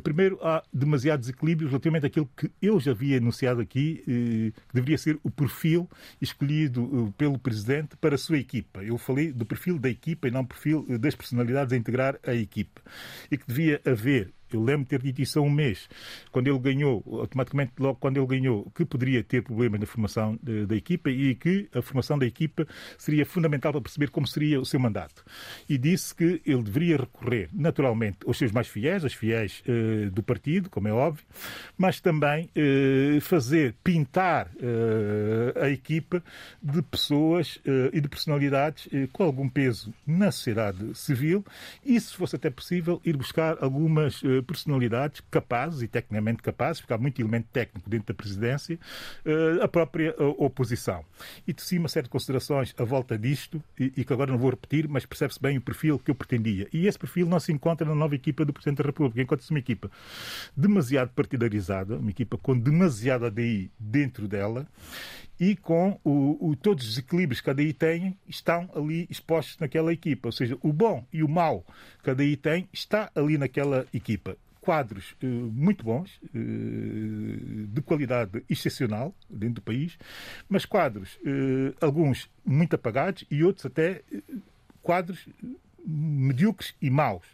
[0.00, 4.98] Primeiro, há demasiado desequilíbrio relativamente àquilo que eu já havia anunciado aqui, eh, que deveria
[4.98, 5.88] ser o perfil
[6.20, 8.82] escolhido eh, pelo Presidente para a sua equipa.
[8.82, 12.18] Eu falei do perfil da equipa e não do perfil eh, das personalidades a integrar
[12.26, 12.80] a equipa.
[13.30, 15.88] E que devia haver eu lembro de ter dito isso há um mês,
[16.30, 20.66] quando ele ganhou, automaticamente logo quando ele ganhou, que poderia ter problemas na formação de,
[20.66, 24.64] da equipa e que a formação da equipa seria fundamental para perceber como seria o
[24.64, 25.24] seu mandato.
[25.68, 30.22] E disse que ele deveria recorrer, naturalmente, aos seus mais fiéis, aos fiéis uh, do
[30.22, 31.24] partido, como é óbvio,
[31.76, 34.50] mas também uh, fazer, pintar
[35.62, 36.22] a equipa
[36.62, 37.58] de pessoas
[37.92, 41.44] e de personalidades com algum peso na sociedade civil
[41.84, 46.98] e, se fosse até possível, ir buscar algumas personalidades capazes e tecnicamente capazes, porque há
[46.98, 48.78] muito elemento técnico dentro da presidência,
[49.24, 51.04] eh, a própria eh, oposição.
[51.46, 55.04] E de cima, certas considerações à volta disto, e, que agora não vou repetir, mas
[55.04, 56.68] percebe-se bem o perfil que eu pretendia.
[56.72, 59.20] E esse perfil não se encontra na nova equipa do Presidente da República.
[59.20, 59.90] Encontra-se uma equipa
[60.56, 64.66] demasiado partidarizada, uma equipa com demasiada ADI dentro dela
[65.38, 69.92] e com o, o, todos os desequilíbrios que a DI tem estão ali expostos naquela
[69.92, 70.28] equipa.
[70.28, 71.64] Ou seja, o bom e o mau
[72.02, 74.36] que a DI tem está ali naquela equipa.
[74.60, 79.96] Quadros uh, muito bons, uh, de qualidade excepcional dentro do país,
[80.48, 84.02] mas quadros, uh, alguns muito apagados e outros até
[84.82, 85.26] quadros
[85.86, 87.24] medíocres e maus.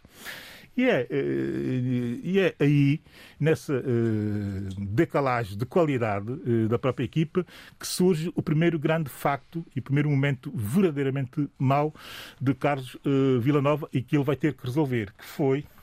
[0.77, 3.01] E é, eh, e é aí,
[3.39, 7.45] nessa eh, decalagem de qualidade eh, da própria equipa,
[7.79, 11.93] que surge o primeiro grande facto e o primeiro momento verdadeiramente mau
[12.39, 12.97] de Carlos
[13.41, 15.74] Villanova e que ele vai ter que resolver, que foi eh,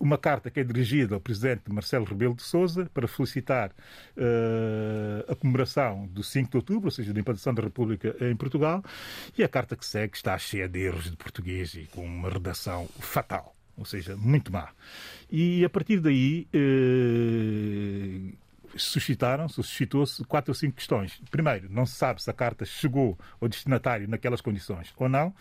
[0.00, 3.70] uma carta que é dirigida ao presidente Marcelo Rebelo de Sousa para felicitar
[4.16, 8.82] uh, a comemoração do 5 de outubro, ou seja, da implantação da República em Portugal,
[9.36, 12.88] e a carta que segue está cheia de erros de português e com uma redação
[12.98, 14.70] fatal, ou seja, muito má.
[15.30, 16.48] E a partir daí
[18.76, 21.20] suscitaram, suscitou-se quatro ou cinco questões.
[21.30, 25.34] Primeiro, não se sabe se a carta chegou ao destinatário naquelas condições ou não,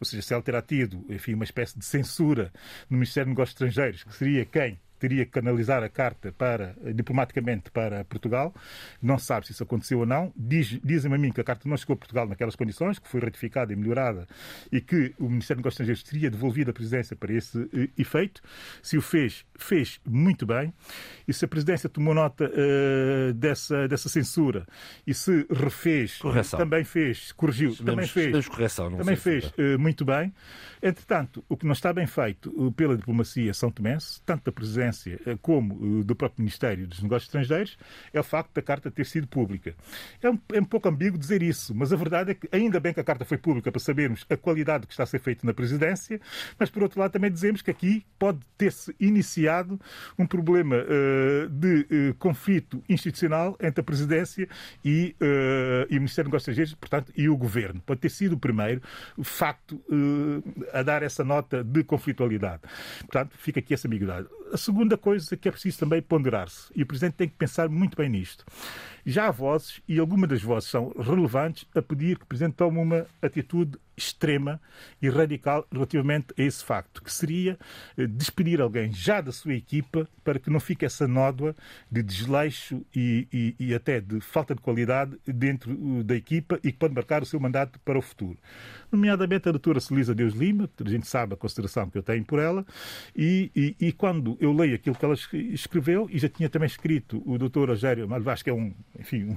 [0.00, 2.52] ou seja, se ela terá tido, enfim, uma espécie de censura
[2.88, 7.70] no Ministério dos Negócios Estrangeiros, que seria quem teria que canalizar a carta para, diplomaticamente
[7.70, 8.54] para Portugal.
[9.02, 10.32] Não se sabe se isso aconteceu ou não.
[10.36, 13.20] Diz, dizem-me a mim que a carta não chegou a Portugal naquelas condições, que foi
[13.20, 14.26] ratificada e melhorada
[14.70, 18.40] e que o Ministério dos Negócios Estrangeiros teria devolvido a presidência para esse uh, efeito.
[18.82, 20.72] Se o fez, fez muito bem.
[21.26, 24.66] E se a presidência tomou nota uh, dessa, dessa censura
[25.06, 26.58] e se refez, correção.
[26.58, 30.32] também fez, corrigiu, também fez, correção, também fez uh, muito bem.
[30.82, 34.83] Entretanto, o que não está bem feito pela diplomacia são tomense, tanto da presidência
[35.40, 37.78] como do próprio Ministério dos Negócios Estrangeiros,
[38.12, 39.74] é o facto da carta ter sido pública.
[40.22, 42.92] É um, é um pouco ambíguo dizer isso, mas a verdade é que ainda bem
[42.92, 45.52] que a carta foi pública para sabermos a qualidade que está a ser feito na
[45.52, 46.20] presidência,
[46.58, 49.80] mas por outro lado também dizemos que aqui pode ter-se iniciado
[50.18, 54.48] um problema uh, de uh, conflito institucional entre a presidência
[54.84, 57.80] e, uh, e, o Ministério dos Negócios Estrangeiros, portanto, e o governo.
[57.84, 58.80] Pode ter sido o primeiro
[59.22, 59.82] facto
[60.72, 62.62] a dar essa nota de conflitualidade.
[63.00, 64.28] Portanto, fica aqui essa ambiguidade.
[64.54, 67.96] A segunda coisa que é preciso também ponderar-se, e o Presidente tem que pensar muito
[67.96, 68.44] bem nisto.
[69.06, 72.78] Já há vozes, e algumas das vozes são relevantes, a pedir que o Presidente tome
[72.78, 74.60] uma atitude extrema
[75.00, 77.58] e radical relativamente a esse facto, que seria
[77.96, 81.54] eh, despedir alguém já da sua equipa para que não fique essa nódoa
[81.90, 86.72] de desleixo e, e, e até de falta de qualidade dentro eh, da equipa e
[86.72, 88.38] que pode marcar o seu mandato para o futuro.
[88.90, 92.38] Nomeadamente a doutora Celisa Deus Lima, a gente sabe a consideração que eu tenho por
[92.38, 92.64] ela,
[93.14, 97.38] e, e quando eu leio aquilo que ela escreveu, e já tinha também escrito o
[97.38, 99.36] doutor Rogério Malvaz, que é um, enfim,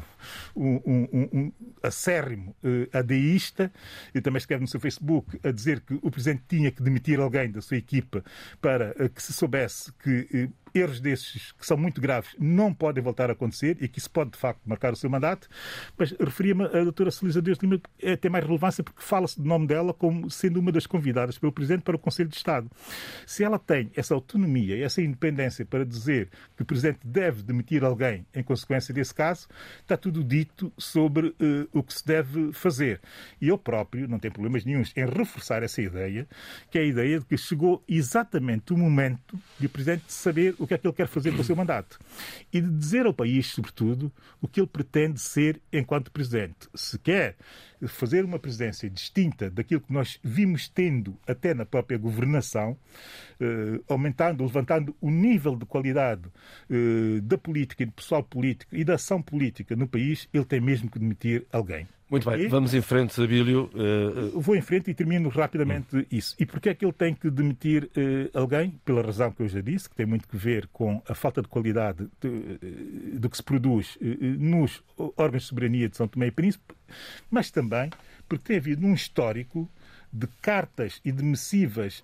[0.55, 1.51] um, um, um, um
[1.81, 3.71] acérrimo uh, adeísta,
[4.13, 7.51] e também escreve no seu Facebook a dizer que o Presidente tinha que demitir alguém
[7.51, 8.23] da sua equipa
[8.61, 13.04] para uh, que se soubesse que uh, erros desses, que são muito graves, não podem
[13.04, 15.48] voltar a acontecer e que isso pode, de facto, marcar o seu mandato.
[15.98, 19.68] Mas referia-me a doutora Celisa Deus Lima, é, tem mais relevância porque fala-se do nome
[19.68, 22.70] dela como sendo uma das convidadas pelo Presidente para o Conselho de Estado.
[23.26, 27.84] Se ela tem essa autonomia e essa independência para dizer que o Presidente deve demitir
[27.84, 29.48] alguém em consequência desse caso,
[29.82, 33.02] está tudo dito sobre uh, o que se deve fazer.
[33.41, 36.28] E eu próprio não tenho problemas nenhums em reforçar essa ideia,
[36.70, 40.66] que é a ideia de que chegou exatamente o momento de o Presidente saber o
[40.68, 41.99] que é que ele quer fazer com o seu mandato.
[42.52, 44.11] E de dizer ao país, sobretudo,
[44.41, 46.68] o que ele pretende ser enquanto presidente.
[46.73, 47.35] Se quer
[47.88, 52.77] fazer uma presidência distinta daquilo que nós vimos tendo até na própria governação,
[53.39, 56.23] eh, aumentando, levantando o nível de qualidade
[56.69, 60.60] eh, da política e do pessoal político e da ação política no país, ele tem
[60.60, 61.88] mesmo que demitir alguém.
[62.09, 63.69] Muito bem, vamos em frente, Abílio.
[63.73, 64.39] Uh...
[64.39, 66.05] Vou em frente e termino rapidamente hum.
[66.09, 66.35] isso.
[66.39, 68.79] E porquê é que ele tem que demitir uh, alguém?
[68.85, 71.49] Pela razão que eu já disse, que tem muito que ver com a falta de
[71.49, 73.97] qualidade de, uh, do que se produz
[74.39, 74.81] nos
[75.17, 76.73] órgãos de soberania de São Tomé e Príncipe,
[77.29, 77.89] mas também
[78.27, 79.69] porque tem havido um histórico
[80.11, 82.03] de cartas e de missivas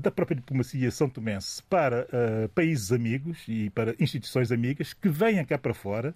[0.00, 2.06] da própria diplomacia são tomense para
[2.54, 6.14] países amigos e para instituições amigas que venham cá para fora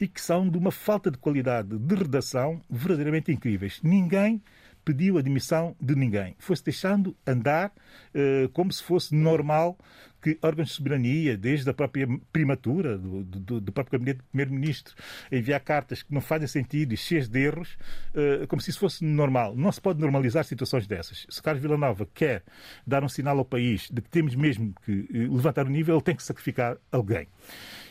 [0.00, 3.80] e que são de uma falta de qualidade de redação verdadeiramente incríveis.
[3.82, 4.42] Ninguém
[4.88, 6.34] pediu a demissão de ninguém.
[6.38, 7.70] Foi-se deixando andar
[8.14, 9.78] uh, como se fosse normal
[10.22, 14.94] que órgãos de soberania, desde a própria primatura do, do, do próprio gabinete do primeiro-ministro,
[15.30, 17.76] enviar cartas que não fazem sentido e cheias de erros,
[18.14, 19.54] uh, como se isso fosse normal.
[19.54, 21.26] Não se pode normalizar situações dessas.
[21.28, 22.42] Se Carlos Villanova quer
[22.86, 26.02] dar um sinal ao país de que temos mesmo que uh, levantar o nível, ele
[26.02, 27.28] tem que sacrificar alguém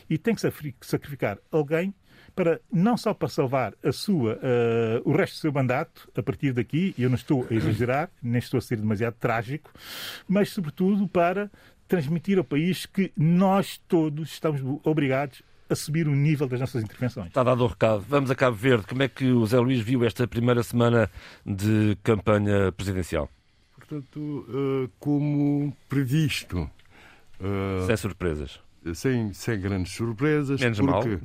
[0.08, 0.40] e tem que
[0.80, 1.94] sacrificar alguém
[2.34, 6.52] para não só para salvar a sua, uh, o resto do seu mandato, a partir
[6.52, 9.72] daqui, eu não estou a exagerar, nem estou a ser demasiado trágico,
[10.28, 11.50] mas sobretudo para
[11.88, 17.26] transmitir ao país que nós todos estamos obrigados a subir o nível das nossas intervenções.
[17.26, 18.04] Está dado o recado.
[18.08, 18.86] Vamos a Cabo Verde.
[18.86, 21.10] Como é que o Zé Luís viu esta primeira semana
[21.44, 23.28] de campanha presidencial?
[23.74, 26.70] Portanto, uh, como previsto.
[27.40, 27.84] Uh...
[27.86, 28.60] Sem surpresas
[28.94, 31.20] sem, sem grandes surpresas, Menos porque, mal.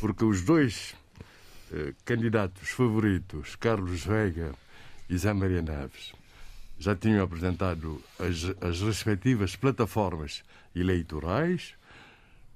[0.00, 0.94] porque os dois
[1.72, 4.54] eh, candidatos favoritos, Carlos Veiga
[5.08, 6.12] e Zé Maria Neves,
[6.78, 10.42] já tinham apresentado as, as respectivas plataformas
[10.74, 11.74] eleitorais,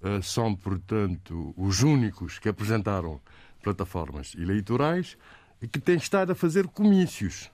[0.03, 3.21] eh, são, portanto, os únicos que apresentaram
[3.63, 5.17] plataformas eleitorais
[5.61, 7.51] e que têm estado a fazer comícios.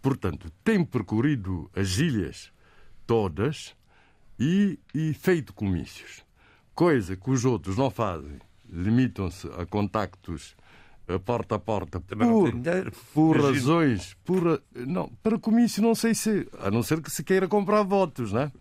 [0.00, 2.52] Portanto, têm percorrido as ilhas
[3.06, 3.74] todas
[4.38, 6.24] e, e feito comícios
[6.80, 10.56] coisa que os outros não fazem, limitam-se a contactos
[11.06, 16.48] a porta a porta Também por, por razões por, não, para comício não sei se
[16.58, 18.52] a não ser que se queira comprar votos não é?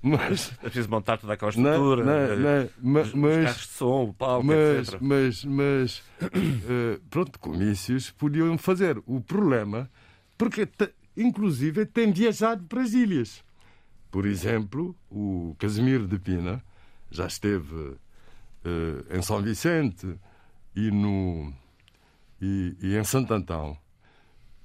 [0.00, 4.14] mas é preciso montar toda aquela estrutura não, não, não, mas, mas, de som, o
[4.14, 5.00] palco, mas, etc.
[5.02, 9.90] mas, mas uh, pronto, comícios podiam fazer o problema
[10.38, 10.66] porque
[11.14, 13.44] inclusive tem viajado para as ilhas
[14.10, 16.62] por exemplo o Casimiro de Pina
[17.10, 17.96] já esteve
[18.64, 20.06] eh, em São Vicente
[20.74, 21.52] e, no,
[22.40, 23.76] e, e em Santo Antão.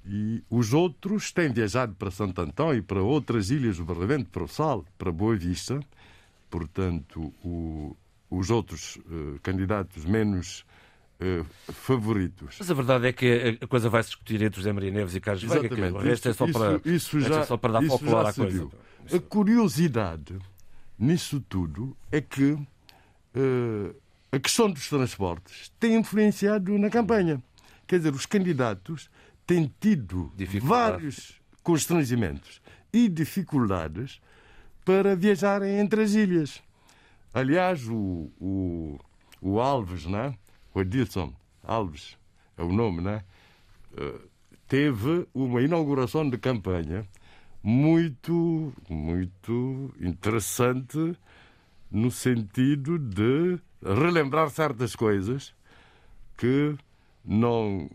[0.06, 4.44] E os outros têm viajado para Santo Antão e para outras ilhas do Barlavento, para
[4.44, 5.80] o Sal, para Boa Vista.
[6.50, 7.96] Portanto, o,
[8.30, 10.64] os outros uh, candidatos menos
[11.20, 12.56] uh, favoritos.
[12.58, 15.20] Mas a verdade é que a coisa vai se discutir entre José Maria Neves e
[15.20, 18.32] Carlos Veiga, que é só para, isso, isso já, é só para dar folclore à
[18.32, 18.50] coisa.
[18.50, 18.72] Viu.
[19.12, 20.38] A curiosidade
[20.98, 23.96] nisso tudo é que uh,
[24.30, 27.42] a questão dos transportes tem influenciado na campanha.
[27.86, 29.10] Quer dizer, os candidatos
[29.46, 32.60] têm tido vários constrangimentos
[32.92, 34.20] e dificuldades
[34.84, 36.62] para viajarem entre as ilhas.
[37.32, 38.98] Aliás, o, o,
[39.40, 40.34] o Alves, né?
[40.74, 42.16] o Edilson Alves,
[42.56, 43.24] é o nome, né?
[43.96, 44.20] Eh,
[44.68, 47.06] teve uma inauguração de campanha
[47.66, 51.16] muito, muito interessante
[51.90, 55.54] no sentido de relembrar certas coisas
[56.36, 56.76] que
[57.24, 57.88] não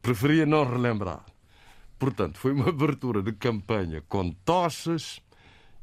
[0.00, 1.24] preferia não relembrar.
[1.98, 5.20] Portanto, foi uma abertura de campanha com tochas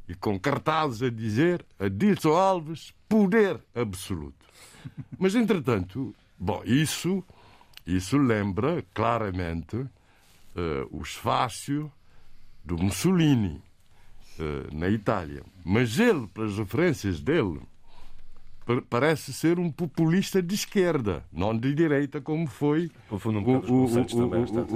[0.08, 4.46] e com cartazes a dizer Adilson Alves, poder absoluto.
[5.18, 7.22] Mas, entretanto, bom, isso,
[7.86, 9.90] isso lembra claramente uh,
[10.90, 11.92] o esfácio
[12.64, 13.60] do Mussolini
[14.38, 15.42] uh, na Itália.
[15.64, 17.60] Mas ele, pelas referências dele,
[18.88, 23.84] parece ser um populista de esquerda, não de direita, como foi o, o,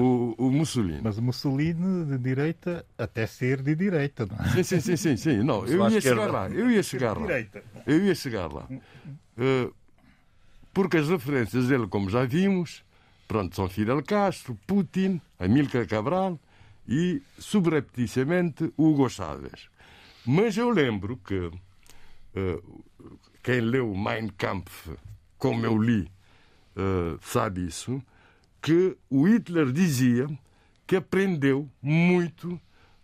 [0.01, 1.01] o, o, Mussolini.
[1.03, 4.49] Mas o Mussolini de direita até ser de direita, não é?
[4.51, 5.43] Sim, sim, sim, sim, sim.
[5.43, 7.27] Não, eu ia chegar lá, eu ia chegar lá.
[7.87, 8.67] Eu ia chegar lá.
[9.39, 9.73] Uh,
[10.75, 12.83] porque as referências dele, como já vimos,
[13.29, 16.39] pronto, são Fidel Castro, Putin, Amílcar Cabral
[16.89, 19.69] e, subrepticiamente, Hugo Chávez.
[20.25, 22.85] Mas eu lembro que uh,
[23.43, 24.91] quem leu Mein Kampf,
[25.39, 26.11] como eu li,
[26.77, 28.03] uh, sabe isso,
[28.61, 30.27] que o Hitler dizia
[30.87, 32.61] que aprendeu muito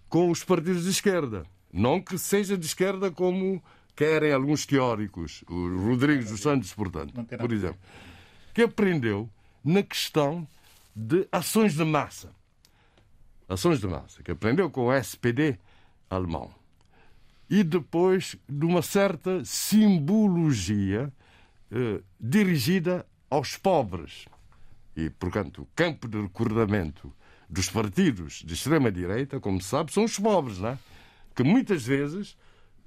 [0.08, 1.44] com os partidos de esquerda.
[1.72, 3.62] Não que seja de esquerda como
[3.96, 7.78] querem alguns teóricos, o Rodrigues dos Santos, portanto, por exemplo,
[8.52, 9.28] que aprendeu
[9.64, 10.46] na questão
[10.94, 12.34] de ações de massa.
[13.52, 15.58] Ações de massa, que aprendeu com o SPD
[16.08, 16.50] alemão
[17.52, 21.12] e depois de uma certa simbologia
[21.70, 24.24] eh, dirigida aos pobres.
[24.96, 27.12] E, portanto, o campo de recordamento
[27.50, 30.78] dos partidos de extrema-direita, como se sabe, são os pobres, não é?
[31.34, 32.38] que muitas vezes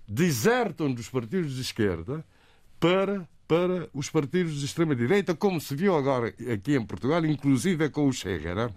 [0.08, 2.26] desertam dos partidos de esquerda
[2.80, 8.08] para, para os partidos de extrema-direita, como se viu agora aqui em Portugal, inclusive com
[8.08, 8.56] o Chega.
[8.56, 8.70] Não é?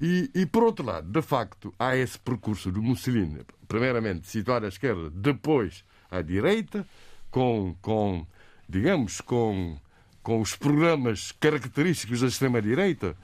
[0.00, 4.68] E, e, por outro lado, de facto, há esse percurso do Mussolini, primeiramente situado à
[4.68, 6.86] esquerda, depois à direita,
[7.30, 8.26] com, com
[8.68, 9.76] digamos, com,
[10.22, 13.16] com os programas característicos da extrema-direita,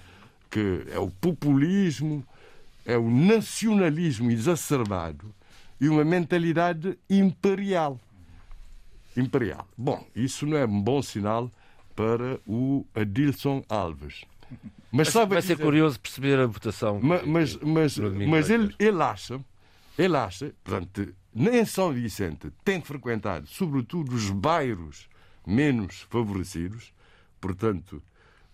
[0.50, 2.24] que é o populismo,
[2.84, 5.34] é o nacionalismo exacerbado
[5.80, 8.00] e uma mentalidade imperial.
[9.16, 9.68] Imperial.
[9.76, 11.50] Bom, isso não é um bom sinal
[11.94, 14.24] para o Adilson Alves.
[14.96, 17.00] Mas sabe vai ser curioso perceber a votação.
[17.02, 19.44] Mas, mas, mas, mas ele, ele acha,
[19.98, 25.08] ele acha, portanto, nem São Vicente tem frequentado, sobretudo, os bairros
[25.44, 26.94] menos favorecidos,
[27.40, 28.00] portanto,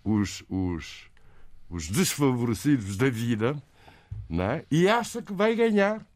[0.03, 1.11] os, os,
[1.69, 3.62] os desfavorecidos da vida,
[4.27, 4.65] não é?
[4.71, 6.07] e acha que vai ganhar,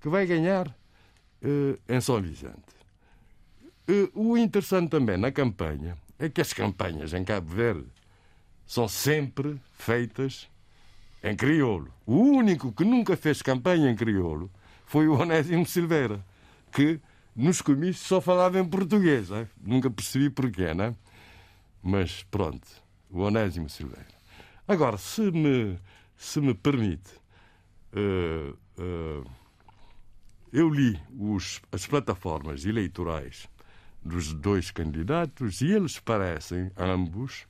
[0.00, 2.74] que vai ganhar uh, em São Vicente.
[3.88, 7.86] Uh, o interessante também na campanha é que as campanhas em Cabo Verde
[8.68, 10.46] são sempre feitas
[11.24, 11.90] em crioulo.
[12.04, 14.50] O único que nunca fez campanha em crioulo
[14.84, 16.22] foi o Onésimo Silveira,
[16.70, 17.00] que
[17.34, 19.30] nos comícios só falava em português.
[19.30, 19.48] Né?
[19.58, 20.94] Nunca percebi porquê, né?
[21.82, 22.68] Mas pronto,
[23.10, 24.06] o Onésimo Silveira.
[24.68, 25.78] Agora, se me,
[26.14, 27.10] se me permite,
[27.94, 29.30] uh, uh,
[30.52, 33.48] eu li os, as plataformas eleitorais
[34.04, 37.47] dos dois candidatos e eles parecem, ambos,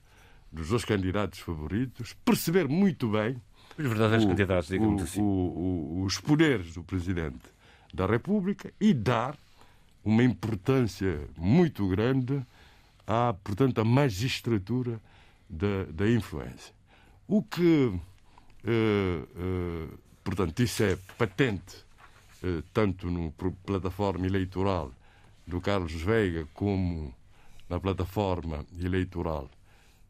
[0.52, 3.40] dos dois candidatos favoritos, perceber muito bem
[3.78, 5.20] os verdadeiros o, candidatos, digamos o, assim.
[5.20, 7.40] O, os poderes do Presidente
[7.92, 9.36] da República e dar
[10.04, 12.42] uma importância muito grande
[13.06, 15.00] à, portanto, à magistratura
[15.48, 16.74] da, da influência.
[17.26, 17.92] O que,
[18.64, 19.88] eh, eh,
[20.24, 21.84] portanto, isso é patente,
[22.42, 23.30] eh, tanto na
[23.66, 24.92] plataforma eleitoral
[25.46, 27.14] do Carlos Veiga como
[27.68, 29.50] na plataforma eleitoral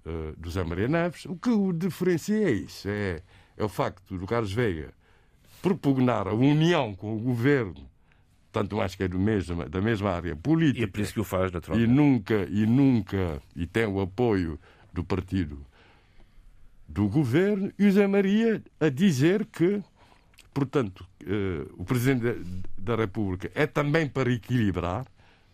[0.08, 1.26] uh, do Zé Maria Neves.
[1.26, 3.22] O que o diferencia é isso: é,
[3.56, 4.92] é o facto do Carlos Veiga
[5.60, 7.88] propugnar a união com o governo
[8.50, 10.80] tanto mais que é do mesmo, da mesma área política.
[10.80, 11.88] E é por isso que o faz, naturalmente.
[11.88, 14.58] E nunca, e nunca, e tem o apoio
[14.92, 15.64] do partido
[16.88, 19.82] do governo, e o Zé Maria a dizer que,
[20.54, 22.40] portanto, eh, o Presidente
[22.78, 25.06] da República é também para equilibrar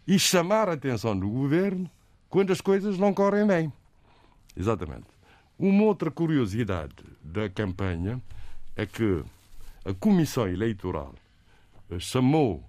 [0.06, 1.90] e chamar a atenção do governo
[2.30, 3.72] quando as coisas não correm bem.
[4.56, 5.06] Exatamente.
[5.58, 8.20] Uma outra curiosidade da campanha
[8.76, 9.22] é que
[9.84, 11.14] a Comissão Eleitoral
[11.90, 12.64] eh, chamou,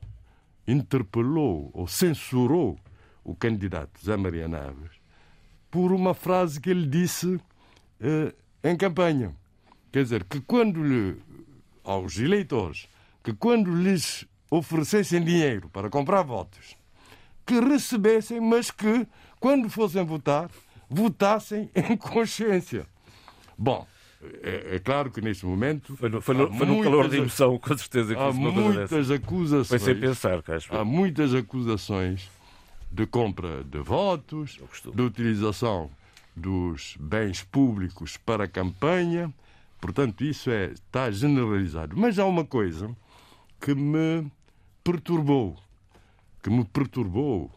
[0.67, 2.77] interpelou ou censurou
[3.23, 4.91] o candidato Zé Maria Naves
[5.71, 7.39] por uma frase que ele disse
[7.99, 8.33] eh,
[8.63, 9.35] em campanha.
[9.91, 11.17] Quer dizer, que quando lhe,
[11.83, 12.87] aos eleitores,
[13.23, 16.75] que quando lhes oferecessem dinheiro para comprar votos,
[17.45, 19.07] que recebessem, mas que,
[19.39, 20.49] quando fossem votar,
[20.89, 22.85] votassem em consciência.
[23.57, 23.87] Bom,
[24.41, 25.95] é, é, claro que neste momento.
[25.95, 28.15] Foi no, foi no, foi no calor de emoção, com certeza.
[28.15, 29.67] Que há muitas acusações.
[29.67, 32.29] Foi sem pensar, Há muitas acusações
[32.91, 34.59] de compra de votos,
[34.93, 35.89] de utilização
[36.35, 39.33] dos bens públicos para a campanha.
[39.79, 41.95] Portanto, isso é, está generalizado.
[41.97, 42.95] Mas há uma coisa
[43.61, 44.29] que me
[44.83, 45.57] perturbou.
[46.41, 47.51] Que me perturbou.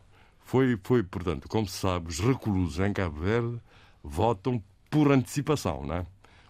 [0.48, 3.60] Foi, foi portanto, como se sabe, os reclusos em Cabo Verde
[4.02, 6.06] votam por antecipação, não é?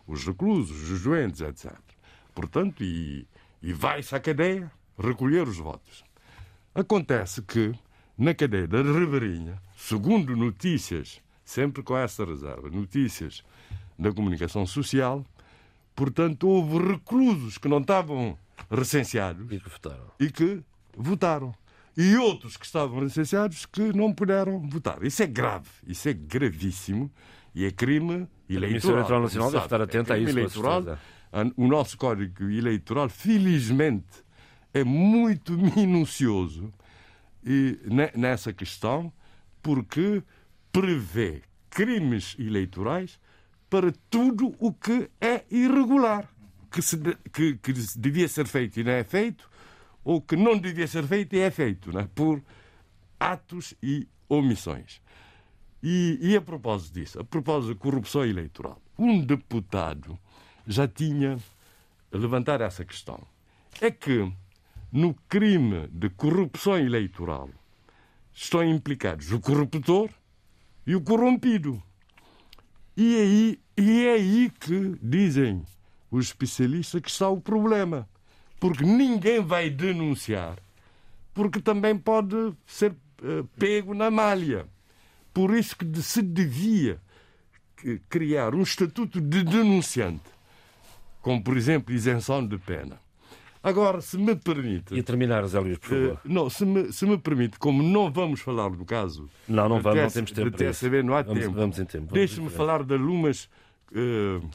[0.07, 1.77] os reclusos, os doentes, etc.
[2.33, 3.27] Portanto, e,
[3.61, 6.05] e vai-se à cadeia recolher os votos.
[6.73, 7.75] Acontece que,
[8.17, 13.43] na cadeia da Ribeirinha, segundo notícias, sempre com essa reserva, notícias
[13.99, 15.27] da comunicação social,
[15.97, 18.39] portanto, houve reclusos que não estavam
[18.71, 20.13] recenseados e que votaram.
[20.21, 20.63] E, que
[20.97, 21.53] votaram.
[21.99, 25.03] E outros que estavam recenseados que não puderam votar.
[25.03, 27.11] Isso é grave, isso é gravíssimo
[27.53, 28.63] e é crime eleitoral.
[28.63, 30.31] A Comissão Eleitoral Nacional deve estar atenta é a isso.
[30.31, 30.99] Eleitoral.
[31.57, 34.25] O nosso Código Eleitoral, felizmente,
[34.73, 36.73] é muito minucioso
[37.45, 37.81] e,
[38.15, 39.13] nessa questão,
[39.61, 40.23] porque
[40.71, 43.19] prevê crimes eleitorais
[43.69, 46.29] para tudo o que é irregular,
[46.71, 46.97] que, se,
[47.33, 49.51] que, que devia ser feito e não é feito,
[50.09, 52.09] ou que não devia ser feito e é feito, né?
[52.15, 52.43] por
[53.21, 55.03] atos e omissões.
[55.83, 60.19] E, e, a propósito disso, a propósito da corrupção eleitoral, um deputado
[60.67, 61.37] já tinha
[62.11, 63.21] levantado essa questão.
[63.83, 64.33] É que
[64.91, 67.51] no crime de corrupção eleitoral
[68.33, 70.09] estão implicados o corruptor
[70.87, 71.83] e o corrompido.
[72.97, 75.63] E, aí, e é aí que dizem
[76.11, 78.09] os especialistas que está o problema.
[78.61, 80.57] Porque ninguém vai denunciar,
[81.33, 84.67] porque também pode ser uh, pego na malha.
[85.33, 87.01] Por isso que se devia
[88.09, 90.25] criar um estatuto de denunciante,
[91.23, 92.99] como, por exemplo, isenção de pena.
[93.63, 94.95] Agora, se me permite.
[94.95, 96.13] E terminar, Zé Luís, por favor.
[96.13, 99.29] Uh, não, se me, se me permite, como não vamos falar do caso.
[99.49, 100.51] Não, não vamos, não temos tempo.
[100.51, 101.55] De TSB, não há vamos, tempo.
[101.57, 102.15] Vamos em tempo.
[102.15, 103.45] Deixe-me falar de algumas,
[103.93, 104.49] uh,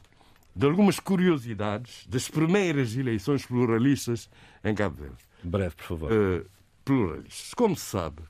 [0.56, 4.30] de algumas curiosidades das primeiras eleições pluralistas
[4.64, 5.18] em Cabo Verde.
[5.44, 6.12] Breve, por favor.
[6.12, 6.46] Uh,
[6.86, 7.54] pluralistas.
[7.54, 8.22] Como se sabe,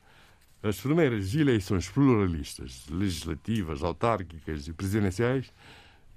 [0.63, 5.51] as primeiras eleições pluralistas, legislativas, autárquicas e presidenciais,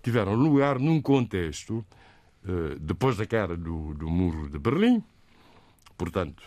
[0.03, 1.85] tiveram lugar num contexto,
[2.47, 5.03] eh, depois da queda do, do muro de Berlim,
[5.99, 6.45] portanto,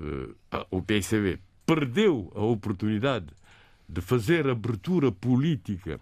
[0.00, 3.26] eh, o PSB perdeu a oportunidade
[3.86, 6.00] de fazer abertura política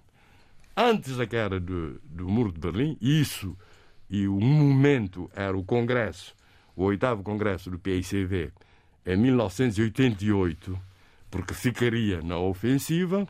[0.77, 3.57] antes da queda do, do muro de Berlim, isso,
[4.09, 6.35] e o momento era o Congresso,
[6.77, 8.53] o oitavo Congresso do PICV,
[9.07, 10.79] em 1988,
[11.31, 13.27] porque ficaria na ofensiva.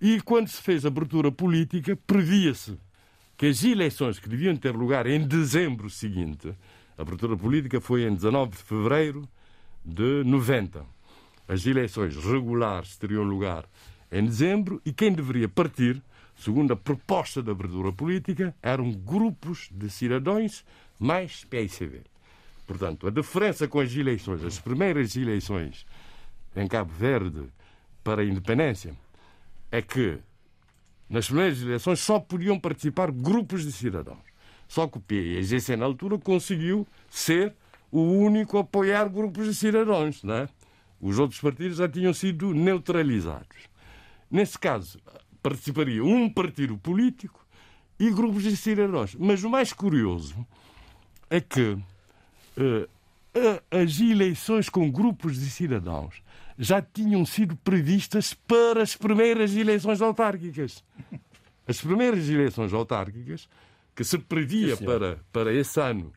[0.00, 2.78] E quando se fez a abertura política, previa-se
[3.36, 6.54] que as eleições que deviam ter lugar em dezembro seguinte,
[6.96, 9.28] a abertura política foi em 19 de fevereiro
[9.84, 10.84] de 90.
[11.48, 13.64] As eleições regulares teriam lugar
[14.10, 16.02] em dezembro e quem deveria partir,
[16.42, 20.64] segundo a proposta da abertura política, eram grupos de cidadãos
[20.98, 22.02] mais PICB.
[22.66, 25.86] Portanto, a diferença com as eleições, as primeiras eleições
[26.56, 27.44] em Cabo Verde
[28.02, 28.94] para a independência
[29.70, 30.18] é que
[31.08, 34.32] nas primeiras eleições só podiam participar grupos de cidadãos.
[34.66, 37.54] Só que o PIGC, na altura, conseguiu ser
[37.90, 40.22] o único a apoiar grupos de cidadãos.
[40.22, 40.48] Não é?
[41.00, 43.68] Os outros partidos já tinham sido neutralizados.
[44.30, 44.98] Nesse caso,
[45.42, 47.44] participaria um partido político
[47.98, 49.14] e grupos de cidadãos.
[49.18, 50.46] Mas o mais curioso
[51.28, 52.88] é que uh,
[53.70, 56.22] as eleições com grupos de cidadãos
[56.58, 60.84] já tinham sido previstas para as primeiras eleições autárquicas.
[61.66, 63.48] As primeiras eleições autárquicas,
[63.94, 66.12] que se previa para, para esse ano,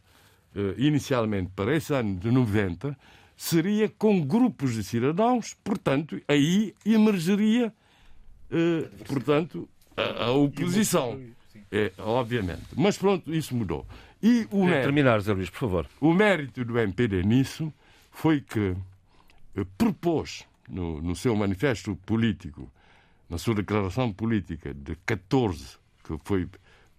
[0.55, 2.97] eh, inicialmente para esse ano de 90,
[3.37, 7.71] seria com grupos de cidadãos, portanto, aí emergeria, eh,
[9.07, 11.19] portanto, a, a oposição.
[11.71, 12.63] É, obviamente.
[12.75, 13.85] Mas pronto, isso mudou.
[14.21, 15.87] E o mérito, terminar, Zé Luís, por favor.
[15.99, 17.71] o mérito do MPD nisso
[18.11, 18.75] foi que
[19.55, 22.71] eh, propôs no, no seu manifesto político,
[23.29, 26.47] na sua declaração política de 14, que foi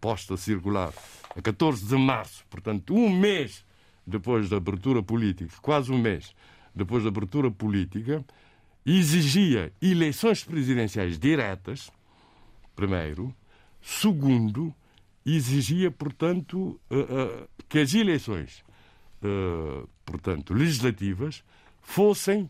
[0.00, 0.92] posta a circular,
[1.34, 3.64] a 14 de março, portanto, um mês
[4.06, 6.34] depois da abertura política, quase um mês
[6.74, 8.24] depois da abertura política,
[8.86, 11.90] exigia eleições presidenciais diretas,
[12.76, 13.34] primeiro.
[13.82, 14.72] Segundo,
[15.24, 18.64] exigia, portanto, eh, eh, que as eleições,
[19.22, 21.42] eh, portanto, legislativas,
[21.82, 22.48] fossem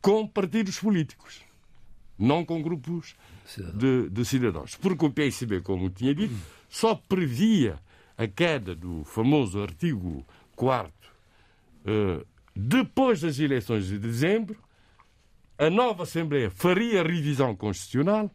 [0.00, 1.42] com partidos políticos,
[2.18, 3.14] não com grupos
[3.74, 4.74] de, de cidadãos.
[4.74, 6.34] Porque o PSB, como tinha dito,
[6.68, 7.78] só previa
[8.16, 10.26] a queda do famoso artigo
[10.56, 10.92] 4
[12.54, 14.58] depois das eleições de dezembro,
[15.58, 18.30] a nova Assembleia faria a revisão constitucional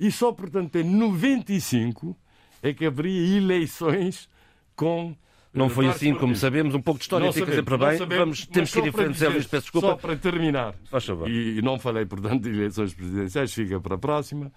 [0.00, 2.16] e só, portanto, em 95
[2.62, 4.28] é que haveria eleições
[4.74, 5.14] com.
[5.54, 7.98] Não foi assim, como sabemos, um pouco de história Não fica sabemos, sempre não bem.
[7.98, 9.96] sabemos, Vamos, temos que ir só em para frente, dizer, Luís, peço Só desculpa.
[9.98, 11.28] para terminar, Faz favor.
[11.30, 14.50] e não falei, portanto, de eleições presidenciais, fica para a próxima,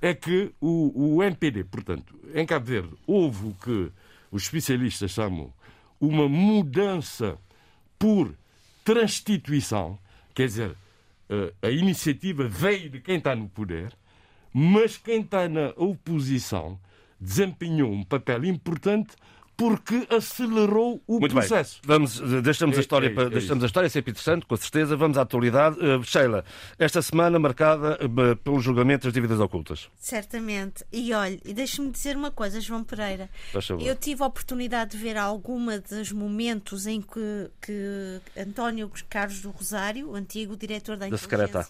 [0.00, 3.90] é que o, o NPD, portanto, em Cabo Verde, houve o que
[4.32, 5.52] os especialistas chamam
[6.00, 7.36] uma mudança
[7.98, 8.34] por
[8.82, 9.98] transtituição,
[10.34, 10.74] quer dizer, eh,
[11.62, 13.92] a iniciativa veio de quem está no poder,
[14.52, 16.78] mas quem está na oposição
[17.20, 19.16] desempenhou um papel importante
[19.56, 21.80] porque acelerou o Muito processo.
[21.82, 21.88] bem.
[21.96, 24.56] Vamos, eh, deixamos a É- história, é- para, é deixamos a história sempre interessante, com
[24.56, 24.96] certeza.
[24.96, 25.76] Vamos à atualidade.
[25.80, 26.44] Eh, Sheila,
[26.78, 29.88] esta semana marcada eh, pelo julgamento das dívidas ocultas.
[29.96, 30.84] Certamente.
[30.92, 33.30] E olha, e deixa-me dizer uma coisa, João Pereira.
[33.80, 39.50] Eu tive a oportunidade de ver alguma dos momentos em que, que António Carlos do
[39.50, 41.66] Rosário, o antigo diretor da Da Secreta.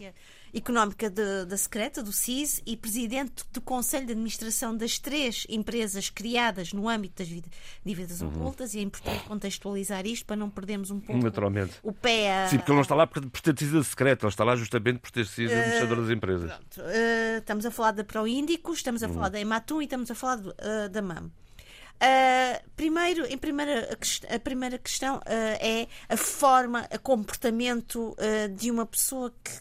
[0.55, 6.09] Económica de- da Secreta, do CIS, e presidente do Conselho de Administração das três empresas
[6.11, 7.47] criadas no âmbito das vid-
[7.85, 8.29] dívidas Uhum.
[8.29, 11.75] ocultas, e é importante contextualizar isto para não perdermos um pouco Naturalmente.
[11.83, 14.31] o pé a, Sim, porque ele não está lá por por ter sido secreto, ele
[14.33, 16.53] está lá justamente por ter sido Eh, administrador das empresas.
[16.79, 19.11] Eh, estamos a falar da Proíndico, estamos Uhum.
[19.11, 21.31] a falar da Ematum e estamos a falar do- eh, da MAM.
[22.01, 23.97] Eh, primeiro, em primeira,
[24.31, 29.53] a a primeira questão eh, é a forma, o comportamento eh, de uma pessoa que,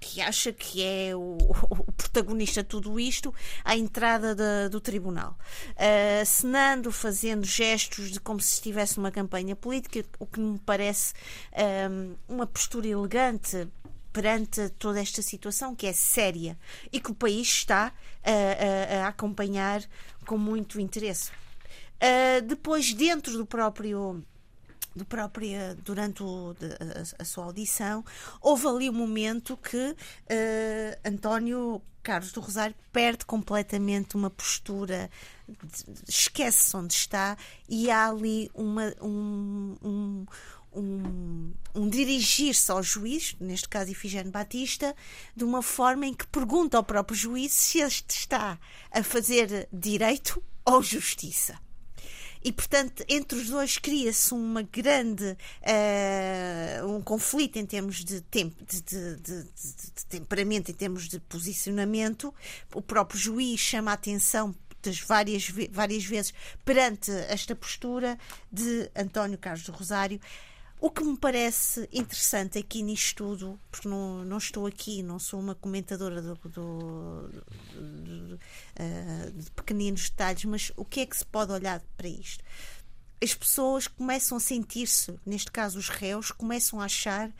[0.00, 1.36] que acha que é o,
[1.70, 3.34] o protagonista de tudo isto
[3.64, 5.36] à entrada da- do tribunal.
[6.20, 11.14] Acenando, fazendo gestos de como se estivesse numa campanha política, o que me parece
[11.52, 11.88] eh,
[12.28, 13.68] uma postura elegante
[14.12, 16.58] perante toda esta situação que é séria
[16.92, 17.92] e que o país está
[18.24, 19.82] a, a- a acompanhar
[20.26, 21.30] com muito interesse.
[22.00, 24.22] Ah, depois, dentro do próprio
[24.94, 28.04] do próprio, durante o- de- a, a sua audição,
[28.40, 29.96] houve ali um momento que
[30.28, 35.08] eh, António Carlos do Rosário perde completamente uma postura,
[35.48, 37.36] de- esquece onde está
[37.68, 40.26] e há ali uma, um, um,
[40.74, 44.96] um, um dirigir-se ao juiz, neste caso Ifigênio Batista,
[45.36, 48.58] de uma forma em que pergunta ao próprio juiz se este está
[48.90, 51.58] a fazer direito ou justiça.
[52.44, 58.64] E, portanto, entre os dois cria-se uma grande eh, um conflito em termos de, tempo,
[58.64, 59.48] de, de- de-
[60.08, 62.34] temperamento, em termos de posicionamento.
[62.74, 68.18] O próprio juiz chama a atenção das várias, várias vezes perante esta postura
[68.50, 70.20] de António Carlos do Rosário.
[70.80, 75.38] O que me parece interessante aqui nisto tudo, porque não, não estou aqui, não sou
[75.38, 77.44] uma comentadora do, do-
[78.76, 82.42] eh, de pequeninos detalhes, mas o que é que se pode olhar para isto?
[83.22, 87.30] As pessoas começam a sentir-se, neste caso os réus, começam a achar,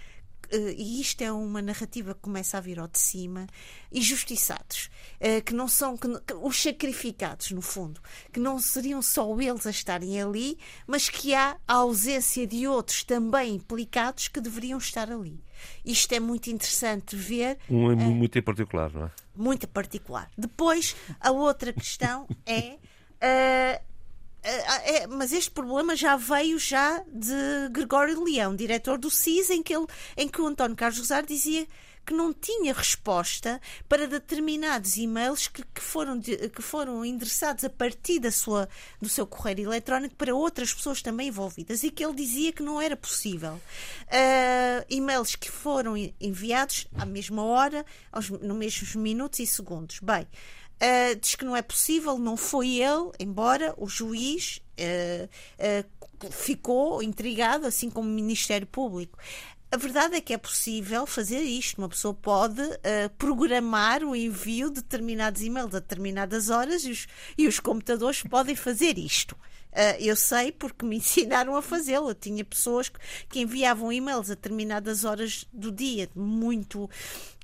[0.50, 3.46] eh, e isto é uma narrativa que começa a vir ao de cima,
[3.90, 6.09] injustiçados, eh, que não são que-
[6.40, 8.00] os sacrificados, no fundo,
[8.32, 13.02] que não seriam só eles a estarem ali, mas que há a ausência de outros
[13.02, 15.42] também implicados que deveriam estar ali.
[15.84, 19.10] Isto é muito interessante ver Um é muito em particular, não é?
[19.34, 20.30] muito particular.
[20.36, 22.76] Depois, a outra questão é.
[23.20, 23.80] eh,
[24.44, 29.74] é, mas este problema já veio já de Gregório Leão, diretor do CIS, em que,
[29.74, 29.86] ele,
[30.16, 31.66] em que o António Carlos Rosário dizia
[32.04, 37.70] que não tinha resposta para determinados e-mails que, que foram, de- que foram endereçados a
[37.70, 38.68] partir da sua,
[39.00, 42.80] do seu correio eletrónico para outras pessoas também envolvidas e que ele dizia que não
[42.80, 43.60] era possível.
[44.10, 49.98] Ah, e-mails que foram en- enviados à mesma hora, aos, no mesmos minutos e segundos.
[50.00, 50.26] Bem,
[50.80, 57.02] ah, diz que não é possível, não foi ele, embora o juiz ah, ah, ficou
[57.02, 59.18] intrigado, assim como o Ministério Público.
[59.72, 61.78] A verdade é que é possível fazer isto.
[61.78, 67.06] Uma pessoa pode uh, programar o envio de determinados e-mails a determinadas horas e os,
[67.38, 69.34] e os computadores podem fazer isto.
[69.72, 72.10] Uh, eu sei porque me ensinaram a fazê-lo.
[72.10, 72.90] Eu tinha pessoas
[73.28, 76.88] que, enviavam e-mails a determinadas horas do dia, muito,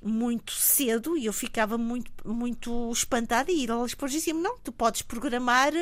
[0.03, 3.51] muito cedo, e eu ficava muito, muito espantada.
[3.51, 5.73] E elas depois diziam: Não, tu podes programar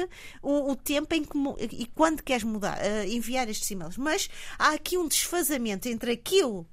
[0.42, 1.38] o, o tempo em que
[1.72, 3.98] e quando queres mudar, uh, enviar estes e-mails.
[3.98, 6.66] Mas há aqui um desfazamento entre aquilo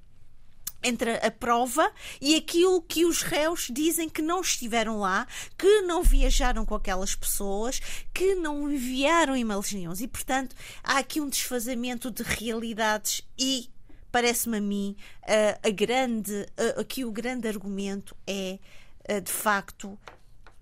[0.85, 1.91] entre a prova
[2.21, 7.15] e aquilo que os réus dizem que não estiveram lá, que não viajaram com aquelas
[7.15, 7.81] pessoas,
[8.13, 9.99] que não enviaram e-mails nenhums.
[9.99, 13.69] E, portanto, há aqui um desfazamento de realidades e
[14.11, 14.95] parece-me a mim
[15.61, 16.45] a grande
[16.77, 18.59] aqui o grande argumento é
[19.21, 19.99] de facto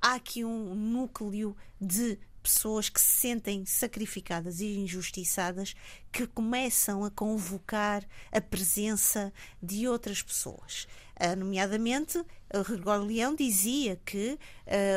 [0.01, 5.73] há aqui um núcleo de pessoas que se sentem sacrificadas e injustiçadas
[6.11, 10.85] que começam a convocar a presença de outras pessoas.
[11.19, 12.21] Uh, nomeadamente,
[12.67, 14.37] Gregório Leão dizia que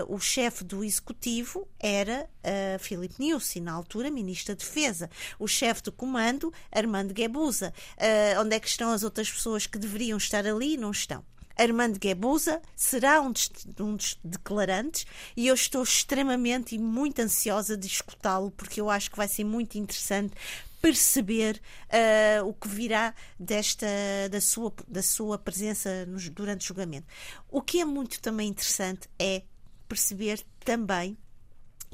[0.06, 5.08] uh, o chefe do executivo era uh, Filipe Niusi, na altura ministro da Defesa.
[5.38, 7.72] O chefe do comando, Armando Guebuza.
[8.40, 11.24] Onde é que estão as outras pessoas que deveriam estar ali e não estão?
[11.56, 13.50] Armando Guebuza será um dos,
[13.80, 15.06] um dos declarantes
[15.36, 19.44] e eu estou extremamente e muito ansiosa de escutá-lo porque eu acho que vai ser
[19.44, 20.34] muito interessante
[20.80, 23.86] perceber uh, o que virá desta
[24.30, 27.06] da sua da sua presença nos, durante o julgamento.
[27.50, 29.42] O que é muito também interessante é
[29.88, 31.16] perceber também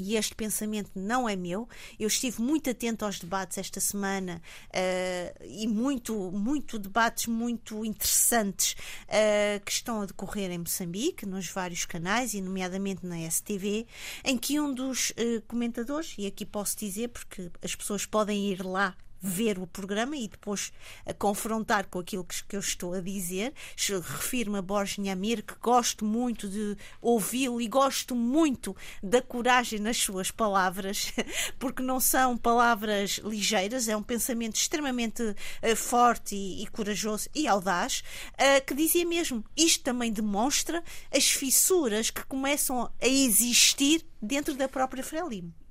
[0.02, 1.68] e este pensamento não é meu.
[1.98, 8.72] Eu estive muito atento aos debates esta semana uh, e muito, muito debates muito interessantes
[8.72, 13.86] uh, que estão a decorrer em Moçambique, nos vários canais, e nomeadamente na STV,
[14.24, 18.64] em que um dos uh, comentadores, e aqui posso dizer porque as pessoas podem ir
[18.64, 20.72] lá ver o programa e depois
[21.06, 23.54] a confrontar com aquilo que, que eu estou a dizer.
[23.88, 29.96] Refiro-me a Borges Nhamir, que gosto muito de ouvi-lo e gosto muito da coragem nas
[29.96, 31.12] suas palavras,
[31.58, 37.46] porque não são palavras ligeiras, é um pensamento extremamente uh, forte e, e, corajoso e
[37.46, 38.02] audaz,
[38.34, 40.82] uh, que dizia mesmo: isto também demonstra
[41.14, 45.61] as fissuras que começam a existir dentro da própria Frelimo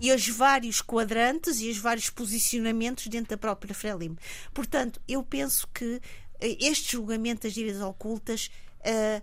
[0.00, 4.16] e os vários quadrantes e os vários posicionamentos dentro da própria Frelimo.
[4.52, 6.00] Portanto, eu penso que
[6.40, 8.50] eh, este julgamento das dívidas ocultas
[8.80, 9.22] uh,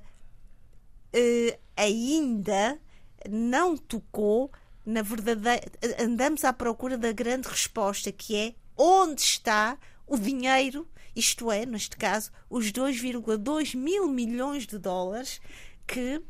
[1.18, 2.80] uh, ainda
[3.30, 4.52] não tocou
[4.86, 5.64] na verdadeira.
[5.99, 11.98] Andamos à procura da grande resposta que é onde está o dinheiro, isto é, neste
[11.98, 15.41] caso, os 2,2 mil milhões de dólares
[15.88, 16.22] que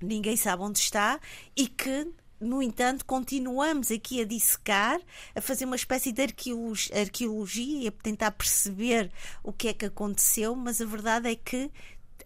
[0.00, 1.20] ninguém sabe onde está
[1.56, 2.10] e que
[2.40, 5.00] no entanto, continuamos aqui a dissecar,
[5.34, 9.10] a fazer uma espécie de arqueologia e a tentar perceber
[9.42, 11.70] o que é que aconteceu, mas a verdade é que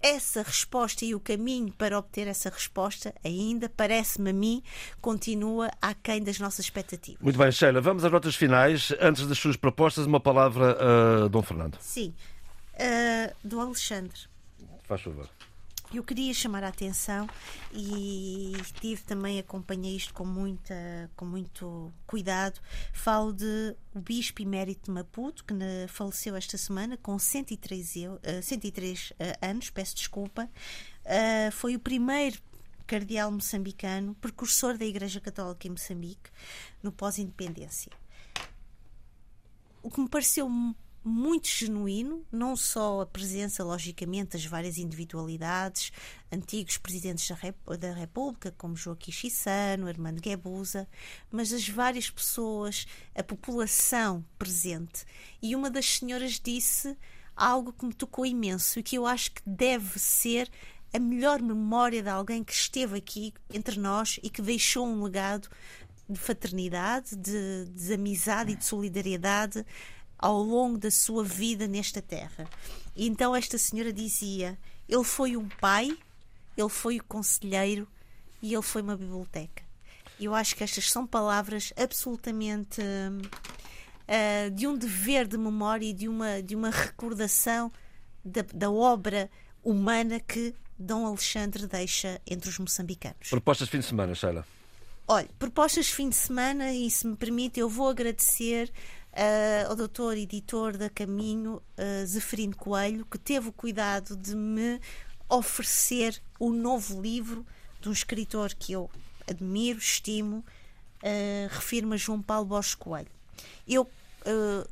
[0.03, 4.63] essa resposta e o caminho para obter essa resposta ainda, parece-me a mim,
[5.01, 7.23] continua aquém das nossas expectativas.
[7.23, 8.93] Muito bem, Sheila, vamos às notas finais.
[9.01, 11.79] Antes das suas propostas, uma palavra a uh, Dom Fernando.
[11.81, 12.13] Sim,
[12.75, 14.21] uh, do Alexandre.
[14.83, 15.29] Faz favor
[15.99, 17.29] eu queria chamar a atenção
[17.73, 22.61] e tive também acompanhei isto com muita com muito cuidado.
[22.93, 25.55] Falo de o bispo emérito de Maputo que
[25.89, 27.95] faleceu esta semana com 103,
[28.43, 30.49] 103 eh, eh, anos peço desculpa.
[31.05, 32.39] Eh, foi o primeiro
[32.87, 36.31] cardeal moçambicano precursor da Igreja Católica em Moçambique
[36.83, 37.93] no pós-independência.
[39.83, 40.49] O que me pareceu
[41.05, 45.93] muito genuíno, não só a presença, logicamente, das várias individualidades,
[46.31, 50.89] antigos presidentes da, Rep da República, como Joaquim Chissano, Armando Guebuza,
[51.31, 55.05] mas as várias pessoas, a população presente.
[55.43, 56.97] E uma das senhoras disse
[57.35, 60.49] algo que me tocou imenso e que eu acho que deve ser
[60.93, 65.49] a melhor memória de alguém que esteve aqui entre nós e que deixou um legado
[66.09, 69.65] de fraternidade, de, de amizade e de solidariedade
[70.23, 72.49] ao longo da sua vida nesta terra.
[72.95, 74.57] E então esta senhora dizia:
[74.89, 75.99] ele foi um pai,
[76.57, 77.89] ele foi o conselheiro
[78.41, 79.63] e ele foi uma biblioteca.
[80.21, 86.09] Eu acho que estas são palavras absolutamente uh, de um dever de memória e de
[86.09, 87.73] uma, de uma recordação
[88.25, 89.29] da, da obra
[89.65, 93.29] humana que Dom Alexandre deixa entre os moçambicanos.
[93.29, 94.47] Propostas de fim de semana, Sheila.
[95.09, 98.73] Olha, propostas de fim de semana, e se me permite, eu vou agradecer
[99.13, 104.81] uh, ao doutor editor da Caminho, uh, Zeferino Coelho, que teve o cuidado de me
[105.29, 107.47] oferecer o novo livro
[107.81, 108.91] de um escritor que eu
[109.29, 113.11] admiro, estimo, uh, refiro-me a João Paulo Bosch Coelho.
[113.67, 114.69] Eu uh,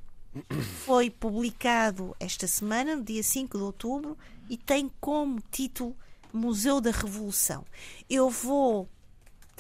[0.85, 4.17] foi publicado esta semana, no dia 5 de outubro,
[4.49, 5.97] e tem como título
[6.33, 7.65] Museu da Revolução.
[8.09, 8.89] Eu vou,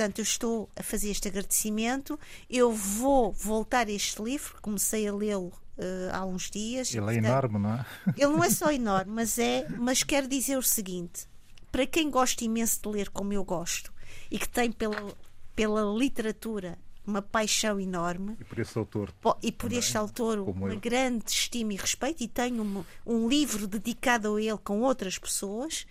[0.00, 2.18] portanto, eu estou a fazer este agradecimento,
[2.48, 6.94] eu vou voltar a este livro, comecei a lê-lo uh, há uns dias.
[6.94, 7.86] Ele é enorme, não é?
[8.16, 11.28] Ele não é só enorme, mas é, mas quero dizer o seguinte:
[11.70, 13.92] para quem gosta imenso de ler como eu gosto
[14.30, 15.14] e que tem pela,
[15.54, 18.38] pela literatura uma paixão enorme.
[18.40, 19.12] E por esse autor.
[19.42, 20.80] E por este autor uma eu.
[20.80, 25.86] grande estima e respeito, e tenho um, um, livro dedicado a ele com outras pessoas.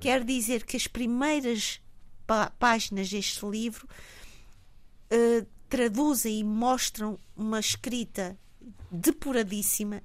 [0.00, 1.80] Quero dizer que as primeiras
[2.58, 3.86] páginas deste livro
[5.12, 8.38] uh, traduzem e mostram uma escrita
[8.90, 10.02] depuradíssima,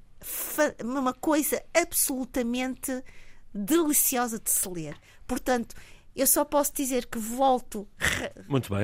[0.84, 3.04] uma coisa absolutamente
[3.54, 4.98] deliciosa de se ler.
[5.28, 5.76] Portanto,
[6.16, 7.88] eu só posso dizer que volto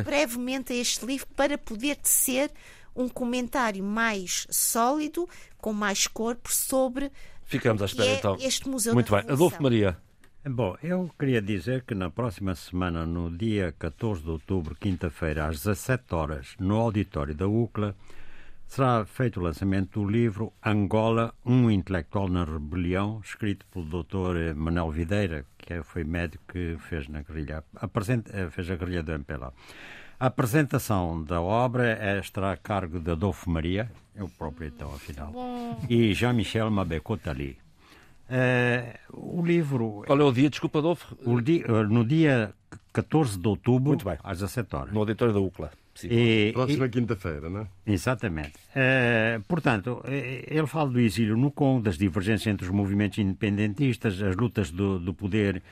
[0.06, 2.52] brevemente a este livro para poder tecer
[2.96, 7.12] um comentário mais sólido, com mais corpo, sobre
[7.44, 8.38] Ficamos à espera, é então.
[8.40, 9.24] este Museu Muito bem.
[9.30, 9.98] Adolfo Maria.
[10.48, 15.64] Bom, eu queria dizer que na próxima semana, no dia 14 de outubro, quinta-feira, às
[15.64, 17.96] 17 horas, no auditório da UCLA,
[18.68, 24.56] será feito o lançamento do livro Angola, um intelectual na rebelião, escrito pelo Dr.
[24.56, 27.64] Manuel Videira, que foi médico que fez na guerrilha,
[28.32, 29.52] eh, fez a guerrilha do MPLA.
[30.20, 35.34] A apresentação da obra é, estará a cargo de Adolfo Maria, eu próprio então, afinal,
[35.90, 37.65] e Jean-Michel Mabecotali.
[38.30, 40.04] É, o livro.
[40.06, 41.16] Qual é o dia, desculpa, Adolfo?
[41.42, 42.54] Dia, eh, no dia
[42.92, 44.94] 14 de outubro, às 17 horas.
[44.94, 45.72] No auditório da UCLA.
[46.04, 47.68] E, Próxima quinta-feira, não é?
[47.88, 48.54] Exatamente.
[48.72, 54.36] Uh, portanto, ele fala do exílio no Congo, das divergências entre os movimentos independentistas, as
[54.36, 55.64] lutas do, do poder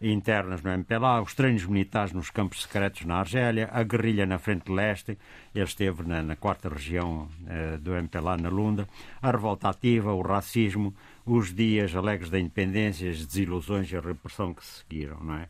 [0.00, 4.70] internas no MPLA, os treinos militares nos campos secretos na Argélia, a guerrilha na frente
[4.70, 5.16] leste,
[5.54, 8.88] ele esteve na, na quarta região uh, do MPLA, na Lunda,
[9.20, 10.94] a revolta ativa, o racismo,
[11.24, 15.48] os dias alegres da independência, as desilusões e a repressão que se seguiram, não é?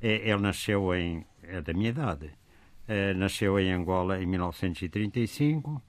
[0.00, 1.24] Ele nasceu em...
[1.42, 2.30] é da minha idade
[2.88, 5.82] eh, nasceu em Angola em 1935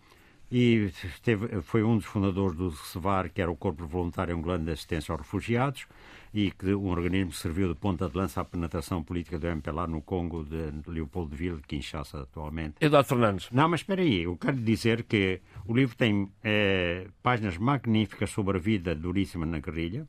[0.52, 0.92] e
[1.22, 5.12] teve, foi um dos fundadores do CEVAR, que era o Corpo Voluntário Angolano de Assistência
[5.12, 5.86] aos Refugiados,
[6.34, 9.88] e que um organismo que serviu de ponta de lança à penetração política do MPLA
[9.88, 12.76] no Congo de Leopoldville, de Kinshasa, atualmente.
[12.80, 13.50] Eduardo Fernandes.
[13.52, 18.58] Não, mas espera aí, eu quero dizer que o livro tem eh, páginas magníficas sobre
[18.58, 20.08] a vida duríssima na guerrilha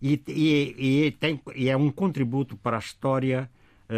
[0.00, 3.50] e, e, e, tem, e é um contributo para a história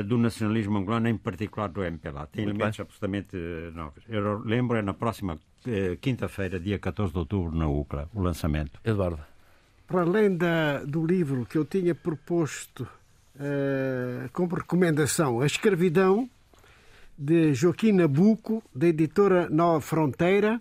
[0.05, 2.27] do nacionalismo angolano, em particular do MPLA.
[2.27, 2.85] Tem Muito elementos bem.
[2.85, 4.03] absolutamente eh, novos.
[4.09, 8.81] Eu lembro, é na próxima eh, quinta-feira, dia 14 de outubro, na UCLA, o lançamento.
[8.85, 9.21] Eduardo.
[9.87, 12.83] Para além da, do livro que eu tinha proposto
[13.37, 16.29] uh, como recomendação, A Escravidão,
[17.17, 20.61] de Joaquim Nabuco, da editora Nova Fronteira,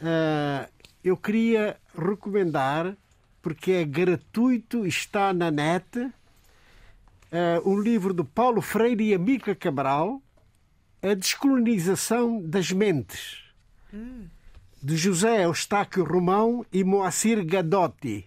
[0.00, 0.70] uh,
[1.04, 2.96] eu queria recomendar,
[3.42, 6.10] porque é gratuito, está na net,
[7.30, 10.22] uh, um livro de Paulo Freire e Amica Cabral,
[11.02, 13.38] A Descolonização das Mentes,
[13.92, 14.26] hum.
[14.82, 18.26] de José Eustáquio Romão e Moacir Gadotti.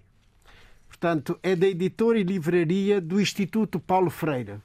[0.87, 4.55] Portanto, é da editora e livraria do Instituto Paulo Freire.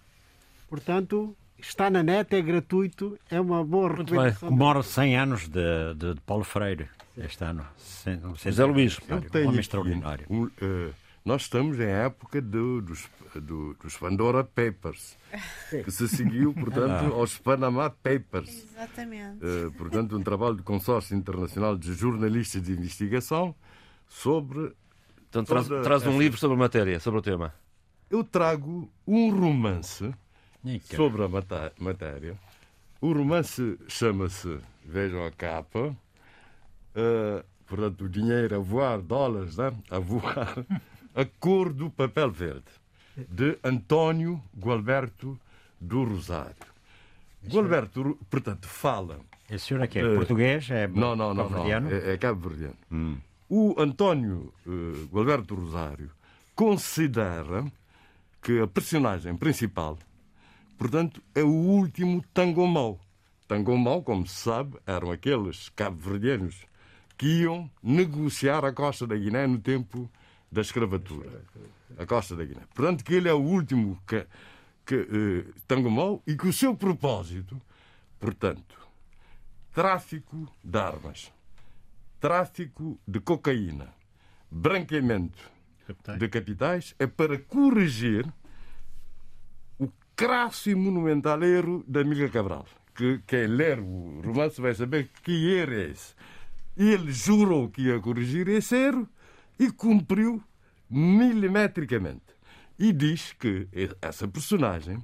[0.69, 4.48] Portanto, está na net, é gratuito, é uma boa recomendação.
[4.48, 7.66] Comemora 100 anos de, de, de, Paulo Freire este ano.
[8.36, 8.98] José Luís.
[9.32, 10.27] Tenho um homem extraordinário.
[10.31, 10.94] Um, uh,
[11.24, 15.16] nós estamos em época do, dos do, dos Pandora Papers,
[15.70, 18.49] que se seguiu, portanto, aos Panama Papers.
[18.49, 19.45] Exatamente.
[19.45, 23.55] Uh, portanto, um trabalho do Consórcio Internacional de Jornalistas de Investigação
[24.07, 24.73] sobre.
[25.28, 26.19] Então, traz, traz um essa...
[26.19, 27.55] livro sobre a matéria, sobre o tema.
[28.11, 30.11] Eu trago um romance
[30.95, 31.28] sobre a
[31.78, 32.39] matéria.
[33.01, 35.95] O romance chama-se, vejam a capa,
[36.97, 39.73] uh, portanto, o dinheiro a voar, dólares, né?
[39.90, 40.66] a voar,
[41.19, 42.70] a cor do papel verde
[43.28, 45.36] de António Gualberto
[45.81, 46.55] do Rosário.
[47.45, 49.19] Gualberto, portanto, fala.
[49.51, 50.70] Esse senhor aqui é uh, português?
[50.70, 51.66] É não, não, não, não.
[51.66, 52.77] É, é cabo-verdiano.
[52.93, 53.16] Hum.
[53.49, 56.09] O António uh, Gualberto do Rosário
[56.55, 57.66] considera
[58.40, 59.99] que a personagem principal,
[60.78, 63.01] portanto, é o último Tangomau.
[63.49, 66.62] Tangomau, como se sabe, eram aqueles cabo-verdianos
[67.16, 70.09] que iam negociar a costa da Guiné no tempo
[70.50, 71.44] da escravatura
[71.98, 72.62] a costa da Guiné.
[72.74, 74.26] Portanto, que ele é o último que,
[74.84, 77.60] que uh, Tangomau e que o seu propósito,
[78.18, 78.76] portanto,
[79.72, 81.32] tráfico de armas,
[82.20, 83.94] tráfico de cocaína,
[84.50, 85.38] branqueamento
[85.86, 86.18] Capitais.
[86.18, 88.26] de capitais, é para corrigir
[89.78, 92.66] o crasso e monumental erro da amiga Cabral.
[92.94, 96.14] Que quem ler o romance vai saber que erro é esse.
[96.76, 99.08] Ele jurou que ia corrigir esse erro
[99.59, 100.43] e cumpriu
[100.89, 102.36] milimetricamente.
[102.78, 103.68] E diz que
[104.01, 105.02] essa personagem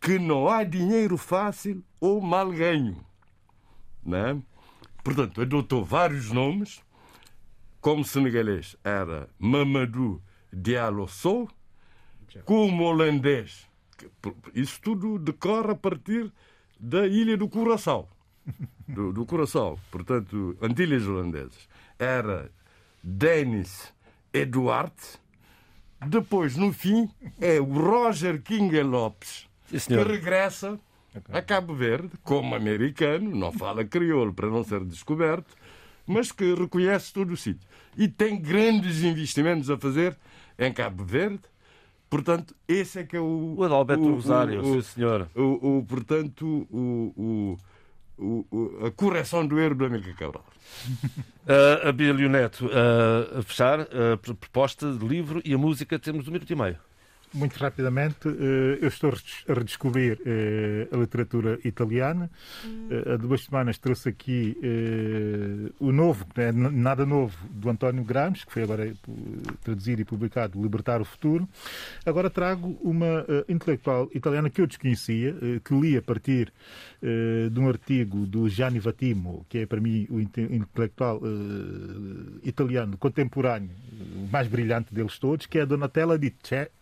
[0.00, 3.04] que não há dinheiro fácil ou mal ganho.
[4.04, 4.40] Né?
[5.02, 6.80] Portanto, adotou vários nomes.
[7.80, 10.20] Como senegalês era Mamadou
[10.52, 11.48] Diallo Sow,
[12.44, 13.66] como holandês.
[14.54, 16.32] Isso tudo decorre a partir
[16.78, 18.08] da ilha do Curaçao.
[18.88, 21.68] Do, do Curaçao, portanto, Antilhas Holandesas.
[21.98, 22.48] Era
[23.06, 23.94] Denis
[24.32, 24.92] Eduard.
[26.08, 27.08] Depois, no fim,
[27.40, 30.78] é o Roger King Lopes, que regressa
[31.32, 35.54] a Cabo Verde como americano, não fala crioulo para não ser descoberto,
[36.04, 37.66] mas que reconhece todo o sítio.
[37.96, 40.18] E tem grandes investimentos a fazer
[40.58, 41.40] em Cabo Verde.
[42.10, 43.54] Portanto, esse é que é o.
[43.56, 45.30] O Adalberto Rosário, sim senhor.
[45.34, 47.58] O, o, portanto, o, o,
[48.86, 50.44] a correção do erro do América Cabral.
[51.46, 56.32] Uh, Abílio Neto, uh, a fechar, a proposta de livro e a música, temos um
[56.32, 56.76] minuto e meio.
[57.36, 59.12] Muito rapidamente, eh, eu estou
[59.46, 62.30] a redescobrir eh, a literatura italiana.
[62.90, 64.56] Eh, há duas semanas trouxe aqui
[65.78, 68.90] o novo, é nada novo, do António Gramsci, que foi agora
[69.62, 71.46] traduzido e publicado, Libertar o Futuro.
[72.06, 76.50] Agora trago uma intelectual italiana que eu desconhecia, que li a partir
[77.02, 81.20] de um artigo do Gianni Vattimo, que é para mim o intelectual
[82.42, 83.70] italiano contemporâneo,
[84.16, 86.34] o mais brilhante deles todos, que é a Donatella di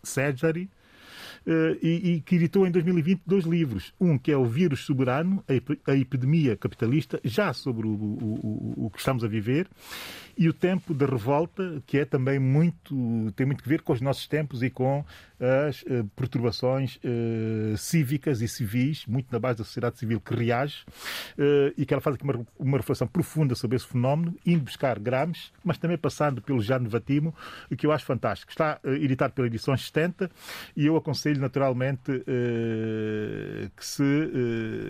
[0.03, 0.44] Sergio
[1.45, 3.93] Uh, e, e, que editou em 2020 dois livros.
[4.01, 8.89] Um que é O Vírus Soberano, a, Epidemia Capitalista, já sobre o, o, o, o,
[8.89, 9.67] que estamos a viver,
[10.35, 14.01] e O Tempo da Revolta, que é também muito, tem muito a ver com os
[14.01, 15.05] nossos tempos e com
[15.39, 20.83] as uh, perturbações uh, cívicas e civis, muito na base da sociedade civil que reage,
[21.37, 24.97] uh, e que ela faz aqui uma, uma, reflexão profunda sobre esse fenómeno, indo buscar
[24.99, 27.33] Gramsci, mas também passando pelo Jano Vatimo,
[27.69, 28.51] o que eu acho fantástico.
[28.51, 30.29] Está editado pela edição 70
[30.75, 32.23] e eu aconselho naturalmente
[33.75, 34.03] que, se,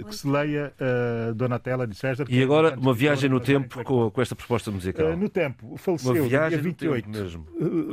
[0.07, 0.73] que se leia
[1.35, 2.25] Donatella de César.
[2.29, 5.15] E agora uma viagem no tempo com, com, esta proposta musical.
[5.17, 7.09] no tempo, faleceu no dia 28.
[7.09, 7.47] mesmo.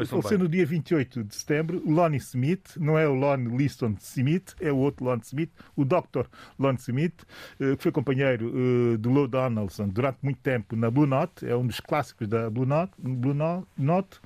[0.07, 4.55] faleceu no dia 28 de setembro, Lonnie Smith Smith, não é o Lon Liston Smith,
[4.61, 6.27] é o outro Lon Smith, o Dr.
[6.59, 7.23] Lon Smith,
[7.61, 11.55] eh, que foi companheiro eh, do Lou Donaldson durante muito tempo na Blue Note, é
[11.55, 13.35] um dos clássicos da Blue Note, Blue
[13.79, 14.21] Note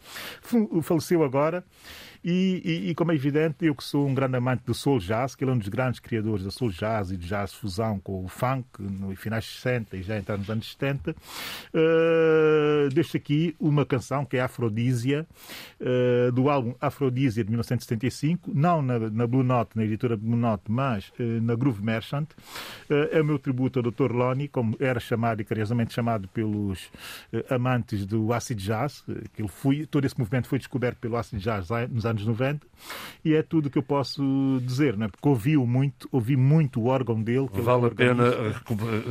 [0.82, 1.62] faleceu agora
[2.28, 5.36] e, e, e, como é evidente, eu que sou um grande amante do soul jazz,
[5.36, 8.24] que ele é um dos grandes criadores da soul jazz e do jazz fusão com
[8.24, 13.54] o funk, no finais de 60 e já entrando nos anos 70, uh, deixo aqui
[13.60, 15.24] uma canção que é Afrodísia,
[15.80, 20.64] uh, do álbum Afrodísia de 1975, não na, na, Blue Note, na editora Blue Note,
[20.66, 22.26] mas uh, na Groove Merchant.
[22.88, 24.12] É o meu tributo ao Dr.
[24.12, 26.90] Lonnie, como era chamado e carinhosamente chamado pelos
[27.50, 29.04] amantes do acid jazz,
[29.34, 32.66] que ele foi, todo esse movimento foi descoberto pelo acid jazz nos anos anos 90,
[33.24, 34.22] e é tudo que eu posso
[34.62, 35.08] dizer, não é?
[35.08, 37.48] porque ouvi-o muito, ouvi muito o órgão dele.
[37.52, 38.24] Vale a pena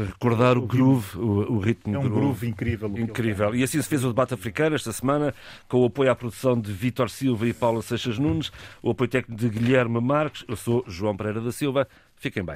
[0.08, 2.90] recordar o groove, o, o ritmo É um groove, groove incrível.
[2.98, 3.56] Incrível.
[3.56, 5.34] E assim se fez o debate africano esta semana,
[5.68, 8.52] com o apoio à produção de Vítor Silva e Paula Seixas Nunes,
[8.82, 10.44] o apoio técnico de Guilherme Marques.
[10.48, 11.88] Eu sou João Pereira da Silva.
[12.16, 12.56] Fiquem bem.